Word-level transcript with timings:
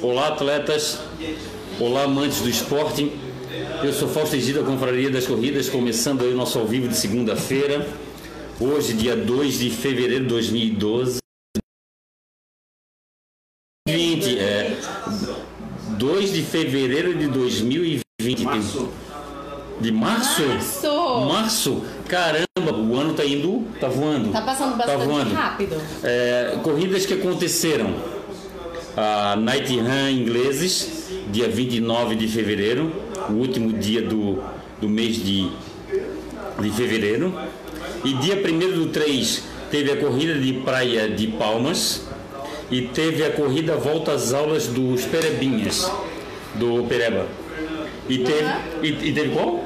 Olá, 0.00 0.28
atletas. 0.28 0.98
Olá, 1.78 2.04
amantes 2.04 2.40
do 2.40 2.48
esporte. 2.48 3.12
Eu 3.82 3.92
sou 3.92 4.08
Fausto 4.08 4.36
Egida, 4.36 4.62
Confraria 4.62 5.10
das 5.10 5.26
Corridas, 5.26 5.68
começando 5.68 6.22
aí 6.22 6.32
o 6.32 6.36
nosso 6.36 6.58
ao 6.58 6.66
vivo 6.66 6.88
de 6.88 6.96
segunda-feira. 6.96 7.86
Hoje, 8.60 8.92
dia 8.94 9.16
2 9.16 9.58
de 9.58 9.70
fevereiro 9.70 10.24
de 10.24 10.30
2012. 10.30 11.18
20, 13.88 14.38
é. 14.38 14.76
2 15.98 16.32
de 16.32 16.42
fevereiro 16.42 17.14
de 17.14 17.26
2020. 17.28 18.02
De 19.80 19.90
março? 19.90 20.46
Março! 20.46 21.20
Março? 21.28 21.84
Caramba, 22.08 22.72
o 22.78 22.96
ano 22.96 23.14
tá 23.14 23.24
indo, 23.24 23.66
tá 23.80 23.88
voando. 23.88 24.30
Tá 24.30 24.42
passando 24.42 24.76
bastante 24.76 25.04
voando. 25.04 25.34
rápido. 25.34 25.76
É, 26.04 26.58
corridas 26.62 27.04
que 27.04 27.14
aconteceram. 27.14 28.11
A 28.96 29.36
Night 29.36 29.74
Run 29.78 30.10
ingleses, 30.10 31.08
dia 31.30 31.48
29 31.48 32.14
de 32.14 32.28
fevereiro, 32.28 32.92
o 33.30 33.32
último 33.34 33.72
dia 33.72 34.02
do, 34.02 34.42
do 34.80 34.88
mês 34.88 35.16
de, 35.16 35.48
de 36.60 36.70
fevereiro. 36.70 37.32
E 38.04 38.12
dia 38.14 38.36
1 38.36 38.58
do 38.78 38.86
3 38.88 39.44
teve 39.70 39.92
a 39.92 39.96
corrida 39.96 40.34
de 40.34 40.52
praia 40.54 41.08
de 41.08 41.28
Palmas 41.28 42.06
e 42.70 42.82
teve 42.82 43.24
a 43.24 43.30
corrida 43.30 43.76
volta 43.76 44.12
às 44.12 44.34
aulas 44.34 44.66
dos 44.66 45.04
Perebinhas, 45.06 45.90
do 46.56 46.84
Pereba. 46.84 47.26
E 48.08 48.18
teve, 48.18 48.42
Uhum. 48.42 48.84
e, 48.84 48.88
e 49.08 49.12
teve 49.12 49.30
qual? 49.30 49.64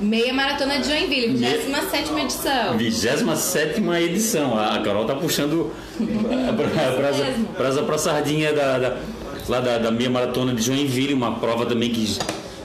Meia 0.00 0.32
Maratona 0.32 0.78
de 0.78 0.88
Joinville, 0.88 1.36
27 1.36 2.12
edição. 2.20 2.76
27 2.78 3.24
edição. 4.02 4.58
A 4.58 4.80
Carol 4.80 5.04
tá 5.04 5.14
puxando 5.14 5.70
brasa, 6.96 7.24
brasa 7.56 7.82
pra 7.82 7.98
sardinha 7.98 8.52
da, 8.52 8.78
da- 8.78 8.96
lá 9.48 9.60
da, 9.60 9.78
da 9.78 9.90
meia 9.90 10.08
maratona 10.08 10.54
de 10.54 10.62
Joinville, 10.62 11.12
uma 11.12 11.32
prova 11.38 11.66
também 11.66 11.90
que 11.90 12.16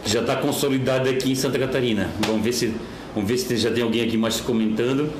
já 0.05 0.21
está 0.21 0.35
consolidada 0.37 1.09
aqui 1.09 1.31
em 1.31 1.35
Santa 1.35 1.59
Catarina. 1.59 2.09
Vamos 2.25 2.41
ver 2.43 2.53
se, 2.53 2.73
vamos 3.13 3.29
ver 3.29 3.37
se 3.37 3.57
já 3.57 3.71
tem 3.71 3.83
alguém 3.83 4.01
aqui 4.03 4.15
mais 4.17 4.39
comentando. 4.39 5.11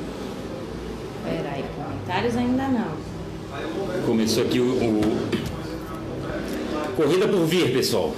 Peraí, 1.23 1.65
comentários 1.75 2.37
ainda 2.37 2.67
não. 2.67 3.05
Começou 4.05 4.43
aqui 4.43 4.59
o, 4.59 4.63
o- 4.65 5.45
Corrida 6.95 7.27
por 7.27 7.45
vir, 7.45 7.73
pessoal. 7.73 8.15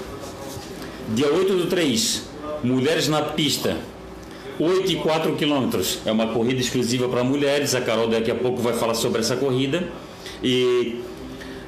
Dia 1.15 1.31
8 1.33 1.53
do 1.55 1.65
3, 1.67 2.26
Mulheres 2.63 3.07
na 3.07 3.21
Pista. 3.21 3.77
8 4.59 4.91
e 4.91 4.95
4 4.95 5.35
quilômetros. 5.35 5.99
É 6.05 6.11
uma 6.11 6.27
corrida 6.27 6.59
exclusiva 6.59 7.07
para 7.07 7.23
mulheres. 7.23 7.75
A 7.75 7.81
Carol 7.81 8.07
daqui 8.07 8.31
a 8.31 8.35
pouco 8.35 8.61
vai 8.61 8.73
falar 8.73 8.95
sobre 8.95 9.19
essa 9.19 9.35
corrida. 9.35 9.87
E 10.43 11.01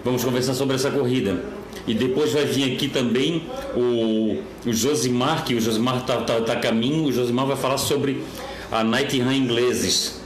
vamos 0.04 0.24
conversar 0.24 0.54
sobre 0.54 0.76
essa 0.76 0.90
corrida. 0.90 1.44
E 1.88 1.94
depois 1.94 2.34
vai 2.34 2.46
vir 2.46 2.74
aqui 2.74 2.88
também 2.88 3.44
o, 3.76 4.42
o 4.66 4.74
Josimar, 4.74 5.46
que 5.46 5.56
o 5.56 5.62
Josimar 5.62 5.98
está 5.98 6.18
tá, 6.18 6.42
tá 6.42 6.54
a 6.54 6.56
caminho. 6.56 7.06
O 7.06 7.12
Josimar 7.12 7.46
vai 7.46 7.58
falar 7.58 7.78
sobre 7.78 8.24
a 8.72 8.84
Night 8.84 9.20
Run 9.22 9.32
ingleses. 9.32 10.20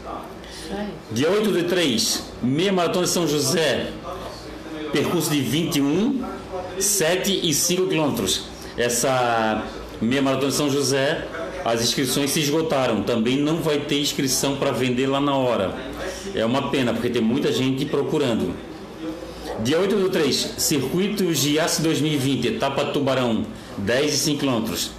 Dia 1.12 1.30
8 1.30 1.52
de 1.52 1.64
3, 1.64 2.24
meia 2.42 2.74
maratona 2.74 3.06
de 3.06 3.12
São 3.12 3.28
José, 3.28 3.92
percurso 4.92 5.30
de 5.30 5.40
21, 5.40 6.24
7 6.80 7.42
e 7.44 7.54
5 7.54 7.88
quilômetros. 7.88 8.46
Essa 8.76 9.64
meia 10.02 10.22
maratona 10.22 10.50
de 10.50 10.58
São 10.58 10.70
José, 10.70 11.28
as 11.64 11.82
inscrições 11.82 12.32
se 12.32 12.40
esgotaram. 12.40 13.04
Também 13.04 13.38
não 13.38 13.58
vai 13.58 13.80
ter 13.80 14.00
inscrição 14.00 14.56
para 14.56 14.72
vender 14.72 15.08
lá 15.08 15.20
na 15.20 15.36
hora. 15.36 15.74
É 16.36 16.46
uma 16.46 16.70
pena, 16.70 16.94
porque 16.94 17.10
tem 17.10 17.22
muita 17.22 17.52
gente 17.52 17.86
procurando. 17.86 18.54
Dia 19.64 19.80
8 19.80 19.96
do 19.96 20.10
3, 20.10 20.56
Circuito 20.58 21.34
Giasse 21.34 21.82
2020, 21.82 22.48
etapa 22.48 22.86
Tubarão, 22.86 23.46
10 23.78 24.14
e 24.14 24.18
5 24.18 24.40
quilômetros. 24.40 24.92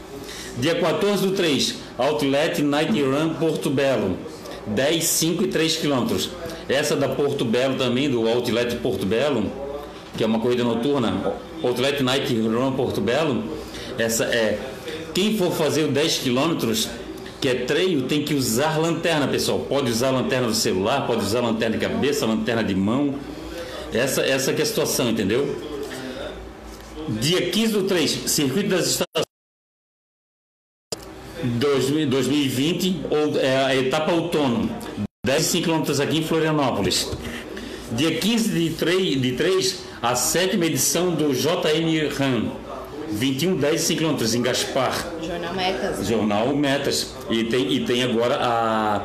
Dia 0.59 0.77
14 0.77 1.27
do 1.27 1.33
3, 1.33 1.75
Outlet 1.99 2.63
Night 2.63 3.03
Run 3.03 3.35
Porto 3.35 3.69
Belo, 3.69 4.17
10, 4.67 5.05
5 5.05 5.45
e 5.45 5.47
3 5.49 5.77
quilômetros. 5.77 6.31
Essa 6.69 6.95
da 6.95 7.09
Porto 7.09 7.45
Belo 7.45 7.75
também, 7.75 8.09
do 8.09 8.27
Outlet 8.29 8.77
Porto 8.77 9.05
Belo, 9.05 9.51
que 10.17 10.23
é 10.23 10.27
uma 10.27 10.39
corrida 10.39 10.63
noturna, 10.63 11.35
Outlet 11.63 12.03
Night 12.03 12.33
Run 12.35 12.73
Porto 12.73 13.01
Belo, 13.01 13.43
essa 13.99 14.25
é, 14.25 14.59
quem 15.15 15.39
for 15.39 15.53
fazer 15.53 15.85
o 15.85 15.93
10 15.93 16.19
quilômetros, 16.19 16.89
que 17.41 17.49
é 17.49 17.55
treino, 17.55 18.03
tem 18.09 18.25
que 18.25 18.35
usar 18.35 18.77
lanterna, 18.79 19.29
pessoal. 19.29 19.61
Pode 19.61 19.91
usar 19.91 20.11
lanterna 20.11 20.49
do 20.49 20.55
celular, 20.55 21.07
pode 21.07 21.23
usar 21.23 21.41
lanterna 21.41 21.79
de 21.79 21.87
cabeça, 21.87 22.27
lanterna 22.27 22.65
de 22.65 22.75
mão. 22.75 23.15
Essa, 23.93 24.23
essa 24.23 24.53
que 24.53 24.61
é 24.61 24.65
a 24.65 24.67
situação, 24.67 25.09
entendeu? 25.11 25.57
Dia 27.21 27.51
15 27.51 27.73
do 27.73 27.83
3, 27.85 28.11
Circuito 28.27 28.71
das 28.71 28.87
Estações 28.87 29.25
2000 31.45 32.09
2020, 32.09 33.03
ou, 33.11 33.39
é, 33.39 33.65
a 33.67 33.77
etapa 33.77 34.11
outono, 34.13 34.71
10 35.25 35.53
km 35.53 36.03
aqui 36.03 36.19
em 36.19 36.25
Florianópolis. 36.25 37.11
Dia 37.93 38.19
15 38.19 38.49
de 38.49 38.71
3, 38.71 39.21
de 39.21 39.33
3 39.33 39.85
a 40.03 40.17
sétima 40.17 40.67
edição 40.67 41.15
do 41.15 41.33
JM 41.33 42.13
Ram, 42.17 42.51
21, 43.15 43.57
10 43.57 43.81
5 43.81 44.01
km 44.03 44.35
em 44.35 44.43
Gaspar. 44.43 45.07
Jornal 45.23 45.55
Metas. 45.55 46.07
Jornal 46.07 46.57
Metas. 46.57 47.15
E 47.31 47.45
tem, 47.45 47.73
e 47.73 47.85
tem 47.85 48.03
agora 48.03 48.37
a. 48.37 48.97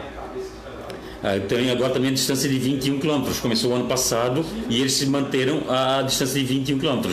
a- 1.24 1.40
Tem 1.47 1.70
agora 1.72 1.94
também 1.94 2.09
a 2.09 2.14
distância 2.14 2.50
de 2.50 2.58
21 2.58 3.00
km. 3.00 3.24
Começou 3.42 3.72
o 3.72 3.75
ano 3.75 3.86
passado 3.86 4.46
e 4.69 4.80
eles 4.80 4.94
se 4.94 5.06
manteram 5.06 5.62
a 5.69 6.02
distância 6.02 6.40
de 6.40 6.46
21 6.46 6.80
km. 6.80 7.12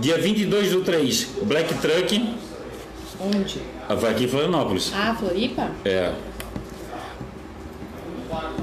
Dia 0.00 0.18
22 0.18 0.70
do 0.72 0.80
3, 0.80 1.28
Black 1.44 1.72
Truck, 1.74 2.34
Onde? 3.20 3.58
vai 4.00 4.10
aqui 4.10 4.24
em 4.24 4.28
Florianópolis. 4.28 4.92
Ah, 4.94 5.14
Floripa? 5.18 5.70
É. 5.84 6.12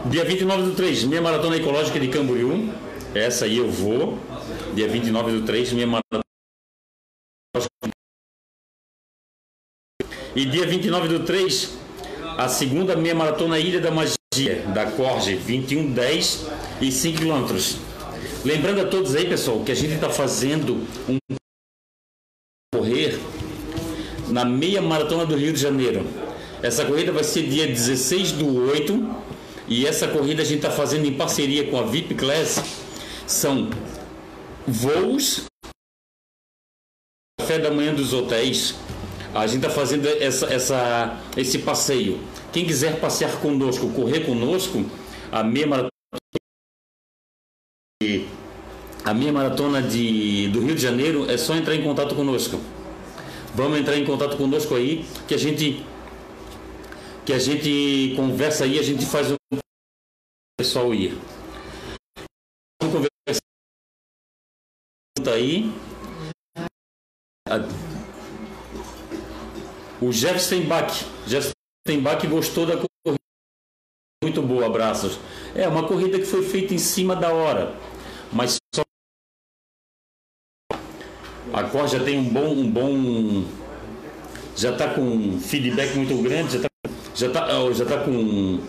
Dia 0.07 0.25
29 0.25 0.63
do 0.63 0.71
3, 0.71 1.03
minha 1.05 1.21
maratona 1.21 1.55
ecológica 1.55 1.99
de 1.99 2.07
Camboriú. 2.09 2.69
Essa 3.15 3.45
aí 3.45 3.57
eu 3.57 3.69
vou. 3.71 4.17
Dia 4.73 4.87
29 4.87 5.31
do 5.31 5.41
3, 5.45 5.71
minha 5.73 5.87
maratona. 5.87 6.23
E 10.33 10.45
dia 10.45 10.65
29 10.65 11.09
do 11.09 11.25
3, 11.25 11.77
a 12.37 12.47
segunda 12.47 12.95
meia 12.95 13.13
maratona 13.13 13.59
Ilha 13.59 13.81
da 13.81 13.91
Magia, 13.91 14.61
da 14.73 14.89
Corge, 14.89 15.35
21, 15.35 15.91
10 15.91 16.47
e 16.79 16.89
5 16.89 17.17
quilômetros. 17.17 17.77
Lembrando 18.45 18.79
a 18.79 18.85
todos 18.85 19.13
aí, 19.13 19.27
pessoal, 19.27 19.61
que 19.65 19.73
a 19.73 19.75
gente 19.75 19.93
está 19.95 20.09
fazendo 20.09 20.87
um 21.09 21.17
correr 22.73 23.19
na 24.29 24.45
meia 24.45 24.81
maratona 24.81 25.25
do 25.25 25.35
Rio 25.35 25.51
de 25.51 25.59
Janeiro. 25.59 26.07
Essa 26.63 26.85
corrida 26.85 27.11
vai 27.11 27.25
ser 27.25 27.43
dia 27.49 27.67
16 27.67 28.31
do 28.31 28.69
8 28.69 29.15
e 29.67 29.85
essa 29.85 30.07
corrida 30.07 30.43
a 30.43 30.45
gente 30.45 30.59
está 30.59 30.71
fazendo 30.71 31.05
em 31.05 31.13
parceria 31.13 31.69
com 31.69 31.77
a 31.77 31.83
VIP 31.83 32.15
Class. 32.15 32.63
São 33.27 33.69
voos, 34.65 35.43
café 37.37 37.59
da 37.59 37.69
manhã 37.69 37.93
dos 37.93 38.13
hotéis. 38.13 38.75
A 39.33 39.47
gente 39.47 39.65
está 39.65 39.69
fazendo 39.69 40.07
essa, 40.07 40.45
essa, 40.53 41.21
esse 41.37 41.59
passeio. 41.59 42.19
Quem 42.51 42.65
quiser 42.65 42.99
passear 42.99 43.39
conosco, 43.39 43.91
correr 43.93 44.25
conosco, 44.25 44.85
a 45.31 45.41
meia 45.43 45.65
maratona, 45.67 45.89
a 49.05 49.13
meia 49.13 49.31
maratona 49.31 49.81
de, 49.81 50.49
do 50.49 50.59
Rio 50.59 50.75
de 50.75 50.81
Janeiro 50.81 51.29
é 51.31 51.37
só 51.37 51.55
entrar 51.55 51.75
em 51.75 51.83
contato 51.83 52.13
conosco. 52.13 52.59
Vamos 53.55 53.79
entrar 53.79 53.97
em 53.97 54.05
contato 54.05 54.37
conosco 54.37 54.75
aí, 54.75 55.05
que 55.27 55.33
a 55.33 55.37
gente 55.37 55.83
que 57.25 57.33
a 57.33 57.39
gente 57.39 58.13
conversa 58.15 58.63
aí, 58.63 58.79
a 58.79 58.83
gente 58.83 59.05
faz 59.05 59.31
o 59.31 59.35
pessoal 60.59 60.93
ir. 60.93 61.17
Vamos 62.81 62.95
conversar 62.95 63.41
aí. 65.33 65.71
A- 67.47 67.90
O 70.01 70.11
Jefferson 70.11 70.61
Bach, 70.61 71.05
Jefferson 71.27 72.01
Bach 72.01 72.25
gostou 72.27 72.65
da 72.65 72.73
corrida. 72.73 73.19
Muito 74.23 74.41
boa, 74.41 74.65
abraços. 74.65 75.19
É 75.55 75.67
uma 75.67 75.87
corrida 75.87 76.17
que 76.17 76.25
foi 76.25 76.43
feita 76.43 76.73
em 76.73 76.79
cima 76.79 77.15
da 77.15 77.31
hora, 77.31 77.75
mas 78.33 78.57
só 78.73 78.81
a 81.53 81.63
Cor 81.63 81.87
já 81.87 82.03
tem 82.03 82.17
um 82.17 82.23
bom, 82.23 82.51
um 82.51 82.69
bom, 82.69 83.43
já 84.55 84.71
está 84.71 84.93
com 84.93 85.01
um 85.01 85.39
feedback 85.39 85.95
muito 85.95 86.15
grande, 86.23 86.53
já 86.53 86.57
está, 86.57 86.69
já 87.13 87.29
tá, 87.29 87.73
já 87.73 87.85
tá 87.85 88.03
com, 88.03 88.59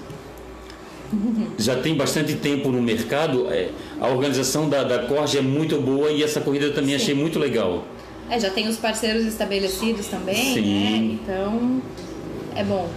já 1.58 1.80
tem 1.80 1.96
bastante 1.96 2.34
tempo 2.34 2.70
no 2.70 2.82
mercado. 2.82 3.50
é, 3.50 3.70
a 4.00 4.08
organização 4.08 4.68
da, 4.68 4.82
da 4.82 5.06
Corja 5.06 5.38
é 5.38 5.42
muito 5.42 5.80
boa 5.80 6.10
e 6.10 6.22
essa 6.22 6.40
corrida 6.40 6.66
eu 6.66 6.74
também 6.74 6.94
achei 6.94 7.14
muito 7.14 7.38
legal. 7.38 7.84
É, 8.30 8.40
já 8.40 8.50
tem 8.50 8.68
os 8.68 8.76
parceiros 8.76 9.24
estabelecidos 9.26 10.06
também, 10.06 10.54
Sim. 10.54 10.62
né? 10.62 11.18
Então, 11.22 11.82
é 12.56 12.64
bom. 12.64 12.88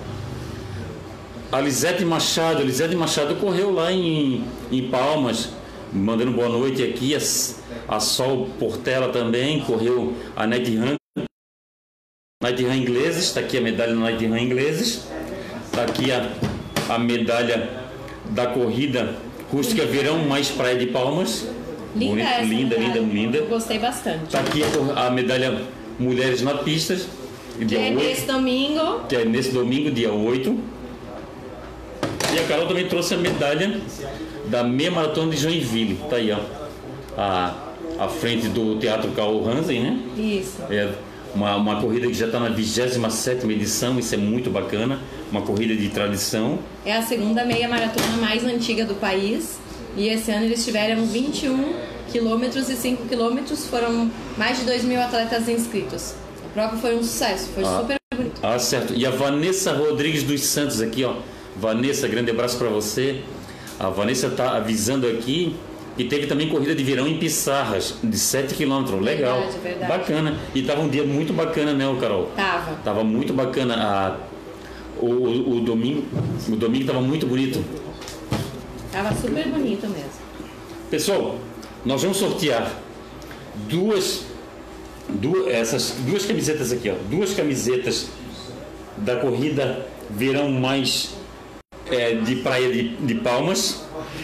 A 1.51 1.61
Lisete 1.61 2.03
Machado, 2.03 2.61
a 2.61 2.65
Lisete 2.65 2.95
Machado 2.95 3.35
correu 3.35 3.71
lá 3.71 3.91
em, 3.91 4.43
em 4.71 4.89
Palmas, 4.89 5.49
mandando 5.93 6.31
boa 6.31 6.49
noite 6.49 6.83
aqui. 6.83 7.15
A, 7.15 7.19
a 7.95 7.99
Sol 7.99 8.49
Portela 8.59 9.09
também 9.09 9.61
correu 9.61 10.13
a 10.35 10.47
Night 10.47 10.75
Run. 10.75 10.95
Night 12.41 12.63
Run 12.63 12.73
ingleses, 12.73 13.25
está 13.25 13.39
aqui 13.39 13.57
a 13.57 13.61
medalha 13.61 13.93
na 13.93 14.01
Night 14.01 14.25
Run 14.25 14.37
ingleses. 14.37 15.07
Está 15.65 15.83
aqui 15.83 16.11
a, 16.11 16.29
a 16.89 16.99
medalha 16.99 17.69
da 18.31 18.47
corrida 18.47 19.15
rústica 19.51 19.85
verão 19.85 20.19
mais 20.27 20.49
praia 20.49 20.77
de 20.77 20.87
palmas. 20.87 21.47
Linda 21.95 22.11
Bonito, 22.11 22.27
essa 22.27 22.41
linda, 22.43 22.77
medalha. 22.77 22.99
linda, 22.99 23.13
linda. 23.13 23.37
Eu 23.37 23.47
Gostei 23.47 23.79
bastante. 23.79 24.25
Está 24.25 24.39
aqui 24.39 24.61
a, 24.95 25.09
medalha 25.09 25.61
Mulheres 25.97 26.41
na 26.41 26.55
Pista, 26.55 26.97
Que 27.57 27.63
dia 27.65 27.79
é 27.79 27.89
8, 27.91 27.95
nesse 27.95 28.25
domingo. 28.27 28.99
que 29.07 29.15
é 29.15 29.23
nesse 29.25 29.51
domingo, 29.51 29.89
dia 29.91 30.11
8. 30.11 30.59
E 32.33 32.39
a 32.39 32.43
Carol 32.47 32.67
também 32.67 32.87
trouxe 32.87 33.13
a 33.13 33.17
medalha 33.17 33.79
da 34.47 34.63
meia 34.63 34.91
maratona 34.91 35.31
de 35.31 35.37
Joinville. 35.37 35.97
Tá 36.09 36.17
aí, 36.17 36.31
ó. 36.31 36.39
A, 37.17 37.55
a 37.97 38.07
frente 38.09 38.49
do 38.49 38.77
Teatro 38.77 39.11
Carl 39.11 39.47
Hansen, 39.47 39.81
né? 39.81 39.99
Isso. 40.17 40.61
É 40.69 40.93
uma, 41.33 41.55
uma 41.55 41.79
corrida 41.81 42.07
que 42.07 42.13
já 42.13 42.25
está 42.25 42.39
na 42.39 42.49
27 42.49 43.45
edição, 43.49 43.97
isso 43.97 44.13
é 44.13 44.17
muito 44.17 44.49
bacana. 44.49 44.99
Uma 45.31 45.41
corrida 45.41 45.73
de 45.75 45.87
tradição. 45.89 46.59
É 46.85 46.93
a 46.95 47.01
segunda 47.01 47.45
meia 47.45 47.69
maratona 47.69 48.17
mais 48.17 48.43
antiga 48.43 48.83
do 48.83 48.95
país. 48.95 49.59
E 49.95 50.07
esse 50.09 50.31
ano 50.31 50.45
eles 50.45 50.63
tiveram 50.65 51.05
21 51.05 51.73
quilômetros 52.11 52.69
e 52.69 52.75
5 52.75 53.05
quilômetros. 53.07 53.65
Foram 53.67 54.09
mais 54.37 54.59
de 54.59 54.65
2 54.65 54.83
mil 54.83 55.01
atletas 55.01 55.47
inscritos. 55.47 56.13
A 56.45 56.53
prova 56.53 56.77
foi 56.77 56.95
um 56.95 57.03
sucesso, 57.03 57.49
foi 57.53 57.63
Ah. 57.63 57.79
super 57.81 57.97
bonito. 58.15 58.39
Ah, 58.43 58.59
certo. 58.59 58.93
E 58.95 59.05
a 59.05 59.09
Vanessa 59.11 59.73
Rodrigues 59.73 60.23
dos 60.23 60.41
Santos 60.41 60.81
aqui, 60.81 61.03
ó. 61.03 61.15
Vanessa, 61.57 62.07
grande 62.07 62.31
abraço 62.31 62.57
para 62.57 62.67
você. 62.69 63.21
A 63.79 63.89
Vanessa 63.89 64.29
tá 64.29 64.55
avisando 64.57 65.07
aqui 65.07 65.55
que 65.97 66.03
teve 66.03 66.27
também 66.27 66.49
corrida 66.49 66.75
de 66.75 66.83
verão 66.83 67.07
em 67.07 67.17
Pissarras, 67.17 67.95
de 68.03 68.17
7 68.19 68.53
km. 68.53 68.99
Legal. 69.01 69.37
Verdade, 69.39 69.59
verdade. 69.63 69.87
Bacana. 69.87 70.35
E 70.53 70.61
tava 70.61 70.81
um 70.81 70.89
dia 70.89 71.03
muito 71.05 71.31
bacana, 71.31 71.73
né, 71.73 71.85
Carol? 72.01 72.31
Tava. 72.35 72.75
Tava 72.83 73.03
muito 73.03 73.31
bacana. 73.33 73.75
A, 73.75 74.17
o, 74.99 75.05
o, 75.07 75.57
o 75.57 75.61
domingo, 75.61 76.03
o 76.49 76.55
domingo 76.57 76.85
tava 76.85 76.99
muito 77.01 77.25
bonito. 77.25 77.63
Tava 78.95 79.13
super 79.13 79.45
bonito 79.49 79.85
mesmo. 79.89 80.09
Pessoal, 80.89 81.35
nós 81.83 82.01
vamos 82.01 82.15
sortear 82.15 82.79
duas, 83.67 84.23
duas 85.09 85.53
essas 85.53 85.95
duas 86.07 86.25
camisetas 86.25 86.71
aqui, 86.71 86.89
ó, 86.89 86.93
duas 87.09 87.33
camisetas 87.33 88.07
da 88.95 89.17
corrida 89.17 89.85
Verão 90.09 90.49
Mais 90.49 91.09
é, 91.91 92.15
de 92.15 92.37
Praia 92.37 92.71
de, 92.71 92.95
de 92.95 93.15
Palmas 93.15 93.83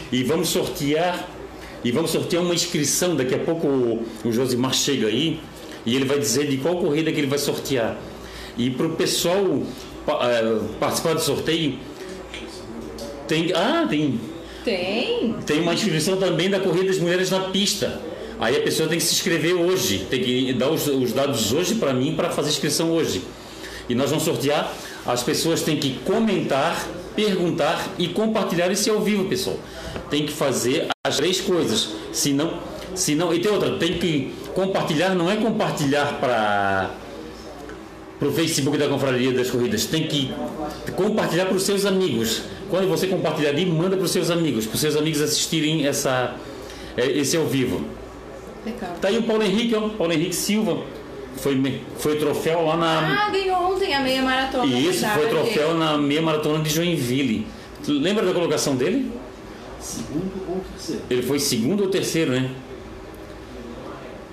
e 0.09 0.23
vamos 0.23 0.47
sortear 0.47 1.27
e 1.83 1.91
vamos 1.91 2.11
sortear 2.11 2.41
uma 2.41 2.55
inscrição. 2.55 3.13
Daqui 3.13 3.35
a 3.35 3.39
pouco 3.39 3.67
o, 3.67 4.05
o 4.23 4.31
Josimar 4.31 4.73
chega 4.73 5.07
aí 5.07 5.41
e 5.85 5.97
ele 5.97 6.05
vai 6.05 6.17
dizer 6.17 6.47
de 6.47 6.55
qual 6.55 6.77
corrida 6.77 7.11
que 7.11 7.19
ele 7.19 7.27
vai 7.27 7.39
sortear. 7.39 7.97
E 8.57 8.69
para 8.69 8.85
o 8.85 8.95
pessoal 8.95 9.63
é, 10.07 10.59
participar 10.79 11.15
do 11.15 11.21
sorteio 11.21 11.77
tem 13.27 13.51
ah 13.51 13.85
tem 13.89 14.30
Tem? 14.63 15.35
tem 15.45 15.59
uma 15.59 15.73
inscrição 15.73 16.17
também 16.17 16.49
da 16.49 16.59
Corrida 16.59 16.87
das 16.87 16.99
Mulheres 16.99 17.29
na 17.29 17.39
Pista. 17.49 17.99
Aí 18.39 18.57
a 18.57 18.61
pessoa 18.61 18.89
tem 18.89 18.97
que 18.97 19.03
se 19.03 19.13
inscrever 19.13 19.53
hoje, 19.53 20.05
tem 20.09 20.21
que 20.21 20.53
dar 20.53 20.69
os, 20.69 20.87
os 20.87 21.13
dados 21.13 21.51
hoje 21.53 21.75
para 21.75 21.93
mim 21.93 22.15
para 22.15 22.29
fazer 22.29 22.49
inscrição 22.49 22.91
hoje. 22.91 23.21
E 23.87 23.95
nós 23.95 24.09
vamos 24.09 24.23
sortear. 24.23 24.73
As 25.05 25.23
pessoas 25.23 25.61
têm 25.61 25.77
que 25.77 25.99
comentar, 26.05 26.87
perguntar 27.15 27.87
e 27.97 28.07
compartilhar 28.07 28.71
esse 28.71 28.89
ao 28.89 29.01
vivo, 29.01 29.25
pessoal. 29.25 29.57
Tem 30.09 30.25
que 30.25 30.31
fazer 30.31 30.87
as 31.05 31.17
três 31.17 31.41
coisas. 31.41 31.89
Se 32.11 32.33
não, 32.33 32.59
se 32.95 33.15
não, 33.15 33.33
e 33.33 33.39
tem 33.39 33.51
outra, 33.51 33.77
tem 33.77 33.97
que 33.97 34.33
compartilhar, 34.53 35.15
não 35.15 35.29
é 35.29 35.35
compartilhar 35.37 36.19
para 36.19 36.91
para 38.21 38.27
o 38.27 38.31
Facebook 38.31 38.77
da 38.77 38.87
Confraria 38.87 39.33
das 39.33 39.49
Corridas. 39.49 39.85
Tem 39.85 40.07
que 40.07 40.31
compartilhar 40.95 41.45
para 41.45 41.55
os 41.55 41.63
seus 41.63 41.85
amigos. 41.87 42.43
Quando 42.71 42.87
você 42.87 43.05
compartilhar 43.05 43.49
ali, 43.49 43.65
manda 43.65 43.97
para 43.97 44.05
os 44.05 44.11
seus 44.11 44.31
amigos, 44.31 44.65
para 44.65 44.75
os 44.75 44.81
seus 44.81 44.95
amigos 44.95 45.21
assistirem 45.21 45.85
essa, 45.85 46.35
eh, 46.95 47.11
esse 47.19 47.35
ao 47.35 47.45
vivo. 47.45 47.81
Legal. 48.65 48.95
Tá 49.01 49.09
aí 49.09 49.17
o 49.17 49.23
Paulo 49.23 49.43
Henrique, 49.43 49.75
ó, 49.75 49.89
Paulo 49.89 50.13
Henrique 50.13 50.33
Silva. 50.33 50.81
Foi, 51.35 51.81
foi 51.97 52.15
troféu 52.15 52.65
lá 52.65 52.77
na. 52.77 53.25
Ah, 53.25 53.29
ganhou 53.29 53.73
ontem 53.73 53.93
a 53.93 53.99
meia 53.99 54.21
maratona. 54.21 54.65
e 54.65 54.87
esse 54.87 55.05
foi 55.05 55.27
troféu 55.27 55.73
na 55.73 55.97
meia 55.97 56.21
maratona 56.21 56.63
de 56.63 56.69
Joinville. 56.69 57.45
Tu 57.83 57.91
lembra 57.91 58.25
da 58.25 58.33
colocação 58.33 58.77
dele? 58.77 59.11
Segundo 59.81 60.31
ou 60.47 60.61
terceiro? 60.71 61.01
Ele 61.09 61.21
foi 61.23 61.39
segundo 61.39 61.81
ou 61.83 61.89
terceiro, 61.89 62.31
né? 62.31 62.51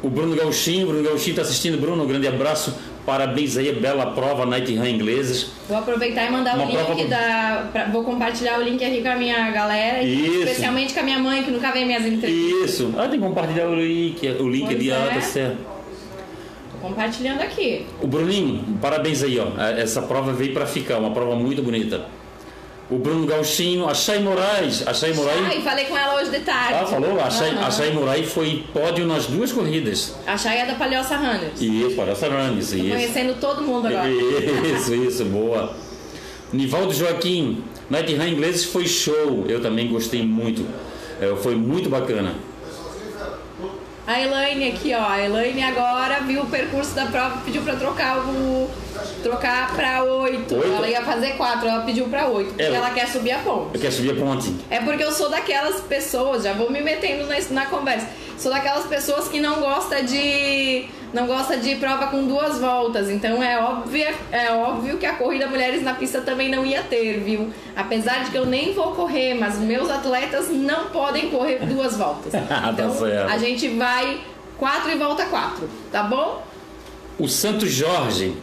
O 0.00 0.08
Bruno 0.08 0.37
Gauchinho, 0.37 0.87
Bruno 0.87 1.02
Gauchinho 1.02 1.31
está 1.31 1.43
assistindo. 1.43 1.81
Bruno, 1.81 2.05
um 2.05 2.06
grande 2.06 2.29
abraço. 2.29 2.73
Parabéns 3.06 3.56
aí, 3.56 3.72
bela 3.72 4.06
prova, 4.12 4.44
Night 4.44 4.74
Run 4.76 4.84
ingleses. 4.86 5.50
Vou 5.66 5.78
aproveitar 5.78 6.26
e 6.26 6.30
mandar 6.30 6.54
Uma 6.56 6.66
o 6.66 6.70
prova- 6.70 6.94
link 6.94 7.08
da. 7.08 7.68
pra- 7.72 7.84
vou 7.86 8.04
compartilhar 8.04 8.58
o 8.58 8.62
link 8.62 8.84
aqui 8.84 9.00
com 9.00 9.08
a 9.08 9.16
minha 9.16 9.50
galera. 9.50 10.02
Isso. 10.02 10.40
Especialmente 10.42 10.92
com 10.92 11.00
a 11.00 11.02
minha 11.02 11.18
mãe, 11.18 11.42
que 11.42 11.50
nunca 11.50 11.72
vê 11.72 11.84
minhas 11.86 12.04
entrevistas. 12.04 12.70
Isso. 12.70 12.94
Ah, 12.98 13.08
tem 13.08 13.18
que 13.18 13.26
compartilhar 13.26 13.66
o 13.68 13.74
link, 13.74 14.26
o 14.38 14.48
link 14.48 14.64
Pois 14.66 14.76
ali, 14.76 14.92
ah, 14.92 15.08
é. 15.10 15.14
tá 15.14 15.20
certo. 15.22 15.56
Tô 16.72 16.88
compartilhando 16.88 17.40
aqui. 17.40 17.86
O 18.02 18.06
Bruninho, 18.06 18.62
parabéns 18.80 19.22
aí, 19.22 19.38
ó. 19.40 19.58
Essa 19.70 20.02
prova 20.02 20.32
veio 20.32 20.52
para 20.52 20.66
ficar, 20.66 20.98
uma 20.98 21.10
prova 21.10 21.34
muito 21.34 21.62
bonita. 21.62 22.02
O 22.90 22.96
Bruno 22.96 23.26
Gauchinho, 23.26 23.87
a 23.87 23.93
Chay 23.93 24.19
Moraes, 24.20 24.87
a 24.87 24.94
Chay 24.94 25.12
Moraes. 25.12 25.44
Ai, 25.46 25.61
falei 25.61 25.85
com 25.85 25.96
ela 25.96 26.14
hoje 26.23 26.31
de 26.31 26.40
tarde. 26.40 26.73
Ah, 26.73 26.87
falou? 26.87 27.20
A 27.20 27.29
Chay, 27.29 27.50
Aham. 27.50 27.67
a 27.67 27.70
Chay 27.70 27.93
Moraes 27.93 28.32
foi 28.32 28.64
pódio 28.73 29.06
nas 29.06 29.26
duas 29.26 29.52
corridas. 29.52 30.14
A 30.26 30.38
Chay 30.38 30.61
é 30.61 30.67
da 30.67 30.75
Palhoça 30.75 31.14
Runners. 31.17 31.61
Isso, 31.61 31.94
para 31.96 32.12
essa 32.12 32.29
Rames, 32.29 32.73
isso. 32.73 32.88
Conhecendo 32.88 33.35
todo 33.38 33.61
mundo 33.61 33.88
agora. 33.88 34.08
Isso, 34.75 34.94
isso, 34.94 35.25
boa. 35.26 35.75
Nivaldo 36.50 36.94
Joaquim, 36.94 37.62
Night 37.90 38.14
Run 38.14 38.26
ingleses 38.29 38.64
foi 38.64 38.87
show. 38.87 39.44
Eu 39.46 39.61
também 39.61 39.88
gostei 39.88 40.23
muito. 40.23 40.64
É, 41.20 41.35
foi 41.37 41.55
muito 41.56 41.90
bacana. 41.90 42.35
A 44.08 44.19
Elaine 44.22 44.69
aqui, 44.70 44.94
ó. 44.94 45.06
A 45.06 45.20
Elaine 45.22 45.62
agora 45.62 46.20
viu 46.20 46.40
o 46.43 46.46
percurso 46.46 46.94
da 46.94 47.05
prova, 47.06 47.43
pediu 47.44 47.60
pra 47.62 47.76
trocar 47.76 48.16
o. 48.20 48.70
trocar 49.22 49.75
pra 49.76 50.02
8. 50.02 50.55
Oito? 50.56 50.66
Ela 50.75 50.88
ia 50.88 51.02
fazer 51.02 51.37
4, 51.37 51.69
ela 51.69 51.82
pediu 51.82 52.08
pra 52.08 52.26
8. 52.26 52.49
Porque 52.49 52.62
Ela- 52.62 52.76
ela 52.78 52.90
quer 52.90 53.06
subir 53.06 53.32
a 53.32 53.38
ponte. 53.40 53.75
Eu 53.75 53.81
quero 53.81 53.93
subir 53.93 54.10
a 54.12 54.14
ponte. 54.14 54.55
É 54.70 54.81
porque 54.81 55.05
eu 55.05 55.12
sou 55.12 55.28
daquelas 55.28 55.81
pessoas, 55.82 56.43
já 56.44 56.55
vou 56.55 56.70
me 56.70 56.81
metendo 56.81 57.26
na, 57.26 57.37
na 57.50 57.66
conversa. 57.66 58.08
Sou 58.38 58.50
daquelas 58.50 58.87
pessoas 58.87 59.28
que 59.28 59.40
não 59.40 59.60
gosta 59.60 60.02
de 60.02 60.87
não 61.12 61.26
gosta 61.26 61.56
de 61.56 61.76
prova 61.76 62.09
com 62.09 62.26
duas 62.26 62.59
voltas. 62.61 63.09
Então 63.11 63.42
é 63.42 63.59
óbvio, 63.61 64.06
é 64.30 64.52
óbvio 64.52 64.99
que 64.99 65.06
a 65.06 65.14
corrida 65.14 65.47
mulheres 65.47 65.82
na 65.82 65.94
pista 65.94 66.21
também 66.21 66.50
não 66.50 66.64
ia 66.66 66.82
ter, 66.82 67.21
viu? 67.21 67.50
Apesar 67.75 68.25
de 68.25 68.30
que 68.30 68.38
eu 68.38 68.47
nem 68.47 68.73
vou 68.73 68.92
correr, 68.92 69.35
mas 69.35 69.59
meus 69.59 69.88
atletas 69.90 70.49
não 70.50 70.87
podem 70.87 71.30
correr 71.30 71.59
duas 71.66 71.97
voltas. 71.97 72.32
Tá 72.49 72.71
Então 72.73 72.94
certo. 72.94 73.30
a 73.30 73.38
gente 73.38 73.68
vai 73.68 74.21
quatro 74.56 74.90
e 74.90 74.97
volta 74.97 75.25
quatro, 75.26 75.68
tá 75.92 76.02
bom? 76.02 76.42
O 77.18 77.28
Santos 77.28 77.71
Jorge. 77.71 78.35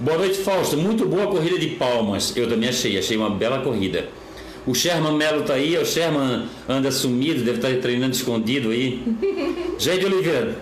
Boa 0.00 0.18
noite, 0.18 0.38
Fausto. 0.38 0.76
Muito 0.76 1.04
boa 1.06 1.26
corrida 1.26 1.58
de 1.58 1.68
palmas. 1.70 2.36
Eu 2.36 2.48
também 2.48 2.68
achei, 2.68 2.96
achei 2.98 3.16
uma 3.16 3.30
bela 3.30 3.60
corrida. 3.60 4.08
O 4.64 4.74
Sherman 4.74 5.16
Melo 5.16 5.42
tá 5.44 5.54
aí, 5.54 5.76
o 5.78 5.84
Sherman 5.84 6.46
anda 6.68 6.90
sumido, 6.92 7.42
deve 7.42 7.56
estar 7.58 7.80
treinando 7.80 8.12
escondido 8.14 8.70
aí. 8.70 9.02
Jair 9.78 9.98
de 9.98 10.06
Oliveira. 10.06 10.56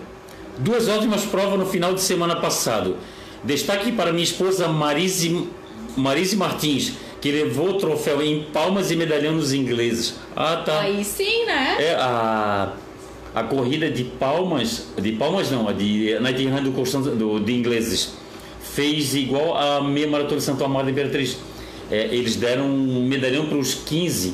Duas 0.59 0.87
ótimas 0.87 1.23
provas 1.23 1.59
no 1.59 1.65
final 1.65 1.93
de 1.93 2.01
semana 2.01 2.35
passado. 2.35 2.97
Destaque 3.43 3.91
para 3.91 4.11
minha 4.11 4.23
esposa 4.23 4.67
Marise, 4.67 5.47
Marise 5.95 6.35
Martins, 6.35 6.93
que 7.21 7.31
levou 7.31 7.71
o 7.71 7.73
troféu 7.75 8.21
em 8.21 8.43
palmas 8.51 8.89
e 8.89 8.95
medalhão 8.95 9.33
nos 9.33 9.53
ingleses. 9.53 10.15
Ah, 10.35 10.63
tá. 10.65 10.81
Aí 10.81 11.03
sim, 11.03 11.45
né? 11.45 11.77
É 11.79 11.95
a, 11.95 12.73
a 13.35 13.43
corrida 13.43 13.89
de 13.89 14.03
palmas, 14.03 14.87
de 14.99 15.11
palmas 15.11 15.51
não, 15.51 15.67
a 15.67 15.73
de 15.73 16.15
Run 16.15 16.63
do, 16.63 17.15
do 17.15 17.39
de 17.39 17.53
ingleses 17.53 18.13
fez 18.59 19.15
igual 19.15 19.55
a 19.57 19.81
meia 19.81 20.07
maratona 20.07 20.37
de 20.37 20.43
Santo 20.43 20.63
Amaro 20.63 20.85
da 20.85 20.91
Imperatriz. 20.91 21.37
É, 21.89 22.07
eles 22.11 22.35
deram 22.35 22.65
um 22.65 23.05
medalhão 23.07 23.45
para 23.45 23.57
os 23.57 23.73
15, 23.73 24.33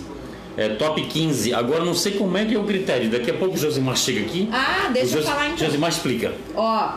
é, 0.58 0.70
top 0.70 1.02
15. 1.02 1.54
Agora 1.54 1.84
não 1.84 1.94
sei 1.94 2.14
como 2.14 2.38
é 2.38 2.46
que 2.46 2.56
é 2.56 2.60
o 2.60 2.64
critério. 2.64 3.10
Daqui 3.10 3.32
a 3.32 3.34
pouco 3.34 3.56
o 3.56 3.58
Josimar 3.58 3.96
chega 3.98 4.22
aqui. 4.22 4.48
Ah, 4.52 4.90
deixa 4.94 5.16
o 5.18 5.20
eu 5.20 5.24
falar 5.24 5.48
então. 5.48 5.58
Josimar 5.68 5.90
explica. 5.90 6.34
Ó, 6.56 6.90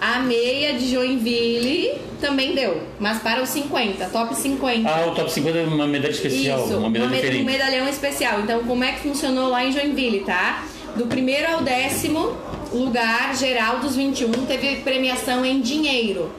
a 0.00 0.18
meia 0.20 0.74
de 0.74 0.90
Joinville 0.90 1.92
também 2.20 2.54
deu, 2.54 2.82
mas 2.98 3.18
para 3.22 3.42
os 3.42 3.48
50, 3.50 4.06
top 4.06 4.34
50. 4.34 4.88
Ah, 4.88 5.06
o 5.06 5.14
top 5.14 5.32
50 5.32 5.58
é 5.58 5.64
uma 5.64 5.86
medalha 5.86 6.10
especial, 6.12 6.64
Isso, 6.64 6.76
uma 6.76 6.90
medalha 6.90 7.10
me- 7.10 7.16
diferente. 7.16 7.42
um 7.42 7.46
medalhão 7.46 7.88
especial. 7.88 8.40
Então, 8.40 8.62
como 8.64 8.84
é 8.84 8.92
que 8.92 9.00
funcionou 9.00 9.48
lá 9.48 9.64
em 9.64 9.72
Joinville, 9.72 10.20
tá? 10.20 10.64
Do 10.96 11.06
primeiro 11.06 11.50
ao 11.52 11.62
décimo 11.62 12.36
lugar 12.72 13.34
geral 13.36 13.78
dos 13.78 13.96
21 13.96 14.30
teve 14.46 14.76
premiação 14.82 15.44
em 15.44 15.60
dinheiro, 15.60 16.30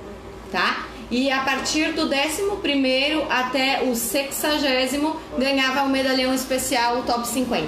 tá? 0.51 0.88
E 1.12 1.30
a 1.30 1.41
partir 1.41 1.91
do 1.91 2.08
décimo 2.08 2.58
primeiro 2.58 3.25
até 3.30 3.84
o 3.84 3.94
sexagésimo 3.96 5.18
ganhava 5.38 5.84
o 5.84 5.89
medalhão 5.89 6.34
especial, 6.34 7.00
o 7.00 7.03
top 7.03 7.27
50. 7.27 7.68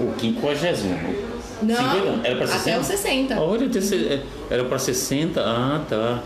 O 0.00 0.12
quinquagésimo. 0.18 0.98
Não, 1.62 1.76
50? 1.76 2.26
Era 2.28 2.44
até 2.44 2.46
60? 2.58 2.80
o 2.80 2.84
60. 2.84 3.40
Olha, 3.40 3.64
é, 4.10 4.22
era 4.54 4.64
pra 4.64 4.78
60? 4.78 5.40
Ah, 5.40 5.80
tá. 5.88 6.22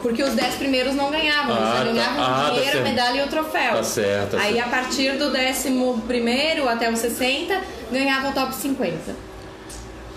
Porque 0.00 0.22
os 0.22 0.32
10 0.34 0.54
primeiros 0.54 0.94
não 0.94 1.10
ganhavam, 1.10 1.54
Ah, 1.54 1.80
eles 1.82 1.88
tá. 1.88 1.92
ganhavam 2.06 2.22
Ah, 2.22 2.26
tá 2.46 2.50
dinheiro, 2.50 2.68
a 2.68 2.72
certo. 2.72 2.84
medalha 2.88 3.20
e 3.20 3.24
o 3.24 3.28
troféu. 3.28 3.74
Tá 3.74 3.82
certo, 3.82 4.30
tá 4.36 4.42
Aí 4.42 4.54
certo. 4.54 4.66
a 4.66 4.70
partir 4.70 5.12
do 5.18 5.26
11 5.26 6.00
primeiro 6.08 6.66
até 6.68 6.90
o 6.90 6.96
60, 6.96 7.60
ganhava 7.92 8.30
o 8.30 8.32
top 8.32 8.54
50. 8.54 9.14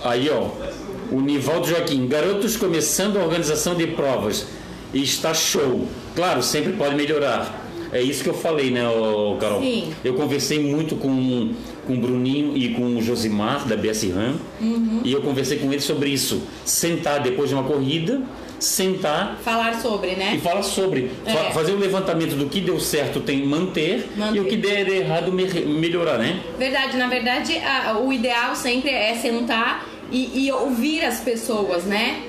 Aí, 0.03 0.29
ó, 0.29 0.47
o 1.11 1.19
Nivaldo 1.19 1.67
Joaquim, 1.67 2.07
garotos 2.07 2.55
começando 2.55 3.17
a 3.19 3.23
organização 3.23 3.75
de 3.75 3.85
provas. 3.87 4.47
E 4.93 5.03
está 5.03 5.33
show. 5.33 5.87
Claro, 6.15 6.41
sempre 6.41 6.73
pode 6.73 6.95
melhorar. 6.95 7.65
É 7.91 8.01
isso 8.01 8.23
que 8.23 8.29
eu 8.29 8.33
falei, 8.35 8.69
né, 8.69 8.81
Carol? 9.39 9.61
Sim. 9.61 9.91
Eu 10.03 10.13
conversei 10.13 10.59
muito 10.59 10.95
com, 10.95 11.53
com 11.87 11.93
o 11.93 11.97
Bruninho 11.97 12.55
e 12.55 12.69
com 12.75 12.83
o 12.97 13.01
Josimar, 13.01 13.67
da 13.67 13.75
BS 13.75 14.09
Ram, 14.11 14.35
Uhum. 14.61 15.01
e 15.03 15.11
eu 15.11 15.21
conversei 15.21 15.57
com 15.57 15.71
eles 15.71 15.83
sobre 15.85 16.09
isso. 16.11 16.43
Sentar 16.63 17.19
depois 17.21 17.49
de 17.49 17.55
uma 17.55 17.63
corrida, 17.63 18.21
sentar 18.59 19.39
Falar 19.43 19.73
sobre, 19.81 20.11
e 20.11 20.15
né? 20.17 20.39
falar 20.43 20.61
sobre. 20.61 21.09
É. 21.25 21.31
Fa- 21.31 21.51
fazer 21.51 21.71
o 21.71 21.77
levantamento 21.79 22.35
do 22.35 22.45
que 22.47 22.59
deu 22.61 22.79
certo 22.79 23.21
tem 23.21 23.43
manter, 23.43 24.07
Manter. 24.15 24.37
e 24.37 24.39
o 24.39 24.45
que 24.45 24.55
der 24.57 24.87
errado 24.87 25.31
me- 25.31 25.45
melhorar, 25.65 26.19
né? 26.19 26.41
Verdade, 26.59 26.95
na 26.97 27.07
verdade, 27.07 27.57
a- 27.57 27.97
o 27.97 28.13
ideal 28.13 28.55
sempre 28.55 28.91
é 28.91 29.15
sentar 29.15 29.87
e, 30.11 30.45
e 30.45 30.51
ouvir 30.51 31.03
as 31.03 31.21
pessoas, 31.21 31.85
né? 31.85 32.21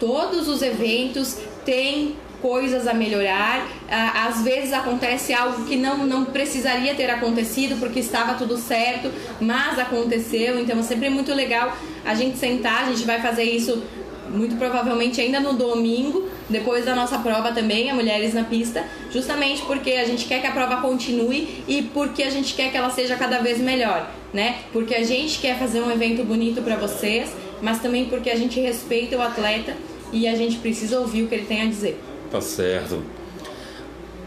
Todos 0.00 0.48
os 0.48 0.60
eventos 0.60 1.38
têm 1.64 2.16
coisas 2.44 2.86
a 2.86 2.92
melhorar. 2.92 3.66
Ah, 3.90 4.26
Às 4.28 4.42
vezes 4.42 4.72
acontece 4.72 5.32
algo 5.32 5.64
que 5.64 5.76
não, 5.76 6.06
não 6.06 6.26
precisaria 6.26 6.94
ter 6.94 7.08
acontecido 7.08 7.80
porque 7.80 8.00
estava 8.00 8.34
tudo 8.34 8.58
certo, 8.58 9.10
mas 9.40 9.78
aconteceu. 9.78 10.60
Então 10.60 10.78
é 10.78 10.82
sempre 10.82 11.08
muito 11.08 11.32
legal 11.32 11.74
a 12.04 12.14
gente 12.14 12.36
sentar. 12.36 12.84
A 12.84 12.86
gente 12.90 13.04
vai 13.04 13.18
fazer 13.20 13.44
isso 13.44 13.82
muito 14.28 14.56
provavelmente 14.56 15.20
ainda 15.20 15.40
no 15.40 15.54
domingo, 15.54 16.28
depois 16.48 16.84
da 16.84 16.94
nossa 16.94 17.18
prova 17.18 17.52
também, 17.52 17.90
a 17.90 17.94
Mulheres 17.94 18.34
na 18.34 18.44
Pista, 18.44 18.84
justamente 19.10 19.62
porque 19.62 19.92
a 19.92 20.04
gente 20.04 20.26
quer 20.26 20.40
que 20.40 20.46
a 20.46 20.52
prova 20.52 20.76
continue 20.82 21.62
e 21.66 21.82
porque 21.94 22.22
a 22.22 22.30
gente 22.30 22.54
quer 22.54 22.70
que 22.70 22.76
ela 22.76 22.90
seja 22.90 23.16
cada 23.16 23.38
vez 23.38 23.58
melhor, 23.58 24.10
né? 24.32 24.56
Porque 24.72 24.94
a 24.94 25.04
gente 25.04 25.38
quer 25.38 25.58
fazer 25.58 25.80
um 25.80 25.90
evento 25.90 26.24
bonito 26.24 26.62
para 26.62 26.76
vocês, 26.76 27.30
mas 27.62 27.80
também 27.80 28.06
porque 28.06 28.28
a 28.28 28.36
gente 28.36 28.60
respeita 28.60 29.16
o 29.16 29.22
atleta 29.22 29.74
e 30.14 30.28
a 30.28 30.34
gente 30.34 30.56
precisa 30.56 31.00
ouvir 31.00 31.24
o 31.24 31.28
que 31.28 31.34
ele 31.34 31.46
tem 31.46 31.62
a 31.62 31.66
dizer. 31.66 32.00
Tá 32.30 32.40
certo. 32.40 33.02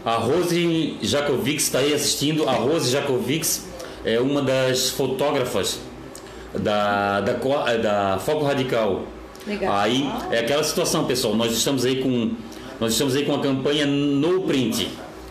A 0.04 0.14
Rose 0.14 0.96
Jakovics 1.02 1.64
está 1.64 1.80
aí 1.80 1.92
assistindo. 1.92 2.48
A 2.48 2.52
Rose 2.52 2.90
Jakovics 2.90 3.66
é 4.04 4.20
uma 4.20 4.40
das 4.40 4.90
fotógrafas 4.90 5.80
da, 6.54 7.20
da, 7.20 7.32
eh, 7.66 7.78
da 7.78 8.18
Foco 8.18 8.44
Radical. 8.44 9.04
Legal. 9.46 9.74
Aí 9.74 10.08
é 10.30 10.40
aquela 10.40 10.62
situação, 10.62 11.04
pessoal. 11.04 11.34
Nós 11.34 11.52
estamos 11.52 11.84
aí 11.84 12.02
com 12.02 12.30
nós 12.80 12.92
estamos 12.92 13.16
aí 13.16 13.24
com 13.24 13.34
a 13.34 13.40
campanha 13.40 13.86
No 13.86 14.42
Print. 14.42 14.88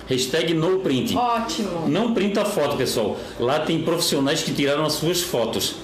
Hashtag 0.07 0.53
No 0.53 0.79
Print. 0.79 1.15
Ótimo. 1.15 1.87
Não 1.87 2.13
printa 2.13 2.41
a 2.41 2.45
foto, 2.45 2.75
pessoal. 2.75 3.17
Lá 3.39 3.59
tem 3.59 3.81
profissionais 3.83 4.43
que 4.43 4.53
tiraram 4.53 4.85
as 4.85 4.93
suas 4.93 5.21
fotos. 5.21 5.75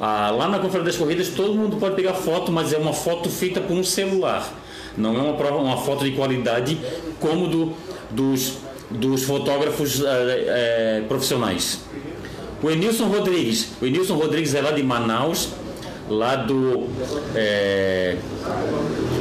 Ah, 0.00 0.30
lá 0.30 0.48
na 0.48 0.58
Conferência 0.58 0.84
das 0.92 0.96
Corridas 0.96 1.28
todo 1.28 1.54
mundo 1.54 1.76
pode 1.76 1.94
pegar 1.94 2.14
foto, 2.14 2.50
mas 2.50 2.72
é 2.72 2.78
uma 2.78 2.92
foto 2.92 3.28
feita 3.28 3.60
por 3.60 3.76
um 3.76 3.84
celular. 3.84 4.50
Não 4.96 5.14
é 5.16 5.22
uma 5.22 5.34
prova, 5.34 5.56
uma 5.56 5.76
foto 5.76 6.04
de 6.04 6.12
qualidade 6.12 6.78
como 7.20 7.46
do, 7.46 7.72
dos, 8.10 8.54
dos 8.90 9.22
fotógrafos 9.24 10.02
ah, 10.04 10.08
eh, 10.08 11.02
profissionais. 11.06 11.80
O 12.62 12.70
Enilson 12.70 13.06
Rodrigues. 13.08 13.72
O 13.80 13.86
Enilson 13.86 14.14
Rodrigues 14.16 14.54
é 14.54 14.62
lá 14.62 14.70
de 14.70 14.82
Manaus, 14.82 15.50
lá 16.08 16.34
do. 16.36 16.88
eh, 17.34 18.16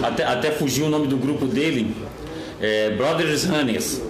até, 0.02 0.24
até 0.24 0.52
fugiu 0.52 0.86
o 0.86 0.90
nome 0.90 1.08
do 1.08 1.18
grupo 1.18 1.46
dele, 1.46 1.96
é, 2.62 2.92
Brothers 2.92 3.44
Runners. 3.46 4.02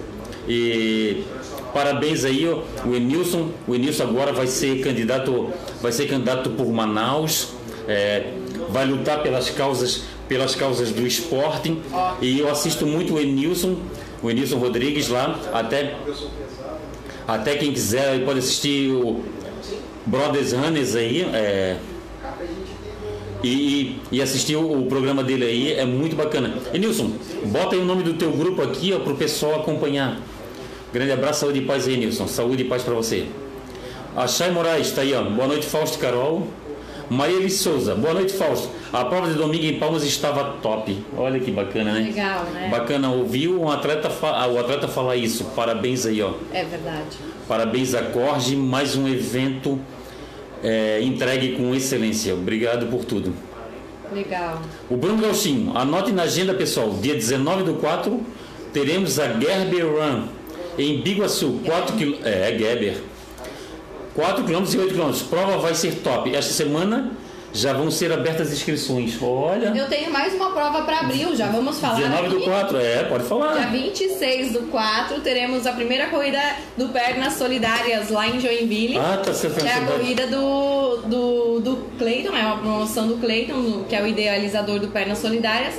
E 0.48 1.24
parabéns 1.72 2.24
aí, 2.24 2.48
ó, 2.48 2.62
o 2.88 2.94
Enilson. 2.94 3.50
O 3.66 3.74
Enilson 3.74 4.04
agora 4.04 4.32
vai 4.32 4.46
ser 4.46 4.80
candidato, 4.82 5.50
vai 5.80 5.92
ser 5.92 6.06
candidato 6.06 6.50
por 6.50 6.66
Manaus, 6.72 7.48
é, 7.88 8.32
vai 8.68 8.84
lutar 8.86 9.22
pelas 9.22 9.50
causas, 9.50 10.02
pelas 10.28 10.54
causas 10.54 10.90
do 10.92 11.06
esporte. 11.06 11.76
E 12.20 12.38
eu 12.38 12.50
assisto 12.50 12.86
muito 12.86 13.14
o 13.14 13.20
Enilson, 13.20 13.76
o 14.22 14.30
Enilson 14.30 14.58
Rodrigues 14.58 15.08
lá, 15.08 15.38
até, 15.52 15.96
até 17.26 17.56
quem 17.56 17.72
quiser 17.72 18.24
pode 18.24 18.38
assistir 18.40 18.90
o 18.90 19.20
Brothers 20.06 20.52
Runners 20.52 20.94
aí. 20.96 21.22
É, 21.32 21.76
e, 23.42 23.96
e- 24.12 24.20
assistir 24.20 24.54
o, 24.56 24.80
o 24.82 24.86
programa 24.86 25.22
dele 25.24 25.44
aí 25.44 25.72
é 25.72 25.84
muito 25.86 26.14
bacana. 26.14 26.54
E 26.74 26.78
Nilson, 26.78 27.12
bota 27.46 27.74
aí 27.74 27.80
o 27.80 27.84
nome 27.86 28.02
do 28.02 28.12
teu 28.14 28.30
grupo 28.32 28.60
aqui 28.60 28.92
para 28.98 29.12
o 29.12 29.16
pessoal 29.16 29.60
acompanhar. 29.60 30.20
Grande 30.92 31.12
abraço, 31.12 31.40
saúde 31.40 31.60
e 31.60 31.62
paz 31.62 31.86
aí, 31.86 31.96
Nilson. 31.96 32.26
Saúde 32.26 32.62
e 32.62 32.66
paz 32.66 32.82
para 32.82 32.94
você. 32.94 33.26
A 34.16 34.26
Chay 34.26 34.50
Moraes 34.50 34.88
está 34.88 35.02
aí, 35.02 35.14
ó. 35.14 35.22
Boa 35.22 35.46
noite, 35.46 35.66
Fausto 35.66 35.98
Carol. 35.98 36.48
Maria 37.08 37.48
Souza, 37.50 37.94
boa 37.96 38.14
noite, 38.14 38.32
Fausto. 38.32 38.68
A 38.92 39.04
prova 39.04 39.28
de 39.28 39.34
domingo 39.34 39.64
em 39.64 39.78
Palmas 39.80 40.04
estava 40.04 40.56
top. 40.62 40.96
Olha 41.16 41.40
que 41.40 41.50
bacana, 41.50 41.92
né? 41.92 42.00
Legal, 42.02 42.44
né? 42.52 42.68
Bacana 42.70 43.10
ouvir 43.10 43.48
um 43.48 43.68
atleta 43.68 44.08
fa- 44.08 44.46
o 44.46 44.58
atleta 44.58 44.86
falar 44.86 45.16
isso. 45.16 45.44
Parabéns 45.56 46.06
aí, 46.06 46.22
ó. 46.22 46.32
É 46.52 46.64
verdade. 46.64 47.16
Parabéns 47.48 47.94
a 47.96 48.02
Corge, 48.02 48.54
mais 48.54 48.94
um 48.94 49.08
evento 49.08 49.78
é, 50.62 51.00
entregue 51.02 51.56
com 51.56 51.74
excelência. 51.74 52.32
Obrigado 52.34 52.86
por 52.86 53.04
tudo. 53.04 53.32
Legal. 54.12 54.60
O 54.88 54.96
Bruno 54.96 55.20
Gauchinho, 55.20 55.76
anote 55.76 56.12
na 56.12 56.22
agenda 56.24 56.54
pessoal, 56.54 56.90
dia 57.00 57.14
19 57.14 57.64
do 57.64 57.74
4, 57.74 58.20
teremos 58.72 59.18
a 59.18 59.26
Gerber 59.38 59.84
Run 59.86 60.24
em 60.80 61.00
Biguaçu, 61.00 61.60
4 61.64 61.96
km. 61.96 62.14
É, 62.24 62.56
Gerber. 62.58 63.02
4 64.14 64.44
km 64.44 64.64
e 64.74 64.78
8 64.78 64.94
km. 64.94 65.12
Prova 65.28 65.58
vai 65.58 65.74
ser 65.74 65.96
top. 65.96 66.34
Esta 66.34 66.52
semana 66.52 67.12
já 67.52 67.72
vão 67.72 67.90
ser 67.90 68.12
abertas 68.12 68.48
as 68.48 68.52
inscrições. 68.54 69.16
Olha. 69.20 69.72
Eu 69.76 69.88
tenho 69.88 70.10
mais 70.12 70.32
uma 70.34 70.50
prova 70.52 70.82
para 70.82 71.00
abril, 71.00 71.34
já 71.34 71.46
vamos 71.46 71.78
falar 71.80 71.96
19 71.96 72.28
do 72.28 72.36
aqui. 72.36 72.44
4, 72.44 72.76
é, 72.78 73.04
pode 73.04 73.20
Dia 73.20 73.28
falar. 73.28 73.54
26 73.72 74.52
do 74.52 74.60
4 74.70 75.20
teremos 75.20 75.66
a 75.66 75.72
primeira 75.72 76.06
corrida 76.08 76.40
do 76.76 76.88
Pernas 76.90 77.34
Solidárias 77.34 78.08
lá 78.10 78.28
em 78.28 78.38
Joinville. 78.40 78.98
Ah, 78.98 79.20
tá 79.24 79.32
certo. 79.34 79.60
Que 79.60 79.66
é 79.66 79.74
a 79.74 79.80
corrida 79.84 80.26
do, 80.28 80.96
do, 80.98 81.60
do 81.60 81.76
Cleiton, 81.98 82.36
é 82.36 82.42
uma 82.46 82.58
promoção 82.58 83.08
do 83.08 83.16
Cleiton, 83.16 83.60
do- 83.62 83.84
que 83.88 83.96
é 83.96 84.02
o 84.02 84.06
idealizador 84.06 84.78
do 84.78 84.88
Pernas 84.88 85.18
Solidárias, 85.18 85.74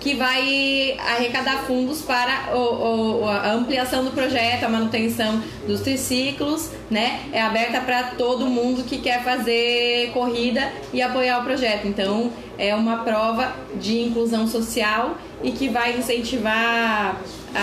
que 0.00 0.14
vai 0.14 0.96
arrecadar 0.98 1.64
fundos 1.66 2.00
para 2.00 2.56
o- 2.56 3.20
o- 3.22 3.28
a 3.28 3.52
ampliação 3.52 4.02
do 4.02 4.10
projeto, 4.12 4.64
a 4.64 4.68
manutenção 4.68 5.42
dos 5.66 5.80
triciclos, 5.80 6.70
né? 6.90 7.20
É 7.32 7.42
aberta 7.42 7.80
para 7.82 8.02
todo 8.16 8.46
mundo 8.46 8.82
que 8.84 8.98
quer 8.98 9.22
fazer 9.22 10.10
corrida 10.14 10.72
e 10.92 11.02
apoiar 11.02 11.40
o 11.40 11.44
projeto. 11.44 11.86
Então, 11.86 12.32
é 12.58 12.74
uma 12.74 12.98
prova 13.04 13.54
de 13.78 14.00
inclusão 14.00 14.46
social 14.48 15.16
e 15.42 15.50
que 15.52 15.68
vai 15.68 15.96
incentivar 15.98 17.20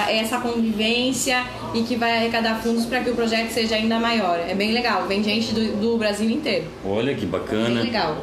essa 0.10 0.38
convivência 0.40 1.44
e 1.74 1.82
que 1.84 1.96
vai 1.96 2.18
arrecadar 2.18 2.62
fundos 2.62 2.86
para 2.86 3.00
que 3.02 3.10
o 3.10 3.16
projeto 3.16 3.50
seja 3.52 3.76
ainda 3.76 4.00
maior. 4.00 4.38
É 4.48 4.54
bem 4.54 4.74
legal, 4.74 5.08
vem 5.08 5.24
gente 5.24 5.54
do, 5.54 5.78
do 5.78 5.98
Brasil 5.98 6.30
inteiro. 6.30 6.66
Olha 6.86 7.14
que 7.16 7.22
Bem 7.22 7.30
bacana. 7.30 7.82
legal. 7.82 8.18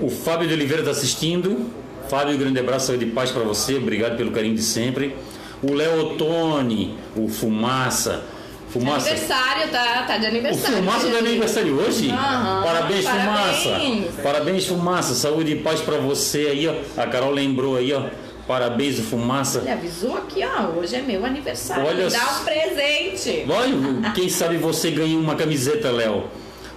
O 0.00 0.08
Fábio 0.08 0.48
de 0.48 0.54
Oliveira 0.54 0.80
está 0.82 0.92
assistindo. 0.92 1.70
Fábio, 2.10 2.36
grande 2.36 2.58
abraço, 2.58 2.88
saúde 2.88 3.04
e 3.04 3.10
paz 3.12 3.30
para 3.30 3.44
você. 3.44 3.76
Obrigado 3.76 4.16
pelo 4.16 4.32
carinho 4.32 4.56
de 4.56 4.62
sempre. 4.62 5.14
O 5.62 5.72
Léo 5.72 6.00
Ottoni, 6.00 6.98
o 7.14 7.28
Fumaça. 7.28 8.24
Fumaça. 8.68 9.10
Aniversário, 9.10 9.68
tá? 9.70 10.02
Tá 10.08 10.18
de 10.18 10.24
O 10.24 10.28
aniversário. 10.28 10.76
Fumaça 10.78 11.06
tá 11.06 11.12
de 11.12 11.28
aniversário 11.28 11.78
hoje? 11.78 12.10
Aham, 12.10 12.62
parabéns, 12.64 13.04
parabéns. 13.04 13.62
Fumaça. 13.62 14.22
Parabéns, 14.24 14.66
Fumaça. 14.66 15.14
Saúde 15.14 15.52
e 15.52 15.56
paz 15.56 15.80
para 15.82 15.98
você 15.98 16.48
aí, 16.50 16.66
ó. 16.66 16.74
A 17.00 17.06
Carol 17.06 17.30
lembrou 17.30 17.76
aí, 17.76 17.92
ó. 17.92 18.02
Parabéns, 18.44 18.98
Fumaça. 18.98 19.60
Ele 19.60 19.70
avisou 19.70 20.16
aqui, 20.16 20.40
ó. 20.44 20.80
Hoje 20.80 20.96
é 20.96 21.02
meu 21.02 21.24
aniversário. 21.24 21.86
Olha 21.86 22.06
Me 22.06 22.10
Dá 22.10 22.40
um 22.40 22.44
presente. 22.44 23.46
Olha, 23.48 24.10
quem 24.16 24.26
sabe 24.30 24.56
você 24.56 24.90
ganha 24.90 25.16
uma 25.16 25.36
camiseta, 25.36 25.92
Léo. 25.92 26.24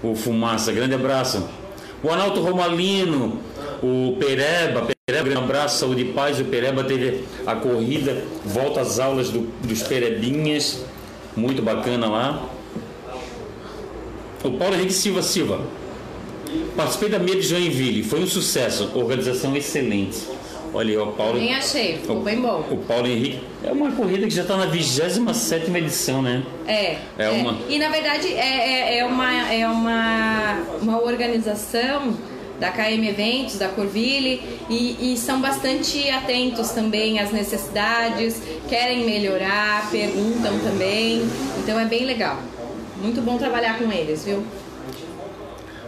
O 0.03 0.13
Fumaça, 0.13 0.71
grande 0.71 0.93
abraço. 0.93 1.49
O 2.03 2.11
Analto 2.11 2.39
Romalino, 2.39 3.39
o 3.81 4.15
Pereba, 4.19 4.92
Pereba, 5.05 5.25
grande 5.27 5.43
abraço, 5.43 5.79
saúde 5.79 6.01
e 6.03 6.13
paz. 6.13 6.39
O 6.39 6.45
Pereba 6.45 6.81
teve 6.85 7.25
a 7.45 7.55
corrida, 7.57 8.23
volta 8.45 8.79
às 8.79 8.99
aulas 8.99 9.29
do- 9.29 9.51
dos 9.61 9.83
Perebinhas, 9.83 10.85
muito 11.35 11.61
bacana 11.61 12.07
lá. 12.07 12.47
O 14.41 14.51
Paulo 14.51 14.75
Henrique 14.75 14.93
Silva 14.93 15.21
Silva, 15.21 15.59
participei 16.77 17.09
da 17.09 17.19
Meia 17.19 17.35
de 17.37 17.41
Joinville, 17.45 18.01
foi 18.01 18.21
um 18.23 18.25
sucesso, 18.27 18.91
organização 18.95 19.53
excelente. 19.57 20.19
Olha 20.73 20.91
aí, 20.91 20.97
o 20.97 21.07
Paulo. 21.11 21.37
Nem 21.37 21.53
achei, 21.53 21.97
ficou 21.97 22.21
bem 22.21 22.39
bom. 22.39 22.65
O 22.71 22.77
Paulo 22.77 23.05
Henrique. 23.05 23.41
É 23.61 23.73
uma 23.73 23.91
corrida 23.91 24.25
que 24.25 24.33
já 24.33 24.43
está 24.43 24.55
na 24.55 24.67
27 24.67 25.69
edição, 25.75 26.21
né? 26.21 26.43
É, 26.65 26.97
É 27.17 27.29
uma- 27.29 27.57
E 27.67 27.77
na 27.77 27.89
verdade 27.89 28.29
é, 28.29 28.95
é, 28.95 28.97
é 28.99 29.05
uma, 29.05 29.51
é 29.53 29.67
uma, 29.67 30.59
uma 30.81 31.01
organização 31.03 32.13
da 32.63 32.71
KM 32.71 33.05
Eventos, 33.05 33.57
da 33.57 33.67
Corville, 33.67 34.41
e, 34.69 35.11
e 35.11 35.17
são 35.17 35.41
bastante 35.41 36.09
atentos 36.09 36.69
também 36.69 37.19
às 37.19 37.29
necessidades, 37.29 38.41
querem 38.69 39.05
melhorar, 39.05 39.91
perguntam 39.91 40.57
também. 40.59 41.27
Então 41.59 41.77
é 41.77 41.83
bem 41.83 42.05
legal. 42.05 42.41
Muito 43.01 43.19
bom 43.19 43.37
trabalhar 43.37 43.77
com 43.77 43.91
eles, 43.91 44.23
viu? 44.23 44.41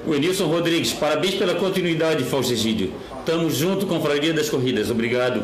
O 0.05 0.13
Enilson 0.13 0.47
Rodrigues, 0.47 0.91
parabéns 0.91 1.35
pela 1.35 1.55
continuidade, 1.55 2.25
Fausto 2.25 2.51
Egídio. 2.51 2.91
Tamo 3.25 3.49
junto 3.49 3.87
com 3.87 3.95
a 3.95 3.99
Confraria 3.99 4.33
das 4.33 4.49
Corridas, 4.49 4.91
obrigado. 4.91 5.43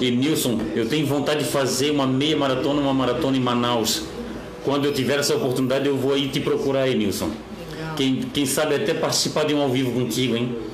Enilson, 0.00 0.58
eu 0.74 0.88
tenho 0.88 1.06
vontade 1.06 1.44
de 1.44 1.50
fazer 1.50 1.90
uma 1.90 2.06
meia 2.06 2.38
maratona, 2.38 2.80
uma 2.80 2.94
maratona 2.94 3.36
em 3.36 3.40
Manaus. 3.40 4.04
Quando 4.64 4.86
eu 4.86 4.94
tiver 4.94 5.18
essa 5.18 5.36
oportunidade, 5.36 5.86
eu 5.86 5.96
vou 5.96 6.14
aí 6.14 6.28
te 6.28 6.40
procurar, 6.40 6.88
Enilson. 6.88 7.30
Quem, 7.98 8.22
quem 8.32 8.46
sabe 8.46 8.76
até 8.76 8.94
participar 8.94 9.44
de 9.44 9.52
um 9.52 9.60
ao 9.60 9.68
vivo 9.68 9.92
contigo, 9.92 10.34
hein? 10.34 10.69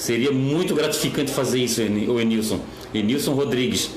Seria 0.00 0.32
muito 0.32 0.74
gratificante 0.74 1.30
fazer 1.30 1.58
isso, 1.58 1.82
o 1.82 2.18
Enilson. 2.18 2.58
Enilson 2.94 3.34
Rodrigues. 3.34 3.90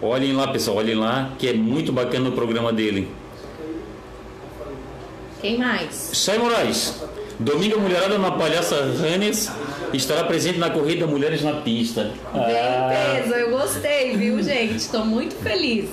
Olhem 0.00 0.32
lá, 0.32 0.48
pessoal, 0.48 0.78
olhem 0.78 0.94
lá, 0.94 1.32
que 1.38 1.46
é 1.46 1.52
muito 1.52 1.92
bacana 1.92 2.30
o 2.30 2.32
programa 2.32 2.72
dele. 2.72 3.08
Quem 5.42 5.58
mais? 5.58 6.12
Chay 6.14 6.38
Moraes. 6.38 6.94
Domingo 7.38 7.76
a 7.76 7.78
mulherada 7.78 8.16
na 8.16 8.30
Palhaça 8.30 8.74
Hannes 8.74 9.52
estará 9.92 10.24
presente 10.24 10.58
na 10.58 10.70
corrida 10.70 11.06
Mulheres 11.06 11.42
na 11.42 11.52
Pista. 11.60 12.10
Ah, 12.32 12.88
Bem 12.88 13.22
peso, 13.22 13.34
eu 13.34 13.50
gostei, 13.50 14.16
viu, 14.16 14.42
gente? 14.42 14.76
Estou 14.76 15.04
muito 15.04 15.34
feliz. 15.42 15.90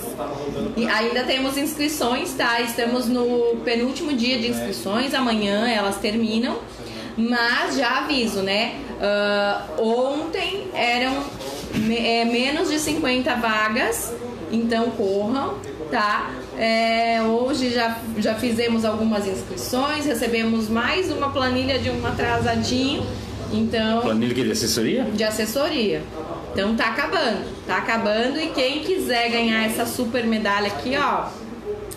E 0.78 0.88
ainda 0.88 1.24
temos 1.24 1.58
inscrições, 1.58 2.32
tá? 2.32 2.58
Estamos 2.62 3.06
no 3.06 3.56
penúltimo 3.66 4.14
dia 4.14 4.38
de 4.38 4.48
inscrições, 4.48 5.12
amanhã 5.12 5.68
elas 5.68 5.98
terminam. 5.98 6.56
Mas 7.18 7.76
já 7.76 7.98
aviso, 7.98 8.40
né? 8.40 8.76
Ah, 9.02 9.64
ontem 9.78 10.68
eram 10.72 11.24
me- 11.74 11.98
é, 11.98 12.24
menos 12.24 12.70
de 12.70 12.78
50 12.78 13.34
vagas, 13.34 14.12
então 14.52 14.90
corram, 14.90 15.54
tá? 15.90 16.30
É, 16.56 17.20
hoje 17.22 17.70
já, 17.70 17.98
já 18.18 18.34
fizemos 18.36 18.84
algumas 18.84 19.26
inscrições, 19.26 20.04
recebemos 20.06 20.68
mais 20.68 21.10
uma 21.10 21.30
planilha 21.30 21.78
de 21.80 21.90
um 21.90 22.06
atrasadinho. 22.06 23.04
Então, 23.52 24.00
planilha 24.02 24.32
de 24.44 24.52
assessoria? 24.52 25.04
de 25.04 25.24
assessoria. 25.24 26.02
Então 26.52 26.76
tá 26.76 26.86
acabando, 26.86 27.44
tá 27.66 27.78
acabando 27.78 28.38
e 28.38 28.48
quem 28.48 28.80
quiser 28.80 29.30
ganhar 29.30 29.64
essa 29.64 29.84
super 29.84 30.24
medalha 30.26 30.68
aqui, 30.68 30.94
ó, 30.96 31.26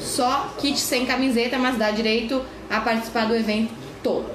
Só 0.00 0.54
kit 0.58 0.78
sem 0.78 1.06
camiseta, 1.06 1.58
mas 1.58 1.78
dá 1.78 1.90
direito 1.90 2.42
a 2.68 2.80
participar 2.80 3.26
do 3.26 3.34
evento 3.34 3.72
todo. 4.02 4.26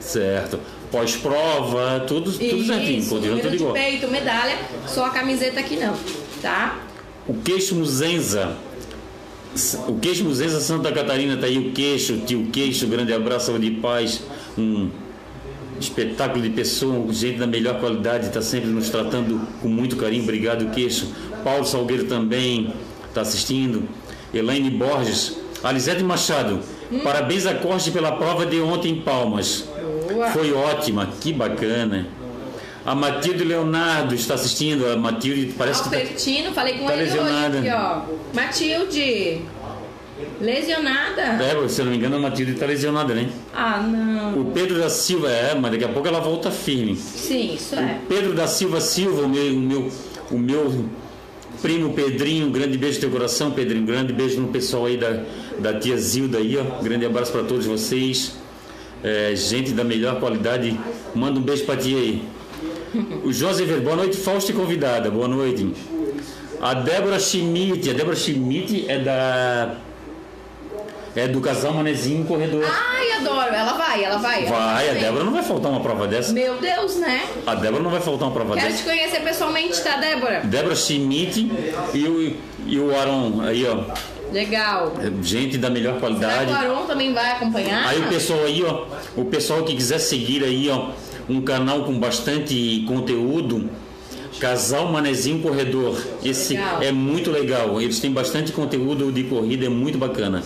Certo. 0.00 0.58
Pós-prova, 0.90 2.04
tudo, 2.06 2.32
tudo 2.32 2.64
certinho. 2.66 2.98
Isso, 2.98 3.10
Continua 3.10 3.36
número 3.36 3.42
tudo 3.42 3.50
de 3.50 3.56
igual. 3.56 3.72
peito, 3.72 4.08
medalha, 4.08 4.56
só 4.86 5.06
a 5.06 5.10
camiseta 5.10 5.60
aqui 5.60 5.76
não, 5.76 5.94
tá? 6.40 6.78
O 7.26 7.34
queixo 7.34 7.74
Muzenza. 7.74 8.56
O 9.88 9.98
queixo 9.98 10.24
Muzenza 10.24 10.60
Santa 10.60 10.90
Catarina 10.92 11.36
tá 11.36 11.46
aí 11.46 11.58
o 11.58 11.72
queixo, 11.72 12.18
tio 12.26 12.46
queixo, 12.52 12.86
grande 12.86 13.12
abraço, 13.12 13.46
saúde 13.46 13.66
e 13.66 13.70
paz. 13.72 14.22
Um 14.56 14.90
espetáculo 15.80 16.42
de 16.42 16.50
pessoa, 16.50 17.12
gente 17.12 17.38
da 17.38 17.46
melhor 17.46 17.80
qualidade, 17.80 18.26
está 18.26 18.40
sempre 18.42 18.70
nos 18.70 18.90
tratando 18.90 19.40
com 19.60 19.68
muito 19.68 19.96
carinho. 19.96 20.22
Obrigado, 20.22 20.70
queixo. 20.70 21.12
Paulo 21.42 21.64
Salgueiro 21.64 22.04
também 22.04 22.72
está 23.08 23.20
assistindo. 23.20 23.88
Elaine 24.32 24.70
Borges. 24.70 25.38
Alisete 25.62 26.02
Machado. 26.02 26.60
Parabéns 27.02 27.46
a 27.46 27.54
Corte 27.54 27.90
pela 27.90 28.12
prova 28.12 28.44
de 28.44 28.60
ontem 28.60 28.92
em 28.92 29.00
Palmas. 29.00 29.68
Boa. 30.10 30.30
Foi 30.30 30.52
ótima, 30.52 31.08
que 31.20 31.32
bacana. 31.32 32.06
A 32.84 32.94
Matilde 32.94 33.44
Leonardo 33.44 34.14
está 34.14 34.34
assistindo. 34.34 34.86
A 34.86 34.96
Matilde 34.96 35.54
parece 35.56 35.82
que 35.82 35.88
está 35.88 35.98
Albertino, 35.98 36.52
falei 36.52 36.74
com 36.74 36.86
tá 36.86 36.92
ele 36.92 37.04
lesionada. 37.04 37.58
hoje 37.58 37.68
aqui, 37.68 37.80
ó. 37.80 38.00
Matilde, 38.34 39.42
lesionada? 40.40 41.22
É, 41.22 41.68
se 41.68 41.80
eu 41.80 41.84
não 41.84 41.92
me 41.92 41.98
engano, 41.98 42.16
a 42.16 42.18
Matilde 42.18 42.52
está 42.52 42.66
lesionada, 42.66 43.14
né? 43.14 43.28
Ah, 43.54 43.80
não. 43.80 44.40
O 44.40 44.44
Pedro 44.52 44.78
da 44.78 44.88
Silva, 44.88 45.30
é, 45.30 45.54
mas 45.54 45.72
daqui 45.72 45.84
a 45.84 45.88
pouco 45.88 46.06
ela 46.06 46.20
volta 46.20 46.50
firme. 46.50 46.96
Sim, 46.96 47.54
isso 47.54 47.74
é. 47.74 47.98
Pedro 48.08 48.32
da 48.34 48.46
Silva 48.46 48.80
Silva, 48.80 49.22
o 49.22 49.28
meu, 49.28 49.52
o 49.52 49.58
meu, 49.60 49.90
o 50.30 50.38
meu 50.38 50.84
primo 51.60 51.92
Pedrinho, 51.94 52.50
grande 52.50 52.76
beijo 52.76 52.96
no 52.96 53.00
teu 53.00 53.10
coração, 53.10 53.50
Pedrinho. 53.50 53.86
Grande 53.86 54.12
beijo 54.12 54.40
no 54.40 54.48
pessoal 54.48 54.86
aí 54.86 54.96
da, 54.96 55.22
da 55.58 55.78
tia 55.78 55.96
Zilda 55.96 56.38
aí, 56.38 56.56
ó. 56.58 56.82
Grande 56.82 57.06
abraço 57.06 57.32
para 57.32 57.42
todos 57.42 57.66
vocês. 57.66 58.36
É, 59.02 59.34
gente 59.34 59.72
da 59.72 59.84
melhor 59.84 60.18
qualidade. 60.20 60.78
Manda 61.14 61.38
um 61.38 61.42
beijo 61.42 61.64
pra 61.64 61.76
tia 61.76 61.98
aí. 61.98 62.22
O 63.24 63.32
José 63.32 63.64
boa 63.80 63.96
noite, 63.96 64.16
Fausto 64.16 64.52
e 64.52 64.54
convidada, 64.54 65.10
boa 65.10 65.26
noite. 65.26 65.72
A 66.60 66.74
Débora 66.74 67.18
Schmidt, 67.18 67.90
a 67.90 67.92
Débora 67.92 68.16
Schmidt 68.16 68.84
é 68.88 68.98
da. 68.98 69.76
É 71.16 71.28
do 71.28 71.40
casal 71.40 71.72
Manezinho 71.72 72.24
Corredor. 72.24 72.64
Ai, 72.64 73.12
adoro. 73.12 73.54
Ela 73.54 73.72
vai, 73.74 74.02
ela 74.02 74.16
vai. 74.18 74.44
Vai, 74.46 74.90
a. 74.90 74.94
Débora 74.94 75.24
não 75.24 75.32
vai 75.32 75.42
faltar 75.44 75.70
uma 75.70 75.80
prova 75.80 76.08
dessa. 76.08 76.32
Meu 76.32 76.56
Deus, 76.58 76.96
né? 76.96 77.22
A 77.46 77.54
Débora 77.54 77.82
não 77.82 77.90
vai 77.90 78.00
faltar 78.00 78.28
uma 78.28 78.34
prova 78.34 78.54
Quero 78.54 78.66
dessa. 78.66 78.78
te 78.78 78.84
conhecer 78.84 79.20
pessoalmente, 79.22 79.80
tá, 79.80 79.96
Débora? 79.98 80.40
Débora 80.40 80.74
Schmidt 80.74 81.48
e 81.94 82.04
o, 82.08 82.36
e 82.66 82.78
o 82.80 82.96
Aaron 82.98 83.42
aí, 83.42 83.64
ó. 83.64 83.84
Legal. 84.32 84.92
Gente 85.22 85.56
da 85.56 85.70
melhor 85.70 85.94
Será 85.94 86.00
qualidade. 86.00 86.46
que 86.46 86.52
o 86.52 86.56
Aron 86.56 86.86
também 86.86 87.12
vai 87.14 87.30
acompanhar? 87.30 87.86
Aí 87.86 88.00
o 88.00 88.08
pessoal 88.08 88.42
aí, 88.44 88.64
ó. 88.64 88.86
O 89.16 89.24
pessoal 89.26 89.62
que 89.62 89.76
quiser 89.76 89.98
seguir 90.00 90.42
aí, 90.42 90.68
ó. 90.68 90.88
Um 91.28 91.40
canal 91.40 91.84
com 91.84 91.96
bastante 91.96 92.84
conteúdo. 92.88 93.70
Casal 94.40 94.86
Manezinho 94.88 95.40
Corredor. 95.40 95.96
Esse 96.24 96.54
Legal. 96.54 96.82
é 96.82 96.90
muito 96.90 97.30
legal. 97.30 97.80
Eles 97.80 98.00
têm 98.00 98.10
bastante 98.10 98.50
conteúdo 98.50 99.12
de 99.12 99.22
corrida, 99.24 99.66
é 99.66 99.68
muito 99.68 99.96
bacana. 99.96 100.42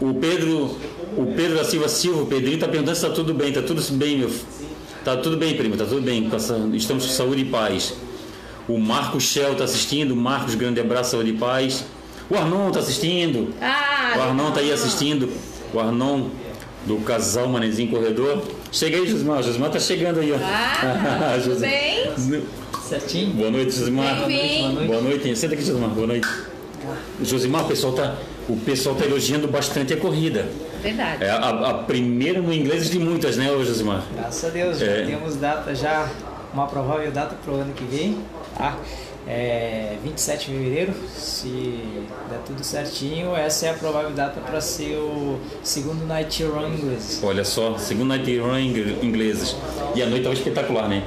O 0.00 0.12
Pedro, 0.14 0.76
o 1.16 1.26
Pedro 1.34 1.56
da 1.56 1.64
Silva 1.64 1.88
Silva, 1.88 2.22
o 2.22 2.26
Pedrinho 2.26 2.58
tá 2.58 2.68
perguntando 2.68 2.96
se 2.96 3.02
tá 3.06 3.10
tudo 3.12 3.32
bem, 3.32 3.52
tá 3.52 3.62
tudo 3.62 3.82
bem, 3.92 4.18
meu. 4.18 4.28
f- 4.28 4.44
Tá 5.04 5.16
tudo 5.16 5.36
bem, 5.36 5.54
primo, 5.56 5.76
tá 5.76 5.84
tudo 5.84 6.00
bem. 6.02 6.28
Estamos 6.74 7.06
com 7.06 7.12
saúde 7.12 7.42
e 7.42 7.44
paz. 7.44 7.94
O 8.68 8.76
Marcos 8.76 9.22
Shell 9.22 9.54
tá 9.54 9.62
assistindo, 9.62 10.16
Marcos, 10.16 10.56
grande 10.56 10.80
abraço, 10.80 11.12
saúde 11.12 11.30
e 11.30 11.34
paz. 11.34 11.84
O 12.28 12.34
Arnon 12.36 12.72
tá 12.72 12.80
assistindo. 12.80 13.54
Ah, 13.62 14.14
O 14.18 14.20
Arnon 14.22 14.50
tá 14.50 14.58
aí 14.58 14.72
assistindo. 14.72 15.28
O 15.72 15.78
Arnon 15.78 16.24
do 16.86 16.96
casal 16.98 17.46
Manezinho 17.48 17.88
Corredor. 17.88 18.42
Chega 18.72 18.96
aí, 18.96 19.06
Josmar. 19.08 19.44
Josmar 19.44 19.70
tá 19.70 19.78
chegando 19.78 20.18
aí, 20.18 20.32
ó. 20.32 20.36
Ah, 20.42 21.38
tudo 21.40 21.60
bem? 21.60 22.42
Certinho? 22.82 23.32
Boa 23.34 23.50
noite, 23.52 23.76
Josimar. 23.76 24.26
Bem-vindo. 24.26 24.86
Boa 24.86 25.00
noite. 25.02 25.36
Senta 25.36 25.54
aqui, 25.54 25.64
Josimar. 25.64 25.90
Boa 25.90 26.08
noite. 26.08 26.26
Josimar, 27.22 27.64
o 27.64 27.68
pessoal 27.68 27.92
tá, 27.92 28.16
o 28.48 28.56
pessoal 28.56 28.94
tá 28.94 29.04
elogiando 29.04 29.48
bastante 29.48 29.92
a 29.92 29.96
corrida. 29.96 30.46
Verdade. 30.82 31.24
É 31.24 31.30
a, 31.30 31.48
a 31.70 31.74
primeira 31.74 32.40
no 32.40 32.52
inglês 32.52 32.88
de 32.90 32.98
muitas, 32.98 33.36
né, 33.36 33.46
Josimar? 33.48 34.04
Graças 34.14 34.44
a 34.44 34.48
Deus, 34.52 34.78
já 34.78 34.86
É. 34.86 35.06
temos 35.06 35.36
data 35.36 35.74
já, 35.74 36.08
uma 36.52 36.66
provável 36.66 37.10
data 37.10 37.34
para 37.44 37.52
o 37.52 37.56
ano 37.56 37.72
que 37.72 37.84
vem, 37.84 38.18
tá? 38.56 38.78
É 39.28 39.96
27 40.04 40.46
de 40.52 40.56
fevereiro, 40.56 40.94
se 41.16 41.48
der 42.30 42.38
tudo 42.46 42.62
certinho, 42.62 43.34
essa 43.34 43.66
é 43.66 43.70
a 43.70 43.74
provável 43.74 44.10
data 44.12 44.40
para 44.40 44.60
ser 44.60 44.94
o 44.98 45.40
segundo 45.64 46.06
Night 46.06 46.44
Run 46.44 46.68
inglês. 46.68 47.20
Olha 47.24 47.44
só, 47.44 47.76
segunda 47.76 48.16
night 48.16 48.38
run 48.38 48.56
ingleses. 49.02 49.56
E 49.96 50.02
a 50.02 50.06
noite 50.06 50.22
tava 50.22 50.34
espetacular, 50.34 50.88
né? 50.88 51.02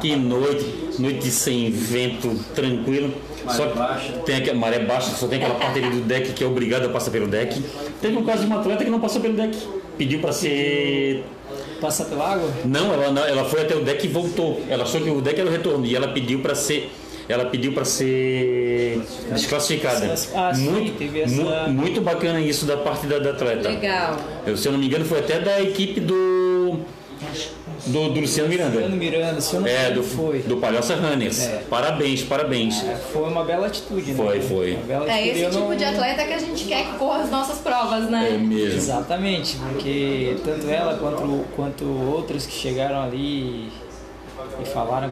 Que 0.00 0.16
noite, 0.16 0.66
noite 0.98 1.30
sem 1.30 1.70
vento, 1.70 2.34
tranquilo. 2.56 3.14
Maré 3.44 3.56
só 3.56 3.66
baixa. 3.74 4.12
tem 4.26 4.36
aquela 4.36 4.58
maré 4.58 4.78
baixa, 4.80 5.10
só 5.16 5.26
tem 5.26 5.38
aquela 5.42 5.58
parte 5.58 5.78
ali 5.78 5.90
do 5.90 6.00
deck 6.02 6.32
que 6.32 6.44
é 6.44 6.46
obrigada 6.46 6.86
a 6.86 6.88
passar 6.88 7.10
pelo 7.10 7.26
deck. 7.26 7.62
Teve 8.00 8.16
um 8.16 8.24
caso 8.24 8.40
de 8.40 8.46
uma 8.46 8.60
atleta 8.60 8.84
que 8.84 8.90
não 8.90 9.00
passou 9.00 9.20
pelo 9.20 9.34
deck. 9.34 9.56
Pediu 9.98 10.20
para 10.20 10.32
ser 10.32 11.24
Passa 11.80 12.04
pela 12.04 12.32
água? 12.34 12.48
não, 12.64 12.92
ela, 12.92 13.10
não- 13.10 13.24
ela 13.26 13.44
foi 13.44 13.62
até 13.62 13.74
o 13.74 13.82
deck 13.84 14.04
e 14.04 14.08
voltou. 14.08 14.60
Ela 14.68 14.84
achou 14.84 15.00
que 15.00 15.10
o 15.10 15.20
deck 15.20 15.38
era 15.40 15.48
o 15.48 15.52
retorno 15.52 15.84
e 15.86 15.94
ela 15.96 16.08
pediu 16.08 16.40
para 16.40 16.54
ser, 16.54 16.90
ela 17.28 17.44
pediu 17.46 17.72
para 17.72 17.84
ser 17.84 19.00
desclassificada. 19.32 20.14
Ah, 20.34 20.52
sim, 20.54 20.70
muito, 20.70 20.98
teve 20.98 21.20
essa- 21.20 21.34
mu- 21.68 21.70
muito 21.82 22.00
bacana 22.00 22.40
isso 22.40 22.64
da 22.66 22.76
parte 22.76 23.06
da, 23.06 23.18
da 23.18 23.30
atleta. 23.30 23.68
Legal. 23.68 24.16
Eu, 24.46 24.56
se 24.56 24.66
eu 24.68 24.72
não 24.72 24.78
me 24.78 24.86
engano, 24.86 25.04
foi 25.04 25.18
até 25.20 25.38
da 25.38 25.60
equipe 25.60 26.00
do 26.00 26.78
do, 27.90 28.08
do 28.10 28.20
Luciano 28.20 28.48
Miranda. 28.48 28.74
Luciano 28.74 28.96
Miranda, 28.96 29.40
se 29.40 29.54
eu 29.54 29.60
não 29.60 29.68
É, 29.68 29.90
do, 29.90 30.02
foi. 30.02 30.40
do 30.40 30.56
Palhoça 30.56 30.94
Runners. 30.94 31.40
É. 31.40 31.62
Parabéns, 31.68 32.22
parabéns. 32.22 32.82
É, 32.84 32.94
Foi 32.96 33.28
uma 33.28 33.44
bela 33.44 33.66
atitude, 33.66 34.12
né? 34.12 34.16
Foi, 34.16 34.40
foi. 34.40 34.74
Uma 34.74 34.82
bela 34.84 35.10
É 35.12 35.28
esse 35.28 35.44
tipo 35.50 35.58
não- 35.68 35.76
de 35.76 35.84
atleta 35.84 36.24
que 36.24 36.32
a 36.32 36.38
gente 36.38 36.64
quer 36.64 36.84
que 36.86 36.98
corra 36.98 37.22
as 37.22 37.30
nossas 37.30 37.58
provas, 37.58 38.06
É 38.06 38.10
né? 38.10 38.30
mesmo. 38.38 38.76
Exatamente, 38.76 39.56
porque 39.56 40.36
tanto 40.44 40.68
ela 40.68 40.96
quanto, 40.98 41.44
quanto 41.56 41.84
outros 41.84 42.46
que 42.46 42.52
chegaram 42.52 43.02
ali 43.02 43.70
e 44.62 44.64
falaram 44.72 45.08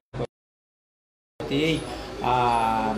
que 1.49 1.81
eu 1.81 1.81
a, 2.23 2.95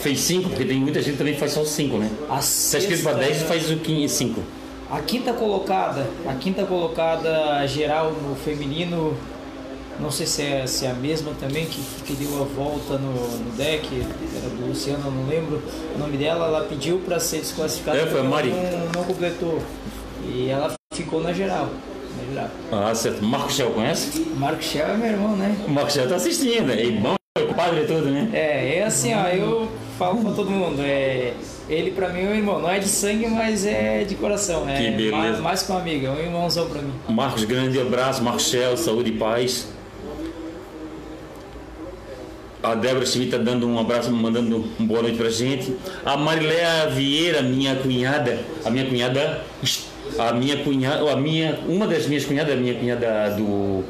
Fez 0.00 0.20
5, 0.20 0.50
porque 0.50 0.64
tem 0.64 0.78
muita 0.78 1.00
gente 1.00 1.12
que 1.12 1.18
também 1.18 1.36
faz 1.36 1.52
só 1.52 1.64
5, 1.64 1.96
né? 1.96 2.10
a 2.28 2.40
Se 2.40 2.72
tá 2.72 2.78
escrito 2.78 3.02
para 3.02 3.14
10, 3.14 3.42
faz 3.42 3.70
o 3.70 3.78
5. 4.08 4.42
A 4.90 5.00
quinta 5.00 5.34
colocada, 5.34 6.06
a 6.26 6.34
quinta 6.34 6.64
colocada 6.64 7.66
geral 7.66 8.10
no 8.12 8.34
feminino, 8.34 9.14
não 10.00 10.10
sei 10.10 10.26
se 10.26 10.42
é, 10.42 10.66
se 10.66 10.86
é 10.86 10.90
a 10.90 10.94
mesma 10.94 11.32
também, 11.38 11.66
que, 11.66 11.82
que 12.06 12.14
deu 12.14 12.40
a 12.40 12.44
volta 12.44 12.96
no, 12.96 13.12
no 13.12 13.50
deck, 13.52 13.86
era 14.34 14.48
do 14.48 14.66
Luciano, 14.66 15.10
não 15.10 15.28
lembro 15.28 15.62
o 15.94 15.98
nome 15.98 16.16
dela, 16.16 16.46
ela 16.46 16.64
pediu 16.64 17.00
para 17.00 17.20
ser 17.20 17.40
desclassificada, 17.40 17.98
É, 17.98 18.06
foi 18.06 18.22
Mari. 18.22 18.50
Não, 18.50 18.92
não 19.00 19.04
completou. 19.04 19.60
E 20.26 20.48
ela 20.48 20.72
ficou 20.94 21.22
na 21.22 21.34
geral. 21.34 21.68
Ah, 22.72 22.94
certo. 22.94 23.22
Marco 23.22 23.52
Shell 23.52 23.70
conhece? 23.70 24.20
Marco 24.36 24.62
Shell 24.62 24.86
é 24.86 24.96
meu 24.96 25.06
irmão, 25.08 25.36
né? 25.36 25.54
O 25.66 25.70
Marco 25.70 25.92
Shell 25.92 26.08
tá 26.08 26.16
assistindo. 26.16 26.72
É 26.72 26.82
é 26.82 27.17
o 27.44 27.54
padre 27.54 27.84
tudo, 27.86 28.06
né? 28.10 28.28
É, 28.32 28.78
é 28.78 28.84
assim, 28.84 29.14
ó, 29.14 29.26
eu 29.28 29.68
falo 29.98 30.22
pra 30.22 30.32
todo 30.32 30.50
mundo, 30.50 30.80
é, 30.82 31.32
ele 31.68 31.90
pra 31.90 32.08
mim 32.08 32.20
é 32.22 32.28
um 32.28 32.34
irmão, 32.34 32.60
não 32.60 32.70
é 32.70 32.78
de 32.78 32.88
sangue, 32.88 33.26
mas 33.26 33.66
é 33.66 34.04
de 34.04 34.14
coração, 34.14 34.68
é 34.68 34.76
Que 34.76 34.90
beleza. 34.90 35.16
mais, 35.16 35.40
mais 35.40 35.62
que 35.62 35.72
um 35.72 35.76
amigo, 35.78 36.06
é 36.06 36.10
um 36.10 36.18
irmãozão 36.18 36.68
pra 36.68 36.80
mim. 36.80 36.92
Marcos, 37.08 37.44
grande 37.44 37.80
abraço. 37.80 38.22
Marcos 38.22 38.48
Shell, 38.48 38.76
saúde 38.76 39.10
e 39.10 39.12
paz. 39.12 39.68
A 42.62 42.74
Débora 42.74 43.06
Schmidt 43.06 43.30
tá 43.30 43.38
dando 43.38 43.68
um 43.68 43.78
abraço, 43.78 44.10
mandando 44.10 44.64
um 44.80 44.86
boa 44.86 45.02
noite 45.02 45.16
pra 45.16 45.30
gente. 45.30 45.76
A 46.04 46.16
Mariléa 46.16 46.88
Vieira, 46.90 47.40
minha 47.40 47.76
cunhada, 47.76 48.40
a 48.64 48.70
minha 48.70 48.84
cunhada, 48.84 49.42
a 50.18 50.32
minha 50.32 50.56
cunhada, 50.64 51.12
a 51.12 51.16
minha, 51.16 51.60
uma 51.68 51.86
das 51.86 52.06
minhas 52.06 52.24
cunhadas, 52.24 52.52
a 52.54 52.56
minha 52.56 52.74
cunhada 52.74 53.30
do 53.36 53.84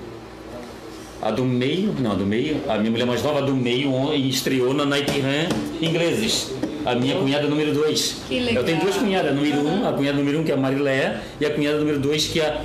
a 1.21 1.31
do 1.31 1.45
meio, 1.45 1.95
não, 1.99 2.13
a 2.13 2.15
do 2.15 2.25
meio, 2.25 2.61
a 2.69 2.79
minha 2.79 2.91
mulher 2.91 3.07
mais 3.07 3.23
nova 3.23 3.39
a 3.41 3.43
do 3.43 3.55
meio 3.55 4.13
estreou 4.15 4.73
na 4.73 4.85
Night 4.85 5.11
Run 5.21 5.49
ingleses. 5.87 6.53
A 6.87 6.95
minha 6.95 7.17
cunhada 7.17 7.47
número 7.49 7.75
2. 7.75 8.17
Que 8.29 8.41
legal. 8.41 8.63
Eu 8.63 8.65
tenho 8.65 8.81
duas 8.81 8.97
cunhadas, 8.97 9.35
número 9.35 9.59
1, 9.59 9.67
um, 9.83 9.89
a 9.89 9.93
cunhada 9.93 10.17
número 10.17 10.39
1 10.39 10.41
um, 10.41 10.45
que 10.45 10.51
é 10.53 10.55
a 10.55 10.59
Mariléa 10.59 11.21
e 11.41 11.45
a 11.45 11.51
cunhada 11.51 11.79
número 11.79 11.99
2 11.99 12.27
que 12.29 12.41
é 12.41 12.47
a 12.47 12.61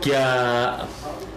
que 0.00 0.10
é 0.12 0.16
a 0.16 0.86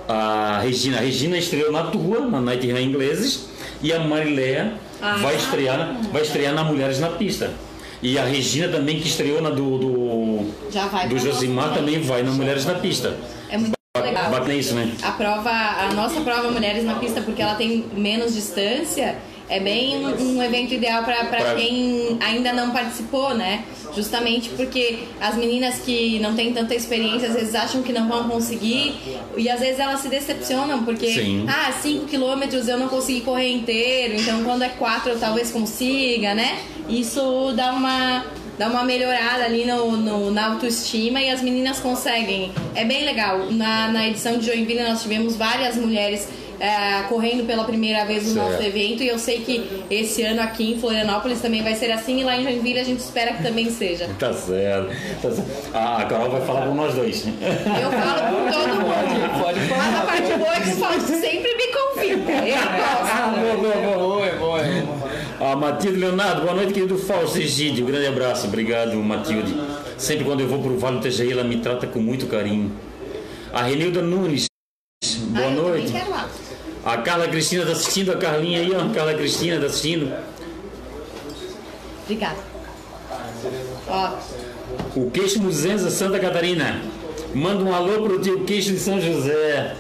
a 0.07 0.59
Regina, 0.63 0.97
a 0.97 1.01
Regina 1.01 1.35
estreou 1.37 1.71
na 1.71 1.83
tua, 1.83 2.21
na 2.21 2.39
Night 2.39 2.71
Run 2.71 2.79
ingleses 2.79 3.47
e 3.81 3.91
a 3.91 3.99
Mariléa 3.99 4.73
Ah. 5.01 5.17
vai 5.17 5.35
estrear, 5.35 5.77
na- 5.77 6.09
vai 6.11 6.21
estrear 6.21 6.53
na 6.53 6.63
Mulheres 6.63 6.99
na 6.99 7.09
Pista. 7.09 7.51
E 8.01 8.17
a 8.17 8.23
Regina 8.23 8.67
também 8.69 8.99
que 8.99 9.07
estreou 9.07 9.41
na 9.41 9.49
do 9.49 9.77
do, 9.77 10.45
Já 10.71 10.87
vai 10.87 11.07
do 11.09 11.17
Josimar 11.19 11.73
também 11.73 11.99
vai 12.01 12.23
na 12.23 12.31
Mulheres 12.31 12.65
na 12.65 12.75
Pista. 12.75 13.15
Legal. 14.05 14.29
Bacana 14.29 14.53
isso, 14.53 14.73
né? 14.73 14.91
A 15.01 15.11
prova, 15.11 15.49
a 15.49 15.93
nossa 15.93 16.21
prova 16.21 16.51
Mulheres 16.51 16.83
na 16.83 16.95
Pista, 16.95 17.21
porque 17.21 17.41
ela 17.41 17.55
tem 17.55 17.85
menos 17.95 18.33
distância, 18.33 19.15
é 19.47 19.59
bem 19.59 19.97
um, 19.97 20.37
um 20.37 20.43
evento 20.43 20.73
ideal 20.73 21.03
para 21.03 21.55
quem 21.55 22.17
ainda 22.19 22.51
não 22.51 22.71
participou, 22.71 23.35
né? 23.35 23.63
Justamente 23.95 24.49
porque 24.49 24.99
as 25.21 25.35
meninas 25.35 25.79
que 25.79 26.19
não 26.19 26.35
têm 26.35 26.51
tanta 26.51 26.73
experiência 26.73 27.29
às 27.29 27.35
vezes 27.35 27.55
acham 27.55 27.83
que 27.83 27.93
não 27.93 28.07
vão 28.07 28.27
conseguir 28.27 28.95
e 29.37 29.49
às 29.49 29.59
vezes 29.59 29.79
elas 29.79 29.99
se 29.99 30.09
decepcionam 30.09 30.83
porque, 30.83 31.07
Sim. 31.07 31.45
ah, 31.47 31.71
5 31.71 32.05
quilômetros 32.05 32.67
eu 32.67 32.77
não 32.77 32.87
consegui 32.89 33.21
correr 33.21 33.51
inteiro, 33.51 34.15
então 34.19 34.43
quando 34.43 34.63
é 34.63 34.69
4 34.69 35.11
eu 35.11 35.19
talvez 35.19 35.51
consiga, 35.51 36.33
né? 36.33 36.59
Isso 36.89 37.53
dá 37.55 37.71
uma 37.71 38.25
dá 38.57 38.67
uma 38.67 38.83
melhorada 38.83 39.43
ali 39.43 39.65
no, 39.65 39.91
no- 39.97 40.31
na 40.31 40.47
autoestima 40.53 41.21
e 41.21 41.29
as 41.29 41.41
meninas 41.41 41.79
conseguem. 41.79 42.51
É 42.73 42.83
bem 42.85 43.03
legal. 43.05 43.51
Na, 43.51 43.87
na 43.89 44.07
edição 44.07 44.37
de 44.37 44.45
Joinville 44.45 44.83
nós 44.83 45.01
tivemos 45.01 45.35
várias 45.35 45.75
mulheres 45.75 46.27
é, 46.57 47.03
correndo 47.09 47.45
pela 47.45 47.65
primeira 47.65 48.05
vez 48.05 48.23
no 48.27 48.33
Certo. 48.33 48.49
nosso 48.51 48.63
evento 48.63 49.03
e 49.03 49.09
eu 49.09 49.19
sei 49.19 49.41
que 49.41 49.83
esse 49.91 50.21
ano 50.23 50.41
aqui 50.41 50.71
em 50.71 50.79
Florianópolis 50.79 51.41
também 51.41 51.61
vai 51.61 51.75
ser 51.75 51.91
assim 51.91 52.21
e 52.21 52.23
lá 52.23 52.37
em 52.37 52.43
Joinville 52.43 52.79
a 52.79 52.83
gente 52.85 52.99
espera 52.99 53.33
que 53.33 53.43
também 53.43 53.69
seja. 53.69 54.09
Tá 54.17 54.31
certo. 54.31 54.87
Tá 55.21 55.31
certo. 55.31 55.75
A 55.75 55.97
a 55.97 56.05
Carol 56.05 56.29
vai 56.29 56.41
falar 56.45 56.65
com 56.67 56.73
nós 56.75 56.93
dois. 56.93 57.25
Eu 57.27 57.91
falo 57.91 58.21
com 58.45 58.51
todo 58.51 58.67
mundo. 58.69 59.43
Pode 59.43 59.59
Mas 59.59 59.71
a 59.71 59.91
falar. 59.91 60.05
parte 60.05 60.33
boa 60.33 60.53
é 60.55 60.59
que 60.61 60.69
o 60.69 60.75
Fausto 60.77 61.07
sempre 61.19 61.55
me 61.55 61.67
convida. 61.73 62.31
Eu 62.31 62.55
gosto. 62.55 63.35
boa, 63.41 63.55
boa, 63.57 63.75
É 63.75 63.85
boa. 63.85 63.97
bom, 63.97 64.25
é 64.25 64.31
bom, 64.31 64.57
é 64.57 64.81
bom. 64.81 65.09
A 65.51 65.55
Matilde 65.55 65.99
Leonardo, 65.99 66.41
boa 66.41 66.55
noite, 66.55 66.73
querido 66.73 66.97
Fausto 66.97 67.37
Egídio. 67.37 67.83
Um 67.83 67.87
grande 67.87 68.07
abraço, 68.07 68.47
obrigado, 68.47 68.95
Matilde. 68.95 69.53
Sempre 69.95 70.25
quando 70.25 70.39
eu 70.41 70.47
vou 70.47 70.59
pro 70.59 70.75
Vale 70.79 70.97
do 70.97 71.07
Itajaí, 71.07 71.31
ela 71.31 71.43
me 71.43 71.57
trata 71.59 71.85
com 71.85 71.99
muito 71.99 72.25
carinho. 72.25 72.71
A 73.53 73.61
Renilda 73.61 74.01
Nunes, 74.01 74.47
boa 75.29 75.45
Ah, 75.45 75.51
noite. 75.51 75.93
A 76.83 76.97
Carla 76.97 77.27
Cristina 77.27 77.63
tá 77.63 77.73
assistindo, 77.73 78.11
a 78.11 78.17
Carlinha 78.17 78.59
aí, 78.59 78.71
ó. 78.75 78.89
Carla 78.91 79.13
Cristina 79.13 79.59
tá 79.59 79.67
assistindo. 79.67 80.11
Obrigada. 82.03 82.39
Ó, 83.87 84.13
O 84.95 85.11
Queixo 85.11 85.39
Muzenza, 85.41 85.91
Santa 85.91 86.17
Catarina. 86.19 86.81
Manda 87.35 87.63
um 87.65 87.75
alô 87.75 88.01
pro 88.03 88.21
tio 88.21 88.45
Queixo 88.45 88.71
de 88.71 88.79
São 88.79 88.99
José. 89.01 89.75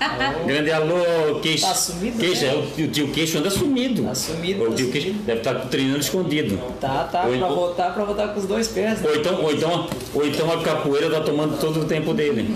Grande 0.45 0.71
alô, 0.73 1.39
Queixo. 1.41 1.65
Tá 1.65 1.73
sumido, 1.73 2.19
Queixo, 2.19 2.41
né? 2.43 2.51
é, 2.51 2.55
o, 2.57 2.67
tio- 2.67 2.85
o 2.85 2.87
tio 2.89 3.07
Queixo 3.11 3.37
anda 3.37 3.49
sumido. 3.49 4.03
Tá 4.03 4.13
sumido, 4.13 4.63
O 4.63 4.69
tá 4.71 4.75
tio 4.75 4.91
Queixo 4.91 5.13
deve 5.13 5.39
estar 5.39 5.53
treinando 5.67 5.99
escondido. 5.99 6.57
Tá, 6.81 7.05
tá, 7.09 7.21
Ou 7.21 7.27
pra 7.27 7.37
então- 7.37 7.55
voltar, 7.55 7.93
pra 7.93 8.03
voltar 8.03 8.27
com 8.33 8.39
os 8.41 8.45
dois 8.45 8.67
pés. 8.67 8.99
né? 8.99 9.09
Ou 9.09 9.15
então, 9.15 9.41
ou 9.41 9.51
então, 9.53 9.87
ou 10.13 10.27
então 10.27 10.51
a 10.51 10.61
capoeira 10.61 11.09
tá 11.09 11.21
tomando 11.21 11.57
todo 11.57 11.79
o 11.81 11.85
tempo 11.85 12.13
dele. 12.13 12.53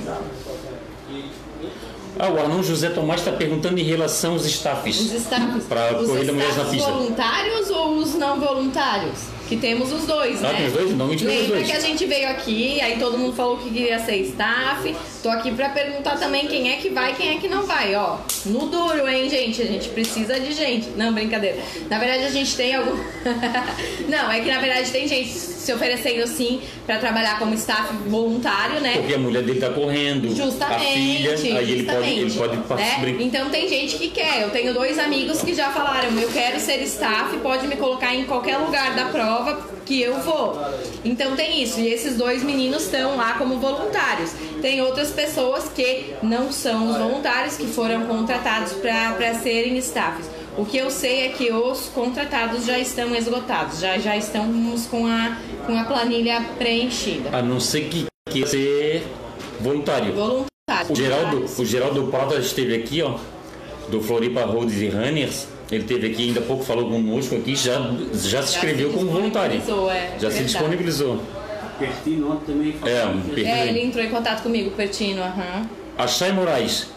Ah, 2.21 2.27
o 2.29 2.38
Arnon 2.38 2.62
José 2.62 2.89
Tomás 2.89 3.21
está 3.21 3.31
perguntando 3.31 3.79
em 3.79 3.83
relação 3.83 4.33
aos 4.33 4.41
os 4.41 4.47
staffs. 4.51 4.99
staffs. 4.99 5.63
Pra 5.69 5.97
os 5.97 6.07
corrida 6.09 6.33
Mulheres 6.33 6.57
na 6.57 6.63
staffs 6.63 6.75
Pista. 6.83 6.91
voluntários 6.91 7.69
ou 7.69 7.95
os 7.99 8.15
não 8.15 8.38
voluntários? 8.38 9.19
Que 9.49 9.57
temos 9.57 9.91
os 9.91 10.05
dois, 10.05 10.43
Ah, 10.43 10.51
né? 10.53 10.57
tem 10.59 10.67
os 10.67 10.73
dois? 10.73 10.88
Tem 10.89 10.95
os 11.15 11.21
Lembra 11.23 11.47
dois. 11.57 11.65
que 11.71 11.71
a 11.75 11.79
gente 11.79 12.05
veio 12.05 12.29
aqui, 12.29 12.79
aí 12.79 12.99
todo 12.99 13.17
mundo 13.17 13.35
falou 13.35 13.57
que 13.57 13.69
queria 13.71 13.97
ser 13.99 14.17
staff. 14.17 14.95
Tô 15.21 15.29
aqui 15.29 15.51
pra 15.51 15.67
perguntar 15.69 16.17
também 16.17 16.47
quem 16.47 16.71
é 16.71 16.77
que 16.77 16.89
vai, 16.89 17.13
quem 17.13 17.36
é 17.36 17.39
que 17.39 17.49
não 17.49 17.63
vai, 17.63 17.93
ó. 17.93 18.17
No 18.45 18.67
duro, 18.67 19.05
hein, 19.08 19.29
gente? 19.29 19.62
A 19.62 19.65
gente 19.65 19.89
precisa 19.89 20.39
de 20.39 20.53
gente. 20.53 20.91
Não, 20.95 21.13
brincadeira. 21.13 21.58
Na 21.89 21.99
verdade, 21.99 22.23
a 22.23 22.29
gente 22.29 22.55
tem 22.55 22.73
algum. 22.73 22.95
não, 24.08 24.32
é 24.32 24.39
que 24.39 24.49
na 24.49 24.60
verdade 24.62 24.89
tem 24.91 25.08
gente 25.10 25.27
se 25.29 25.73
oferecendo 25.73 26.25
sim 26.25 26.62
pra 26.86 26.99
trabalhar 26.99 27.38
como 27.38 27.53
staff 27.55 27.93
voluntário, 28.08 28.79
né? 28.79 28.93
Porque 28.93 29.13
a 29.13 29.19
mulher 29.19 29.43
dele 29.43 29.60
tá 29.60 29.69
correndo. 29.71 30.34
Justamente. 30.34 31.27
A 31.27 31.38
filha, 31.38 31.60
aí 31.60 31.71
ele 31.71 31.84
pode, 31.84 32.10
ele 32.10 32.32
pode 32.32 32.58
participar. 32.58 33.01
né? 33.01 33.17
Então 33.19 33.49
tem 33.49 33.67
gente 33.67 33.97
que 33.97 34.10
quer. 34.12 34.43
Eu 34.43 34.51
tenho 34.51 34.73
dois 34.73 34.97
amigos 34.97 35.41
que 35.41 35.53
já 35.53 35.69
falaram: 35.71 36.17
eu 36.17 36.29
quero 36.29 36.62
ser 36.62 36.82
staff, 36.84 37.36
pode 37.39 37.67
me 37.67 37.75
colocar 37.75 38.15
em 38.15 38.23
qualquer 38.23 38.58
lugar 38.58 38.95
da 38.95 39.05
prova 39.05 39.78
que 39.89 40.04
eu 40.04 40.19
vou. 40.19 40.56
Então 41.04 41.36
tem 41.36 41.63
isso. 41.63 41.80
E 41.80 41.91
esses 41.91 42.15
dois 42.15 42.43
meninos 42.43 42.84
estão 42.84 43.17
lá 43.17 43.34
como 43.39 43.58
voluntários. 43.58 44.32
Tem 44.62 44.80
outras 44.84 45.10
pessoas 45.10 45.67
que 45.69 46.13
não 46.21 46.52
são 46.52 46.91
os 46.91 46.97
voluntários, 46.97 47.58
que 47.58 47.65
foram 47.65 48.06
contratados 48.06 48.73
para 48.73 49.34
serem 49.34 49.75
staffs. 49.80 50.30
O 50.56 50.63
que 50.63 50.78
eu 50.78 50.91
sei 50.91 51.25
é 51.25 51.30
que 51.30 51.52
os 51.52 51.88
contratados 51.88 52.67
já 52.67 52.78
estão 52.78 53.15
esgotados, 53.15 53.80
já, 53.80 53.97
já 53.97 54.15
estamos 54.15 54.86
com 54.86 55.08
a, 55.08 55.38
com 55.65 55.75
a 55.75 55.86
planilha 55.86 56.45
preenchida. 56.60 57.36
A 57.36 57.41
não 57.41 57.60
ser 57.60 57.86
que 57.86 58.06
queira 58.30 58.47
ser 58.47 59.08
voluntário. 59.60 60.13
Voluntários. 60.13 60.89
O 60.89 60.95
Geraldo, 60.95 61.45
o 61.58 61.65
Geraldo 61.65 62.08
Prata 62.08 62.36
esteve 62.36 62.75
aqui, 62.75 63.02
ó, 63.02 63.17
do 63.89 64.02
Floripa 64.02 64.41
Roads 64.43 64.80
e 64.82 64.89
Runners. 64.89 65.47
Ele 65.71 65.84
esteve 65.84 66.08
aqui 66.08 66.29
ainda 66.29 66.39
há 66.39 66.43
pouco, 66.43 66.63
falou 66.63 66.89
conosco 66.89 67.36
aqui, 67.36 67.55
já, 67.55 67.79
já 68.13 68.41
se 68.41 68.55
inscreveu 68.55 68.91
como 68.91 69.12
voluntário. 69.12 69.58
disponibilizou, 69.58 69.91
é, 69.91 70.19
Já 70.19 70.32
se 70.32 70.43
disponibilizou. 70.43 71.21
Pertino 71.77 72.32
ontem 72.32 72.53
também 72.53 72.73
falou. 72.73 72.95
É, 72.95 73.05
um. 73.05 73.21
É, 73.38 73.67
ele 73.69 73.82
entrou 73.82 74.03
em 74.03 74.10
contato 74.10 74.43
comigo, 74.43 74.71
Pertino, 74.71 75.21
aham. 75.21 75.69
A 75.97 76.08
Chay 76.08 76.32
Moraes, 76.32 76.88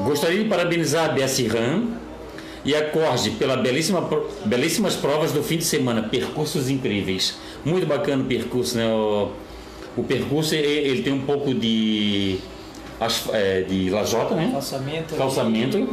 gostaria 0.00 0.42
de 0.42 0.48
parabenizar 0.48 1.10
a 1.10 1.12
BS 1.12 1.46
Ram 1.46 1.88
e 2.64 2.74
acorde 2.74 3.30
pela 3.32 3.56
belíssima, 3.56 4.08
belíssimas 4.44 4.94
provas 4.94 5.32
do 5.32 5.42
fim 5.42 5.58
de 5.58 5.64
semana, 5.64 6.02
percursos 6.02 6.70
incríveis. 6.70 7.36
Muito 7.64 7.86
bacana 7.86 8.22
o 8.22 8.26
percurso, 8.26 8.76
né? 8.76 8.88
O, 8.88 9.30
o 9.96 10.02
percurso 10.04 10.54
ele, 10.54 10.88
ele 10.88 11.02
tem 11.02 11.12
um 11.12 11.22
pouco 11.22 11.52
de, 11.52 12.38
é, 13.32 13.62
de 13.62 13.90
lajota, 13.90 14.34
né? 14.34 14.48
Calçamento. 14.52 15.14
Calçamento 15.16 15.88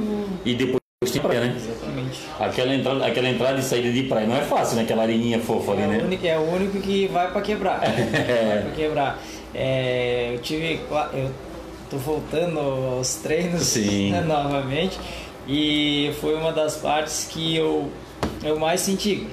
e 0.45 0.55
depois 0.55 0.79
praia, 1.21 1.39
né? 1.39 1.55
Exatamente. 1.55 2.19
Aquela 2.37 2.75
entrada, 2.75 3.05
aquela 3.05 3.29
entrada 3.29 3.57
e 3.57 3.63
saída 3.63 3.89
de 3.89 4.03
praia 4.03 4.27
não 4.27 4.35
é 4.35 4.41
fácil, 4.41 4.75
né? 4.75 4.81
Aquela 4.83 5.03
areninha 5.03 5.39
fofa 5.39 5.71
ali, 5.71 5.81
É 5.81 5.85
o, 5.85 5.89
né? 5.91 5.97
único, 6.03 6.27
é 6.27 6.37
o 6.37 6.41
único 6.41 6.81
que 6.81 7.07
vai 7.07 7.31
para 7.31 7.41
quebrar. 7.41 7.79
vai 7.79 8.61
para 8.63 8.71
quebrar. 8.75 9.23
É, 9.55 10.31
eu 10.33 10.39
tive. 10.39 10.81
Eu 11.13 11.31
tô 11.89 11.95
voltando 11.95 12.59
aos 12.59 13.15
treinos 13.15 13.77
né, 13.77 14.19
novamente. 14.27 14.99
E 15.47 16.11
foi 16.19 16.35
uma 16.35 16.51
das 16.51 16.75
partes 16.75 17.29
que 17.31 17.55
eu, 17.55 17.89
eu 18.43 18.59
mais 18.59 18.81
senti. 18.81 19.25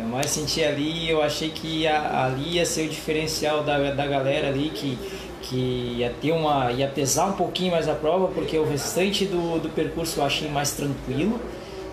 Eu 0.00 0.06
mais 0.06 0.30
senti 0.30 0.64
ali, 0.64 1.08
eu 1.10 1.22
achei 1.22 1.50
que 1.50 1.82
ia- 1.82 2.24
ali 2.24 2.54
ia 2.54 2.64
ser 2.64 2.86
o 2.86 2.88
diferencial 2.88 3.62
da, 3.62 3.92
da 3.92 4.06
galera 4.06 4.48
ali, 4.48 4.70
que, 4.74 4.98
que 5.44 5.96
ia 5.98 6.10
ter 6.20 6.32
uma. 6.32 6.72
ia 6.72 6.88
pesar 6.88 7.26
um 7.26 7.32
pouquinho 7.32 7.72
mais 7.72 7.88
a 7.88 7.94
prova, 7.94 8.28
porque 8.28 8.58
o 8.58 8.64
restante 8.64 9.24
do, 9.24 9.58
do 9.58 9.68
percurso 9.68 10.20
eu 10.20 10.24
achei 10.24 10.48
mais 10.48 10.72
tranquilo. 10.72 11.40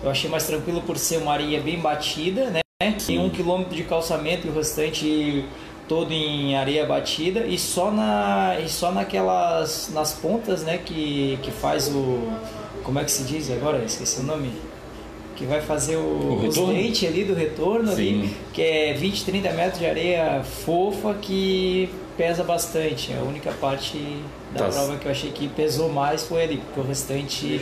Eu 0.02 0.10
achei 0.10 0.28
mais 0.28 0.46
tranquilo 0.46 0.82
por 0.82 0.98
ser 0.98 1.18
uma 1.18 1.32
areia 1.32 1.60
bem 1.60 1.78
batida, 1.78 2.50
né? 2.50 2.60
Tem 3.06 3.18
um 3.18 3.30
quilômetro 3.30 3.76
de 3.76 3.84
calçamento 3.84 4.46
e 4.46 4.50
o 4.50 4.54
restante 4.54 5.44
todo 5.88 6.12
em 6.12 6.56
areia 6.56 6.86
batida 6.86 7.40
e 7.40 7.58
só 7.58 7.90
na 7.90 8.56
e 8.64 8.68
só 8.68 8.90
naquelas 8.90 9.90
nas 9.92 10.12
pontas, 10.12 10.62
né, 10.62 10.78
que 10.78 11.38
que 11.42 11.50
faz 11.50 11.88
o 11.88 12.32
como 12.82 12.98
é 12.98 13.04
que 13.04 13.10
se 13.10 13.24
diz 13.24 13.50
agora? 13.50 13.84
Esqueci 13.84 14.20
o 14.20 14.24
nome. 14.24 14.50
Que 15.36 15.46
vai 15.46 15.60
fazer 15.60 15.96
o, 15.96 16.00
O 16.44 16.72
dentes 16.72 17.08
ali 17.08 17.24
do 17.24 17.34
retorno, 17.34 17.90
ali, 17.90 18.36
que 18.52 18.60
é 18.60 18.92
20, 18.92 19.24
30 19.24 19.52
metros 19.52 19.78
de 19.78 19.86
areia 19.86 20.42
fofa 20.44 21.14
que 21.14 21.88
pesa 22.16 22.42
bastante. 22.44 23.12
A 23.12 23.22
única 23.22 23.50
parte 23.52 23.98
da 24.52 24.64
Tá. 24.64 24.68
prova 24.70 24.96
que 24.96 25.06
eu 25.06 25.10
achei 25.12 25.30
que 25.30 25.48
pesou 25.48 25.88
mais 25.88 26.24
foi 26.24 26.42
ali, 26.44 26.56
porque 26.58 26.80
o 26.80 26.82
restante, 26.82 27.60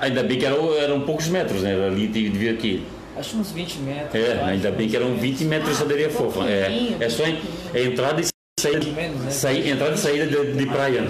Ainda 0.00 0.22
bem 0.22 0.38
que 0.38 0.44
eram, 0.44 0.74
eram 0.74 1.00
poucos 1.02 1.28
metros, 1.28 1.62
né? 1.62 1.86
Ali 1.86 2.06
devia 2.08 2.52
aqui. 2.52 2.84
acho 3.16 3.36
uns 3.36 3.52
20 3.52 3.78
metros. 3.78 4.14
É, 4.22 4.42
ainda 4.42 4.70
bem 4.72 4.88
que 4.88 4.96
eram 4.96 5.14
20 5.14 5.44
metros 5.44 5.78
de 5.78 5.84
areia 5.92 6.10
fofa. 6.10 6.40
É, 6.48 6.96
é 7.00 7.08
só 7.08 7.22
é 7.24 7.82
entrada 7.84 8.20
e 8.20 8.24
saída, 8.60 8.86
Menos, 8.92 9.20
né? 9.20 9.30
saí- 9.30 9.70
entrada 9.70 9.94
e 9.94 9.98
saída 9.98 10.26
de, 10.26 10.52
de 10.54 10.66
praia. 10.66 11.06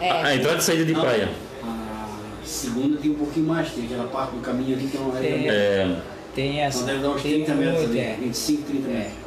É. 0.00 0.10
A, 0.10 0.26
a 0.26 0.36
entrada 0.36 0.58
e 0.58 0.62
saída 0.62 0.84
de 0.84 0.92
praia. 0.94 1.28
A 1.62 2.46
segunda 2.46 2.98
tem 2.98 3.10
um 3.10 3.14
pouquinho 3.14 3.46
mais, 3.46 3.70
tem 3.70 3.84
aquela 3.86 4.04
parte 4.08 4.32
do 4.34 4.40
caminho 4.42 4.76
ali 4.76 4.86
que 4.88 4.98
não 4.98 5.10
Tem. 5.12 5.48
é. 5.48 5.52
É, 5.52 5.96
Tem 6.34 6.60
essa. 6.60 6.78
Então 6.82 6.88
deve 6.88 7.02
dar 7.02 7.08
uns 7.10 7.22
tem 7.22 7.44
30 7.44 7.54
metros 7.54 7.84
ali, 7.84 7.98
é. 8.00 8.16
25, 8.20 8.62
30 8.64 8.88
É. 8.88 8.92
metros. 8.92 9.23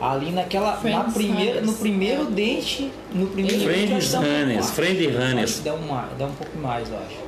Ali 0.00 0.30
naquela. 0.32 0.80
Na 0.82 1.04
primeira, 1.04 1.60
no 1.60 1.72
primeiro 1.74 2.26
dente. 2.26 2.90
No 3.12 3.26
primeiro 3.28 3.58
dente. 3.58 3.70
Friends 3.70 4.14
um 4.14 4.18
Runners, 4.18 4.54
mais. 4.54 4.70
Friend 4.70 4.96
que 4.96 5.60
dá, 5.62 5.74
uma, 5.74 6.08
dá 6.18 6.26
um 6.26 6.32
pouco 6.32 6.58
mais, 6.58 6.88
eu 6.90 6.96
acho. 6.98 7.24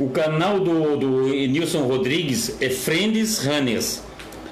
O 0.00 0.08
canal 0.10 0.58
do, 0.58 0.96
do 0.96 1.28
Nilson 1.28 1.82
Rodrigues 1.82 2.56
é 2.60 2.70
Friends 2.70 3.44
Runners. 3.44 4.02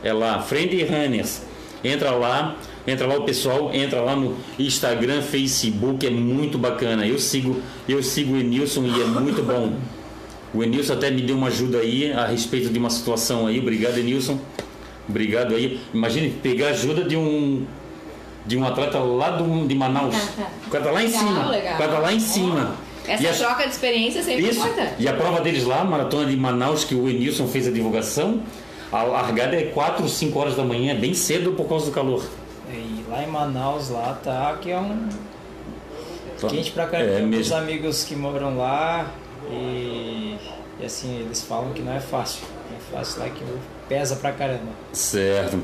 É 0.03 0.13
lá, 0.13 0.41
Friend 0.41 0.85
Runners. 0.85 1.43
Entra 1.83 2.11
lá, 2.13 2.57
entra 2.87 3.07
lá 3.07 3.17
o 3.17 3.25
pessoal, 3.25 3.73
entra 3.73 4.01
lá 4.01 4.15
no 4.15 4.37
Instagram, 4.59 5.23
Facebook, 5.23 6.07
é 6.07 6.11
muito 6.11 6.59
bacana. 6.59 7.07
Eu 7.07 7.19
sigo, 7.19 7.61
eu 7.89 8.03
sigo 8.03 8.35
o 8.35 8.39
Enilson 8.39 8.85
e 8.85 9.01
é 9.01 9.05
muito 9.05 9.43
bom. 9.43 9.75
O 10.53 10.65
Enilson 10.65 10.95
até 10.95 11.13
me 11.13 11.23
deu 11.23 11.37
uma 11.37 11.47
ajuda 11.47 11.79
aí 11.79 12.13
a 12.13 12.27
respeito 12.27 12.71
de 12.71 12.77
uma 12.77 12.91
situação 12.91 13.47
aí. 13.47 13.61
Obrigado, 13.61 13.99
Enilson. 13.99 14.37
Obrigado 15.11 15.55
aí. 15.55 15.81
Imagine 15.93 16.31
pegar 16.43 16.69
ajuda 16.69 17.05
de 17.05 17.17
um 17.17 17.67
de 18.47 18.57
um 18.57 18.65
atleta 18.67 18.99
lá 18.99 19.31
do, 19.33 19.67
de 19.69 19.75
Manaus. 19.75 20.15
O 20.67 20.71
cara 20.71 20.85
tá 20.85 20.91
lá 20.93 21.03
em 21.03 21.07
Legal, 21.07 21.21
cima. 21.27 21.49
legal. 21.51 21.75
O 21.75 21.79
cara 21.79 21.93
tá 21.93 21.99
lá 21.99 22.13
em 22.13 22.21
cima. 22.21 22.75
Essa 23.07 23.23
E 23.23 23.27
a- 23.29 23.33
troca 23.35 23.65
de 23.65 23.71
experiência 23.71 24.21
é 24.21 24.23
sempre 24.23 24.49
isso. 24.49 24.61
importante. 24.61 24.95
E 24.99 25.09
a 25.09 25.13
prova 25.13 25.41
deles 25.41 25.65
lá, 25.65 25.81
a 25.81 25.85
maratona 25.85 26.27
de 26.31 26.37
Manaus, 26.37 26.85
que 26.85 26.95
o 26.95 27.09
Enilson 27.09 27.47
fez 27.49 27.67
a 27.67 27.71
divulgação, 27.71 28.41
a 28.93 29.03
largada 29.03 29.57
é 29.57 29.63
4 29.67 30.03
ou 30.05 30.09
5 30.09 30.39
horas 30.39 30.55
da 30.57 30.63
manhã, 30.65 30.95
bem 30.95 31.13
cedo 31.13 31.53
por 31.53 31.69
causa 31.69 31.87
do 31.87 31.93
calor. 31.93 32.25
E 32.73 33.05
lá 33.11 33.23
em 33.23 33.27
Manaus, 33.27 33.91
lá 33.91 34.17
tá, 34.23 34.57
que 34.61 34.71
é 34.71 34.79
um. 34.79 35.09
Quente 36.49 36.71
pra 36.71 36.85
É 36.85 36.87
caramba. 36.87 37.13
Tem 37.17 37.25
uns 37.27 37.31
mesmo. 37.31 37.57
amigos 37.57 38.05
que 38.05 38.17
moram 38.17 38.57
lá 38.57 39.11
e 39.51 39.90
assim, 40.91 41.21
eles 41.21 41.43
falam 41.43 41.73
que 41.73 41.83
não 41.83 41.93
é 41.95 42.01
fácil. 42.01 42.43
Não 42.71 42.77
é 42.77 42.81
fácil 42.99 43.21
lá 43.21 43.29
que 43.31 43.43
pesa 43.89 44.17
pra 44.17 44.33
caramba. 44.33 44.73
Certo. 44.93 45.61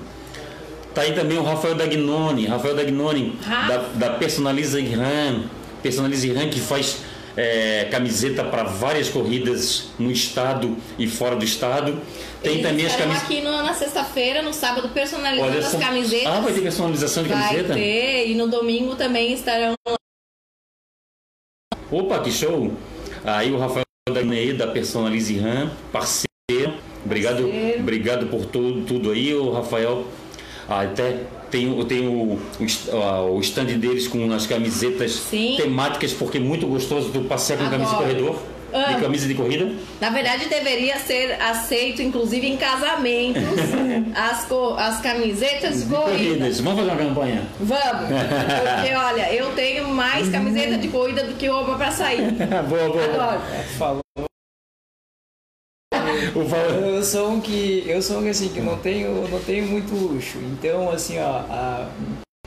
Tá 0.95 1.03
aí 1.03 1.15
também 1.15 1.37
o 1.37 1.43
Rafael 1.43 1.75
Dagnoni, 1.75 2.47
Rafael 2.47 2.75
Dagnoni, 2.75 3.39
da, 3.69 3.77
da 3.95 4.11
Personaliza 4.15 4.81
Iran. 4.81 5.43
Personaliza 5.83 6.27
Iran 6.27 6.49
que 6.49 6.59
faz 6.59 6.99
é, 7.37 7.87
camiseta 7.91 8.43
para 8.45 8.63
várias 8.63 9.09
corridas 9.11 9.89
no 9.99 10.11
estado 10.11 10.75
e 10.99 11.07
fora 11.07 11.37
do 11.37 11.45
estado. 11.45 12.01
Tem 12.43 12.55
Eles 12.55 12.67
também 12.67 12.87
as 12.87 12.97
camisetas. 12.97 13.23
aqui 13.25 13.41
no- 13.43 13.63
na 13.63 13.75
sexta-feira, 13.75 14.41
no 14.41 14.55
sábado, 14.55 14.89
personalizando 14.89 15.51
Olha 15.51 15.59
as 15.67 15.75
camisetas. 15.75 16.27
Ah, 16.33 16.41
vai 16.41 16.53
ter 16.55 16.61
personalização 16.63 17.23
de 17.25 17.29
Vai 17.29 17.43
camiseta? 17.43 17.75
ter, 17.75 18.29
e 18.31 18.35
no 18.35 18.49
domingo 18.49 18.95
também 18.97 19.33
estarão 19.35 19.75
Opa, 21.91 22.21
que 22.21 22.33
show! 22.33 22.73
Aí 23.25 23.53
o 23.53 23.59
Rafael 23.59 23.86
Da 24.57 24.69
Personalize 24.69 25.37
Ram, 25.37 25.69
parceiro. 25.91 26.75
Obrigado, 27.05 27.43
Parceiro. 27.43 27.81
obrigado 27.81 28.27
por 28.29 28.47
tudo, 28.47 28.83
tudo 28.83 29.11
aí, 29.11 29.35
o 29.35 29.51
Rafael. 29.51 30.05
Ah, 30.69 30.83
até 30.83 31.23
tem, 31.51 31.69
o- 31.77 31.85
tem 31.85 32.07
o, 32.07 32.39
o, 32.39 33.35
o 33.37 33.41
stand 33.41 33.65
deles 33.65 34.07
com 34.07 34.33
as 34.33 34.47
camisetas 34.47 35.11
Sim. 35.11 35.55
temáticas, 35.57 36.13
porque 36.13 36.39
é 36.39 36.41
muito 36.41 36.69
gostoso 36.69 37.11
tu 37.13 37.23
passear 37.23 37.59
com 37.59 37.69
camisa 37.69 37.97
de 37.97 38.05
Corredor, 38.71 38.95
de 38.97 39.03
camisa 39.03 39.29
de 39.29 39.35
corrida. 39.35 39.73
Na 40.01 40.11
verdade, 40.11 40.49
deveria 40.49 40.99
ser 40.99 41.33
aceito, 41.41 42.03
inclusive 42.03 42.47
em 42.47 42.57
casamentos, 42.57 43.43
as, 44.15 44.45
co- 44.45 44.75
as 44.79 45.01
camisetas 45.01 45.83
de 45.85 45.87
corrida. 45.95 46.11
Corridas. 46.19 46.61
Vamos 46.61 46.81
fazer 46.81 46.91
uma 46.93 46.99
campanha. 47.09 47.43
Vamos! 47.61 48.09
Porque, 48.09 48.95
olha, 48.95 49.33
eu 49.33 49.53
tenho 49.55 49.89
mais 49.89 50.29
camiseta 50.29 50.77
de 50.79 50.89
corrida 50.89 51.25
do 51.25 51.35
que 51.35 51.47
roupa 51.47 51.75
pra 51.77 51.91
sair. 51.91 52.31
boa, 52.69 52.89
boa. 52.89 53.05
Adoro. 53.05 53.41
Falou. 53.79 54.01
Eu 56.95 57.03
sou 57.03 57.31
um 57.31 57.41
que. 57.41 57.85
Eu 57.87 58.01
sou 58.03 58.19
um 58.19 58.23
que 58.23 58.29
assim, 58.31 58.49
que 58.49 58.61
não 58.61 58.79
tenho, 58.79 59.29
não 59.29 59.41
tenho 59.41 59.67
muito 59.67 59.95
luxo. 59.95 60.39
Então, 60.39 60.91
assim, 60.91 61.19
ó. 61.19 61.41
A, 61.51 61.89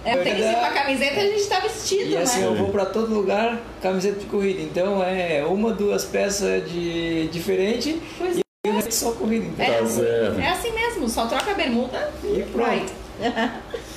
É, 0.06 0.16
tem 0.18 0.36
que 0.36 0.42
ser 0.42 0.54
com 0.56 0.66
a 0.66 0.70
camiseta 0.70 1.20
a 1.20 1.24
gente 1.26 1.46
tá 1.48 1.60
vestido, 1.60 2.10
E 2.10 2.18
assim, 2.18 2.40
né? 2.42 2.48
eu 2.48 2.56
vou 2.56 2.70
pra 2.70 2.86
todo 2.86 3.14
lugar, 3.14 3.60
camiseta 3.82 4.20
de 4.20 4.26
corrida. 4.28 4.62
Então 4.62 5.04
é 5.04 5.44
uma, 5.46 5.72
duas 5.74 6.06
peças 6.06 6.70
de 6.72 7.28
diferente 7.28 8.02
Pois 8.18 8.38
e 8.38 8.70
resto 8.70 8.94
só 8.94 9.12
corrida. 9.12 9.46
Então, 9.46 9.66
É, 9.66 9.80
Tá 9.80 9.86
certo. 9.86 10.40
é 10.40 10.48
assim 10.50 10.72
mesmo, 10.72 11.08
só 11.10 11.26
troca 11.28 11.52
a 11.52 11.54
bermuda 11.54 12.12
E 12.24 12.44
pronto. 12.44 12.56
vai. 12.68 12.86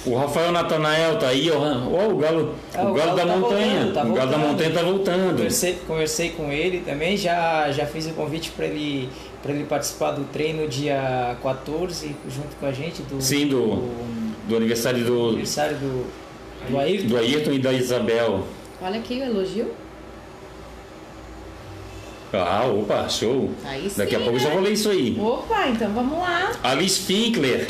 O 0.05 0.17
Rafael 0.17 0.51
Natanael 0.51 1.17
tá 1.19 1.29
aí, 1.29 1.49
ó. 1.49 1.57
Ó, 1.59 2.09
o 2.09 2.17
galo, 2.17 2.57
Ah, 2.75 2.83
o 2.83 2.91
o 2.91 2.95
galo 2.95 3.15
galo 3.15 3.17
da 3.17 3.25
tá 3.27 3.37
montanha. 3.38 3.85
voltando, 3.85 3.95
tá 3.95 4.05
o 4.05 4.12
galo 4.12 4.31
da 4.33 4.38
montanha 4.38 4.71
tá 4.73 4.83
voltando. 4.83 5.37
Conversei, 5.37 5.79
conversei 5.87 6.31
com 6.31 6.51
ele 6.51 6.81
também, 6.81 7.17
já, 7.17 7.71
já 7.71 7.87
fiz 7.87 8.07
o 8.09 8.11
convite 8.15 8.51
para 8.51 8.67
ele, 8.67 9.09
pra 9.41 9.53
ele 9.53 9.62
participar 9.62 10.11
do 10.11 10.25
treino 10.25 10.67
dia 10.67 11.37
14, 11.41 12.17
junto 12.29 12.57
com 12.59 12.67
a 12.67 12.73
gente, 12.73 13.03
do, 13.03 13.23
Sim, 13.23 13.47
do, 13.47 13.61
do 13.77 14.22
aniversário 14.57 15.05
do, 15.05 15.28
aniversário 15.31 15.76
do, 15.78 16.07
do 16.70 16.78
Ayrton. 16.78 17.07
do 17.09 17.16
Ayrton 17.16 17.52
e 17.52 17.59
da 17.59 17.72
Isabel. 17.72 18.46
Olha 18.81 18.98
aqui 18.98 19.20
o 19.20 19.24
elogio. 19.24 19.70
Ah, 22.33 22.64
opa, 22.66 23.09
show. 23.11 23.50
Aí 23.64 23.90
sim, 23.90 23.98
Daqui 23.98 24.16
a 24.16 24.20
pouco 24.20 24.37
eu 24.37 24.40
já 24.40 24.48
né? 24.48 24.55
vou 24.55 24.62
ler 24.64 24.72
isso 24.72 24.88
aí. 24.88 25.18
Opa, 25.20 25.68
então 25.68 25.92
vamos 25.92 26.18
lá. 26.18 26.52
Alice 26.62 27.00
Finkler. 27.02 27.66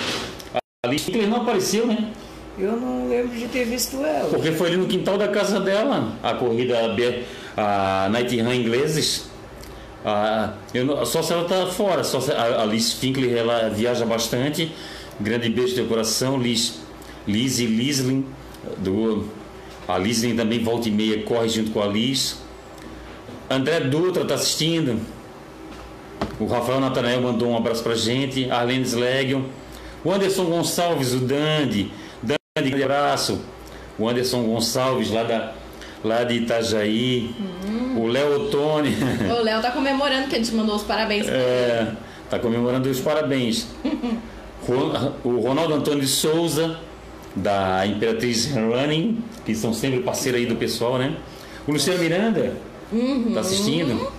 A 0.55 0.59
Alice 0.87 1.05
Finkler 1.05 1.29
não 1.29 1.39
apareceu, 1.39 1.85
né? 1.87 2.13
Eu 2.57 2.77
não 2.77 3.09
lembro 3.09 3.37
de 3.37 3.49
ter 3.49 3.65
visto 3.65 3.97
ela. 4.05 4.29
Porque 4.31 4.53
foi 4.53 4.69
ali 4.69 4.77
no 4.77 4.87
quintal 4.87 5.19
da 5.19 5.27
casa 5.29 5.59
dela, 5.59 6.13
a 6.23 6.35
corrida 6.35 6.89
B- 6.95 7.23
a 7.57 8.09
Night 8.13 8.41
Run 8.41 8.53
ingleses. 8.53 9.31
Ah, 10.05 10.53
eu 10.73 10.85
não- 10.85 11.05
só 11.05 11.23
se 11.23 11.33
ela 11.33 11.45
tá 11.49 11.67
fora, 11.67 12.05
só 12.05 12.21
se, 12.21 12.31
a, 12.31 12.63
a 12.63 12.65
Liz 12.65 12.93
Finkler 12.93 13.37
ela 13.37 13.69
viaja 13.69 14.05
bastante. 14.05 14.71
Grande 15.21 15.49
beijo 15.49 15.77
do 15.77 15.89
coração, 15.89 16.39
Liz, 16.39 16.81
Liz 17.27 17.59
e 17.59 17.67
Lislin. 17.67 18.27
Do, 18.79 19.29
a 19.87 19.99
Lislin 19.99 20.37
também 20.37 20.63
volta 20.63 20.89
e 20.89 20.93
meia 20.93 21.23
corre 21.23 21.49
junto 21.49 21.71
com 21.71 21.83
a 21.83 21.87
Liz. 21.87 22.39
André 23.51 23.81
Dutra 23.81 24.25
tá 24.25 24.35
assistindo. 24.35 25.01
O 26.41 26.47
Rafael 26.47 26.81
Natanael 26.81 27.21
mandou 27.21 27.49
um 27.49 27.57
abraço 27.57 27.83
pra 27.83 27.95
gente. 27.95 28.51
Arlene 28.51 28.85
Slegel. 28.85 29.43
O 30.05 30.11
Anderson 30.11 30.45
Gonçalves, 30.47 31.13
o 31.13 31.19
Dandy. 31.19 31.93
Dandy, 32.23 32.71
grande 32.71 32.85
abraço. 32.85 33.41
O 33.99 34.09
Anderson 34.09 34.43
Gonçalves, 34.43 35.11
lá 35.11 35.23
da, 35.23 35.53
lá 36.03 36.25
de 36.25 36.35
Itajaí. 36.35 37.35
O 37.97 38.07
Léo 38.07 38.47
Ottoni. 38.47 38.97
O 39.31 39.43
Léo 39.43 39.61
tá 39.61 39.71
comemorando 39.71 40.29
que 40.29 40.37
a 40.37 40.39
gente 40.39 40.55
mandou 40.55 40.77
os 40.77 40.83
parabéns. 40.83 41.29
É, 41.29 41.93
tá 42.31 42.39
comemorando 42.39 42.89
os 42.89 43.01
parabéns. 43.01 43.69
O 45.25 45.41
Ronaldo 45.41 45.75
Antônio 45.75 46.01
de 46.01 46.09
Souza, 46.09 46.77
da 47.35 47.87
Imperatriz 47.87 48.47
Running, 48.55 49.23
que 49.45 49.55
são 49.55 49.73
sempre 49.75 50.01
parceiro 50.01 50.39
aí 50.39 50.47
do 50.47 50.57
pessoal, 50.57 50.99
né? 50.99 51.17
O 51.67 51.73
Luciano 51.73 51.99
Miranda, 52.01 52.55
tá 53.35 53.41
assistindo? 53.41 54.11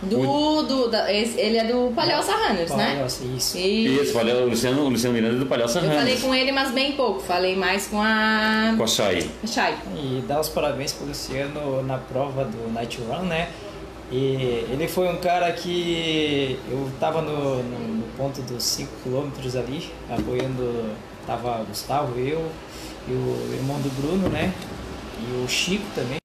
Do, 0.00 0.62
do, 0.62 0.88
da- 0.88 1.12
esse- 1.12 1.40
ele 1.40 1.56
é 1.56 1.64
do 1.64 1.92
Palhoça 1.92 2.30
Runners, 2.32 2.70
né? 2.70 2.94
Palhoça, 2.94 3.24
isso. 3.36 3.58
Isso, 3.58 4.12
falei, 4.12 4.32
o 4.32 4.48
Luciano, 4.48 4.82
o 4.84 4.88
Luciano 4.88 5.12
Miranda 5.14 5.34
é 5.34 5.38
do 5.40 5.46
Palhaço 5.46 5.78
eu 5.78 5.82
falei 5.82 5.98
Runners, 5.98 6.20
com 6.20 6.34
ele, 6.34 6.52
mas 6.52 6.70
bem 6.70 6.92
pouco. 6.92 7.20
Falei 7.20 7.56
mais 7.56 7.88
com 7.88 8.00
a 8.00 8.74
com 8.76 8.84
a 8.84 8.86
Chay. 8.86 9.28
Chay. 9.44 9.74
E 9.96 10.22
dar 10.28 10.40
os 10.40 10.48
parabéns 10.48 10.92
pro 10.92 11.04
Luciano 11.06 11.82
na 11.82 11.98
prova 11.98 12.44
do 12.44 12.72
Night 12.72 13.00
Run, 13.08 13.24
né? 13.24 13.48
E 14.10 14.66
ele 14.70 14.88
foi 14.88 15.06
um 15.08 15.18
cara 15.18 15.52
que 15.52 16.58
eu 16.70 16.90
tava 16.98 17.20
no, 17.20 17.62
no- 17.62 17.88
no 17.98 18.02
ponto 18.16 18.40
dos 18.42 18.62
5 18.62 18.90
km 19.04 19.30
ali, 19.58 19.90
apoiando, 20.08 20.94
tava 21.26 21.62
Gustavo, 21.64 22.18
eu 22.18 22.50
e 23.06 23.12
o 23.12 23.54
irmão 23.54 23.78
do 23.80 23.90
Bruno, 24.00 24.28
né? 24.30 24.52
E 25.20 25.44
o 25.44 25.48
Chico 25.48 25.84
também, 25.94 26.16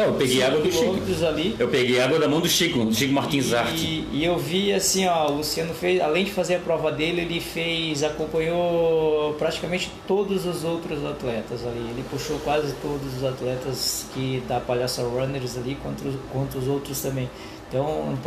É, 0.00 0.06
eu 0.06 0.14
peguei 0.14 0.42
água 0.42 0.60
do 0.60 0.72
Chico. 0.72 1.26
ali. 1.26 1.56
Eu 1.58 1.68
peguei 1.68 2.00
água 2.00 2.18
da 2.18 2.28
mão 2.28 2.40
do 2.40 2.48
Chico, 2.48 2.84
do 2.84 2.94
Chico 2.94 3.12
Martins 3.12 3.52
Arte. 3.52 3.74
E, 3.74 4.08
e 4.12 4.24
eu 4.24 4.38
vi 4.38 4.72
assim, 4.72 5.06
ó, 5.06 5.28
o 5.28 5.36
Luciano 5.36 5.74
fez, 5.74 6.00
além 6.00 6.24
de 6.24 6.30
fazer 6.30 6.56
a 6.56 6.58
prova 6.58 6.90
dele, 6.90 7.20
ele 7.20 7.40
fez, 7.40 8.02
acompanhou 8.02 9.34
praticamente 9.34 9.90
todos 10.06 10.46
os 10.46 10.64
outros 10.64 11.04
atletas 11.04 11.66
ali. 11.66 11.80
Ele 11.90 12.04
puxou 12.10 12.38
quase 12.38 12.72
todos 12.80 13.16
os 13.16 13.24
atletas 13.24 14.06
que 14.14 14.42
da 14.48 14.58
Palhaça 14.58 15.02
Runners 15.02 15.58
ali, 15.58 15.76
contra 15.82 16.08
os, 16.08 16.14
contra 16.32 16.58
os 16.58 16.66
outros 16.66 17.00
também. 17.00 17.28
Então, 17.68 18.18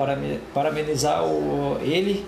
parabenizar 0.54 1.26
o, 1.26 1.78
ele 1.82 2.26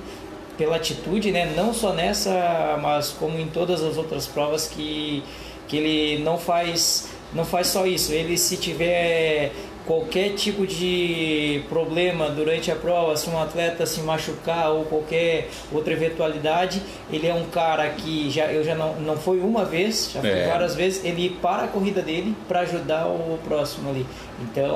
pela 0.58 0.78
atitude, 0.78 1.32
né? 1.32 1.54
Não 1.56 1.74
só 1.74 1.94
nessa, 1.94 2.78
mas 2.82 3.10
como 3.12 3.38
em 3.40 3.48
todas 3.48 3.84
as 3.84 3.98
outras 3.98 4.26
provas 4.26 4.68
que, 4.68 5.24
que 5.68 5.78
ele 5.78 6.24
não 6.24 6.38
faz, 6.38 7.10
não 7.36 7.46
faz 7.46 7.68
só 7.68 7.86
isso. 7.86 8.12
Ele 8.14 8.38
se 8.38 8.58
tiver 8.58 9.52
qualquer 9.86 10.30
tipo 10.34 10.66
de 10.66 11.62
problema 11.70 12.28
durante 12.30 12.72
a 12.72 12.76
prova, 12.76 13.16
se 13.16 13.30
um 13.30 13.40
atleta 13.40 13.86
se 13.86 14.02
machucar 14.02 14.72
ou 14.72 14.84
qualquer 14.86 15.48
outra 15.72 15.94
eventualidade, 15.94 16.82
ele 17.12 17.28
é 17.28 17.34
um 17.36 17.46
cara 17.46 17.88
que 17.90 18.28
já 18.32 18.46
eu 18.52 18.64
já 18.64 18.74
não 18.74 18.96
não 18.96 19.16
foi 19.16 19.40
uma 19.40 19.64
vez, 19.64 20.10
já 20.12 20.22
foi 20.22 20.30
É. 20.32 20.48
várias 20.48 20.74
vezes, 20.74 21.06
ele 21.06 21.38
para 21.40 21.66
a 21.66 21.68
corrida 21.68 22.02
dele 22.02 22.36
para 22.48 22.62
ajudar 22.62 23.06
o 23.06 23.38
próximo 23.44 23.92
ali. 23.92 24.08
Então 24.42 24.76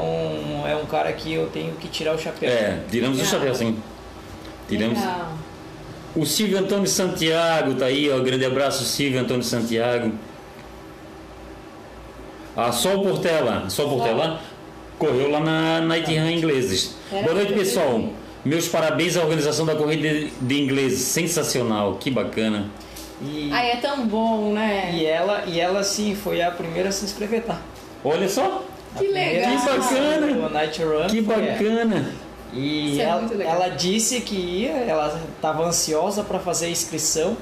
é 0.67 0.75
um 0.75 0.85
cara 0.85 1.11
que 1.13 1.33
eu 1.33 1.47
tenho 1.47 1.73
que 1.75 1.87
tirar 1.87 2.13
o 2.13 2.19
chapéu. 2.19 2.47
É, 2.49 2.79
tiramos 2.91 3.19
o 3.19 3.25
chapéu, 3.25 3.55
sim. 3.55 3.77
Tiramos. 4.67 4.99
Legal. 4.99 5.31
O 6.15 6.25
Silvio 6.25 6.57
Antônio 6.59 6.87
Santiago 6.87 7.73
tá 7.75 7.85
aí, 7.85 8.11
ó. 8.11 8.19
Grande 8.19 8.45
abraço, 8.45 8.83
Silvio 8.83 9.19
Antônio 9.19 9.43
Santiago. 9.43 10.11
A 12.67 12.71
Sol 12.71 13.01
Portela, 13.03 13.69
Sol 13.69 13.89
Portela 13.89 14.39
correu 14.97 15.31
lá 15.31 15.39
na 15.39 15.81
Night 15.81 16.13
Run 16.17 16.29
Ingleses. 16.29 16.95
Era 17.11 17.23
Boa 17.23 17.35
noite, 17.35 17.53
pessoal. 17.53 18.03
Meus 18.43 18.67
parabéns 18.67 19.15
à 19.17 19.21
organização 19.21 19.65
da 19.65 19.75
corrida 19.75 20.07
de- 20.09 20.31
de 20.41 20.61
ingleses. 20.61 20.99
Sensacional, 21.01 21.95
que 21.95 22.09
bacana. 22.11 22.67
E, 23.21 23.49
Ai, 23.51 23.71
é 23.71 23.75
tão 23.77 24.05
bom, 24.07 24.53
né? 24.53 24.91
e 24.93 25.05
ela 25.05 25.43
e 25.45 25.59
ela 25.59 25.83
sim 25.83 26.15
foi 26.15 26.41
a 26.41 26.49
primeira 26.51 26.89
a 26.89 26.91
se 26.91 27.03
inscrever, 27.05 27.43
tá? 27.43 27.59
Olha 28.03 28.29
só, 28.29 28.63
Que 28.97 29.07
legal. 29.07 29.51
Que 29.51 29.65
bacana. 29.65 30.49
Night 30.49 30.83
Run 30.83 31.07
que 31.07 31.21
bacana. 31.21 32.13
E 32.53 32.99
é 32.99 33.03
ela, 33.03 33.21
legal. 33.21 33.55
ela 33.55 33.67
disse 33.69 34.21
que 34.21 34.35
ia, 34.35 34.71
ela 34.71 35.21
estava 35.35 35.63
ansiosa 35.65 36.23
para 36.23 36.39
fazer 36.39 36.65
a 36.67 36.69
inscrição. 36.69 37.37